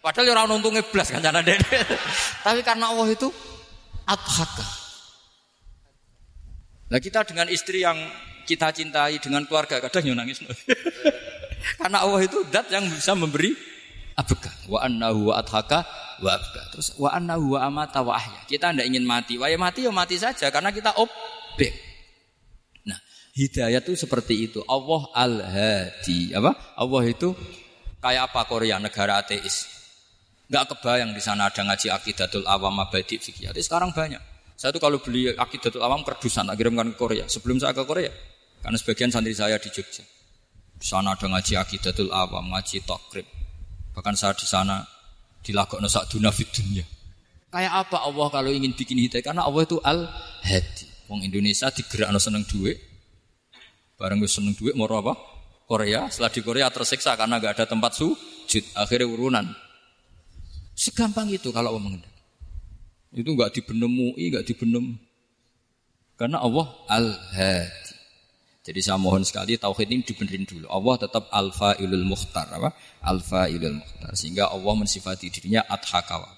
Padahal 0.04 0.28
ya 0.28 0.32
orang 0.36 0.60
untungnya 0.60 0.84
belas 0.84 1.08
kancanan 1.08 1.40
dede. 1.40 1.64
tapi 2.44 2.60
karena 2.60 2.92
Allah 2.92 3.08
itu 3.08 3.32
adhaka. 4.04 4.66
Nah 6.92 7.00
kita 7.00 7.24
dengan 7.24 7.48
istri 7.48 7.80
yang 7.80 7.96
kita 8.44 8.68
cintai 8.74 9.16
dengan 9.16 9.48
keluarga 9.48 9.80
kadang 9.80 10.04
yo 10.04 10.12
nangis. 10.12 10.44
Karena 11.80 12.02
Allah 12.02 12.26
itu 12.26 12.42
zat 12.50 12.66
yang 12.74 12.84
bisa 12.90 13.14
memberi 13.14 13.54
abeka. 14.16 14.50
Wa 14.68 14.84
annahu 14.84 15.32
wa 15.32 15.40
adhaka 15.40 15.84
wa 16.20 16.30
abka. 16.36 16.62
Terus 16.76 16.94
wa 16.96 17.10
annahu 17.12 17.56
wa 17.56 17.60
amata 17.66 18.00
wa 18.00 18.16
ahya. 18.16 18.40
Kita 18.48 18.72
tidak 18.72 18.86
ingin 18.88 19.04
mati. 19.04 19.36
Wa 19.36 19.48
ya 19.48 19.58
mati 19.58 19.84
ya 19.84 19.92
mati 19.92 20.16
saja 20.16 20.48
karena 20.48 20.72
kita 20.72 20.94
objek. 20.96 21.72
Nah, 22.88 22.98
hidayah 23.36 23.80
itu 23.80 23.96
seperti 23.96 24.50
itu. 24.50 24.60
Allah 24.68 25.02
al-hadi. 25.12 26.32
Apa? 26.36 26.78
Allah 26.78 27.02
itu 27.08 27.32
kayak 28.02 28.32
apa 28.32 28.40
Korea 28.50 28.76
negara 28.82 29.22
ateis. 29.22 29.70
Enggak 30.52 30.76
kebayang 30.76 31.16
di 31.16 31.22
sana 31.24 31.48
ada 31.48 31.64
ngaji 31.64 31.88
akidatul 31.88 32.44
awam 32.44 32.76
abadi 32.76 33.16
fikih. 33.16 33.56
Sekarang 33.56 33.88
banyak. 33.94 34.20
Saya 34.52 34.70
tuh 34.70 34.84
kalau 34.84 35.00
beli 35.00 35.32
akidatul 35.32 35.80
awam 35.80 36.04
kerdusan, 36.04 36.46
kirimkan 36.54 36.92
ke 36.92 36.96
Korea. 37.00 37.24
Sebelum 37.26 37.58
saya 37.58 37.72
ke 37.72 37.82
Korea, 37.88 38.12
karena 38.62 38.76
sebagian 38.78 39.10
santri 39.10 39.34
saya 39.34 39.58
di 39.58 39.72
Jogja. 39.72 40.04
Di 40.76 40.86
sana 40.86 41.18
ada 41.18 41.26
ngaji 41.26 41.58
akidatul 41.58 42.12
awam, 42.14 42.52
ngaji 42.52 42.84
takrib. 42.86 43.26
Bahkan 43.92 44.14
saya 44.16 44.32
di 44.32 44.48
sana 44.48 44.84
dilakokno 45.44 45.88
sak 45.88 46.08
dunia 46.08 46.32
dunia. 46.32 46.84
Kayak 47.52 47.72
apa 47.84 48.08
Allah 48.08 48.26
kalau 48.32 48.48
ingin 48.48 48.72
bikin 48.72 48.96
hidayah? 48.96 49.20
Karena 49.20 49.44
Allah 49.44 49.62
itu 49.68 49.76
al-hadi. 49.84 50.88
Wong 51.12 51.20
Indonesia 51.20 51.68
digerakno 51.68 52.16
seneng 52.16 52.48
duit. 52.48 52.80
Bareng 54.00 54.24
wis 54.24 54.32
seneng 54.32 54.56
duit 54.56 54.72
mau 54.72 54.88
apa? 54.88 55.12
Korea. 55.68 56.08
Setelah 56.08 56.32
di 56.32 56.40
Korea 56.40 56.66
tersiksa 56.72 57.12
karena 57.12 57.36
gak 57.36 57.60
ada 57.60 57.66
tempat 57.68 57.92
sujud. 57.92 58.64
Akhirnya 58.72 59.04
urunan. 59.04 59.46
Segampang 60.72 61.28
itu 61.28 61.52
kalau 61.52 61.76
Allah 61.76 61.84
mengendaki. 61.84 62.12
Itu 63.12 63.36
nggak 63.36 63.52
dibenem 63.52 63.92
MUI, 63.92 64.32
nggak 64.32 64.46
dibenem. 64.48 64.96
Karena 66.16 66.40
Allah 66.40 66.72
al-hadi. 66.88 67.81
Jadi 68.62 68.78
saya 68.78 68.94
mohon 68.94 69.26
sekali 69.26 69.58
tauhid 69.58 69.90
ini 69.90 70.06
dibenerin 70.06 70.46
dulu. 70.46 70.70
Allah 70.70 70.94
tetap 71.02 71.26
alfa 71.34 71.74
ilul 71.82 72.06
mukhtar 72.06 72.46
apa? 72.46 72.70
Alfa 73.02 73.50
ilul 73.50 73.82
mukhtar. 73.82 74.14
Sehingga 74.14 74.54
Allah 74.54 74.72
mensifati 74.78 75.34
dirinya 75.34 75.66
adhakawa. 75.66 76.30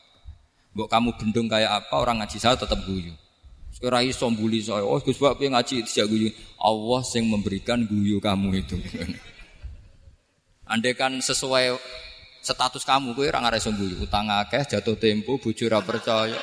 Mbok 0.73 0.89
kamu 0.89 1.11
bendung 1.21 1.47
kayak 1.53 1.85
apa 1.85 1.95
orang 2.01 2.25
ngaji 2.25 2.41
saya 2.41 2.57
tetap 2.57 2.81
guyu. 2.89 3.13
Sekarang 3.77 4.09
iso 4.09 4.25
mbuli 4.33 4.65
saya. 4.65 4.89
Oh 4.89 4.97
Gus 5.05 5.21
Pak 5.21 5.37
ngaji 5.37 5.85
tidak 5.85 6.09
guyu. 6.09 6.33
Allah 6.57 7.01
yang 7.13 7.25
memberikan 7.29 7.85
guyu 7.85 8.17
kamu 8.25 8.65
itu. 8.65 8.81
Andai 10.73 10.97
kan 10.97 11.13
sesuai 11.21 11.77
status 12.41 12.89
kamu 12.89 13.13
kowe 13.13 13.29
ora 13.29 13.45
ngarep 13.45 13.69
guyu. 13.77 14.01
Utang 14.01 14.33
akeh, 14.33 14.65
jatuh 14.65 14.97
tempo, 14.97 15.37
bojo 15.37 15.69
ora 15.69 15.85
percaya. 15.85 16.41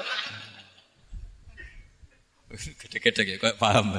Gede-gede 2.86 3.24
ya, 3.26 3.36
kok 3.42 3.58
paham. 3.58 3.98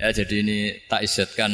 Ya 0.00 0.08
jadi 0.16 0.40
ini 0.40 0.58
tak 0.88 1.04
isetkan 1.04 1.52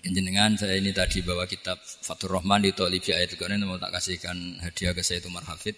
jenengan 0.00 0.56
saya 0.56 0.80
ini 0.80 0.88
tadi 0.88 1.20
bawa 1.20 1.44
kitab 1.44 1.76
Fatur 1.84 2.40
Rahman 2.40 2.64
di 2.64 2.72
Tolibi 2.72 3.12
ayat 3.12 3.36
ini 3.36 3.68
mau 3.68 3.76
tak 3.76 3.92
kasihkan 3.92 4.56
hadiah 4.64 4.96
ke 4.96 5.04
saya 5.04 5.20
itu 5.20 5.28
Marhafid 5.28 5.76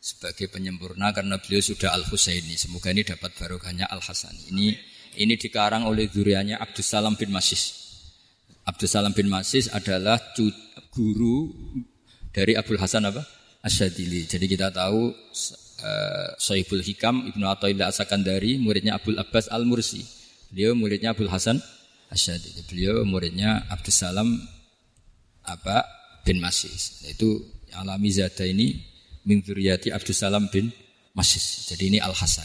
sebagai 0.00 0.48
penyempurna 0.48 1.12
karena 1.12 1.36
beliau 1.36 1.60
sudah 1.60 1.92
Al 1.92 2.08
Husaini. 2.08 2.56
Semoga 2.56 2.96
ini 2.96 3.04
dapat 3.04 3.28
barokahnya 3.36 3.92
Al 3.92 4.00
Hasani. 4.00 4.56
Ini 4.56 4.66
ini 5.20 5.36
dikarang 5.36 5.84
oleh 5.84 6.08
duriannya 6.08 6.56
Abdus 6.56 6.88
Salam 6.88 7.12
bin 7.20 7.28
Masis. 7.28 7.76
Abdus 8.64 8.96
Salam 8.96 9.12
bin 9.12 9.28
Masis 9.28 9.68
adalah 9.68 10.16
guru 10.96 11.52
dari 12.32 12.56
Abdul 12.56 12.80
Hasan 12.80 13.04
apa? 13.04 13.20
Asyadili. 13.60 14.24
Jadi 14.24 14.48
kita 14.48 14.72
tahu 14.72 15.12
uh, 15.12 16.28
Sohibul 16.40 16.80
Hikam 16.80 17.28
Ibnu 17.36 17.44
Athaillah 17.52 17.92
Asakandari 17.92 18.56
muridnya 18.56 18.96
Abdul 18.96 19.20
Abbas 19.20 19.52
Al 19.52 19.68
Mursi. 19.68 20.21
Beliau 20.52 20.76
muridnya 20.76 21.16
Abdul 21.16 21.32
Hasan 21.32 21.56
Asyadi. 22.12 22.68
Beliau 22.68 23.08
muridnya 23.08 23.64
Abdul 23.72 23.96
Salam 23.96 24.36
apa 25.48 25.88
bin 26.28 26.44
Masis. 26.44 27.00
Itu 27.08 27.40
alami 27.72 28.12
zada 28.12 28.44
ini 28.44 28.76
min 29.24 29.40
Abdul 29.40 30.12
Salam 30.12 30.52
bin 30.52 30.68
Masis. 31.16 31.72
Jadi 31.72 31.96
ini 31.96 31.98
Al 32.04 32.12
Hasan. 32.12 32.44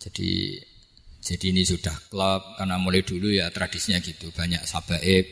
Jadi 0.00 0.56
jadi 1.24 1.56
ini 1.56 1.64
sudah 1.64 1.92
klub 2.08 2.56
karena 2.60 2.76
mulai 2.76 3.00
dulu 3.00 3.32
ya 3.32 3.48
tradisinya 3.48 3.96
gitu 4.04 4.28
banyak 4.28 4.60
sabaib 4.68 5.24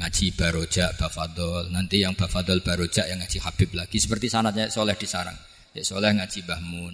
ngaji 0.00 0.32
baroja 0.32 0.96
bafadol 0.96 1.68
nanti 1.68 2.00
yang 2.00 2.16
bafadol 2.16 2.64
baroja 2.64 3.04
yang 3.04 3.20
ngaji 3.20 3.36
Habib 3.44 3.76
lagi 3.76 4.00
seperti 4.00 4.32
sanatnya 4.32 4.72
soleh 4.72 4.96
di 4.96 5.04
sarang 5.04 5.36
ya 5.76 5.84
soleh 5.84 6.16
ngaji 6.16 6.40
Bahmun 6.48 6.92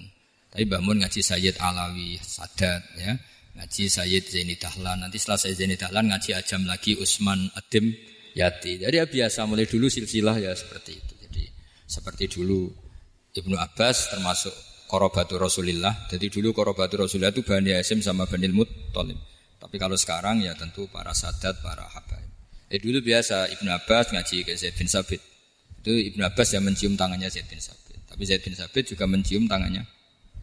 tapi 0.50 0.64
Bahmun 0.66 1.06
ngaji 1.06 1.22
Sayyid 1.22 1.62
Alawi 1.62 2.18
Sadat 2.18 2.82
ya 2.98 3.14
ngaji 3.56 3.84
Sayyid 3.88 4.24
Zaini 4.28 4.54
Dahlan. 4.60 5.02
Nanti 5.02 5.16
setelah 5.16 5.40
Sayyid 5.40 5.56
Zaini 5.56 5.76
Dahlan 5.80 6.12
ngaji 6.12 6.30
Ajam 6.36 6.62
lagi 6.68 6.92
Usman 7.00 7.48
Adim 7.56 7.96
Yati. 8.36 8.84
Jadi 8.84 8.96
ya 9.00 9.08
biasa 9.08 9.48
mulai 9.48 9.64
dulu 9.64 9.88
silsilah 9.88 10.36
ya 10.36 10.52
seperti 10.52 10.92
itu. 10.92 11.14
Jadi 11.24 11.44
seperti 11.88 12.24
dulu 12.28 12.68
Ibnu 13.32 13.56
Abbas 13.56 14.12
termasuk 14.12 14.52
korobatu 14.86 15.40
Rasulillah. 15.40 16.06
Jadi 16.12 16.28
dulu 16.28 16.52
korobatu 16.52 17.00
Rasulillah 17.00 17.32
itu 17.32 17.42
Bani 17.42 17.72
Hasim 17.72 18.04
sama 18.04 18.28
Bani 18.28 18.52
Muttalib. 18.52 19.16
Tapi 19.56 19.76
kalau 19.80 19.96
sekarang 19.96 20.44
ya 20.44 20.52
tentu 20.52 20.84
para 20.92 21.16
sadat, 21.16 21.58
para 21.64 21.88
habaib. 21.88 22.28
Eh 22.68 22.76
dulu 22.76 23.00
biasa 23.00 23.48
Ibnu 23.56 23.72
Abbas 23.72 24.12
ngaji 24.12 24.44
ke 24.44 24.52
Zaid 24.52 24.76
bin 24.76 24.86
Sabit. 24.86 25.18
Itu 25.80 25.96
Ibnu 25.96 26.22
Abbas 26.28 26.52
yang 26.52 26.68
mencium 26.68 26.92
tangannya 26.92 27.32
Zaid 27.32 27.48
bin 27.48 27.58
Sabit. 27.58 28.04
Tapi 28.04 28.22
Zaid 28.28 28.44
bin 28.44 28.52
Sabit 28.52 28.84
juga 28.92 29.08
mencium 29.08 29.48
tangannya 29.48 29.95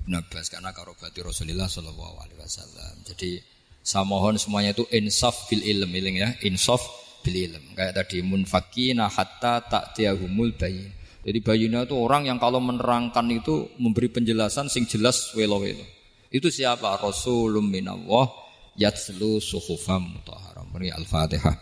Ibnu 0.04 0.20
Abbas 0.20 0.52
karena 0.52 0.76
karobati 0.76 1.24
Rasulullah 1.24 1.72
Shallallahu 1.72 2.16
Alaihi 2.20 2.40
Wasallam. 2.44 2.94
Jadi 3.08 3.40
saya 3.80 4.04
mohon 4.04 4.36
semuanya 4.36 4.76
itu 4.76 4.84
insaf 4.92 5.48
bil 5.48 5.64
ilm, 5.64 5.88
ilm 5.88 6.16
ya, 6.20 6.30
insaf 6.44 6.84
bil 7.24 7.48
ilm. 7.48 7.64
Kayak 7.72 8.04
tadi 8.04 8.20
munfakina 8.20 9.08
hatta 9.08 9.64
tak 9.64 9.96
tiahumul 9.96 10.60
bayin. 10.60 10.92
Jadi 11.24 11.40
bayina 11.40 11.88
itu 11.88 11.96
orang 11.96 12.28
yang 12.28 12.36
kalau 12.36 12.60
menerangkan 12.60 13.24
itu 13.32 13.72
memberi 13.80 14.12
penjelasan 14.12 14.68
sing 14.68 14.84
jelas 14.84 15.32
welo-welo. 15.32 15.88
Itu 16.28 16.52
siapa? 16.52 17.00
Rasulun 17.00 17.64
minallah 17.64 18.28
yatslu 18.76 19.40
suhufam 19.40 20.20
mutahharam. 20.20 20.68
Al-Fatihah. 20.74 21.56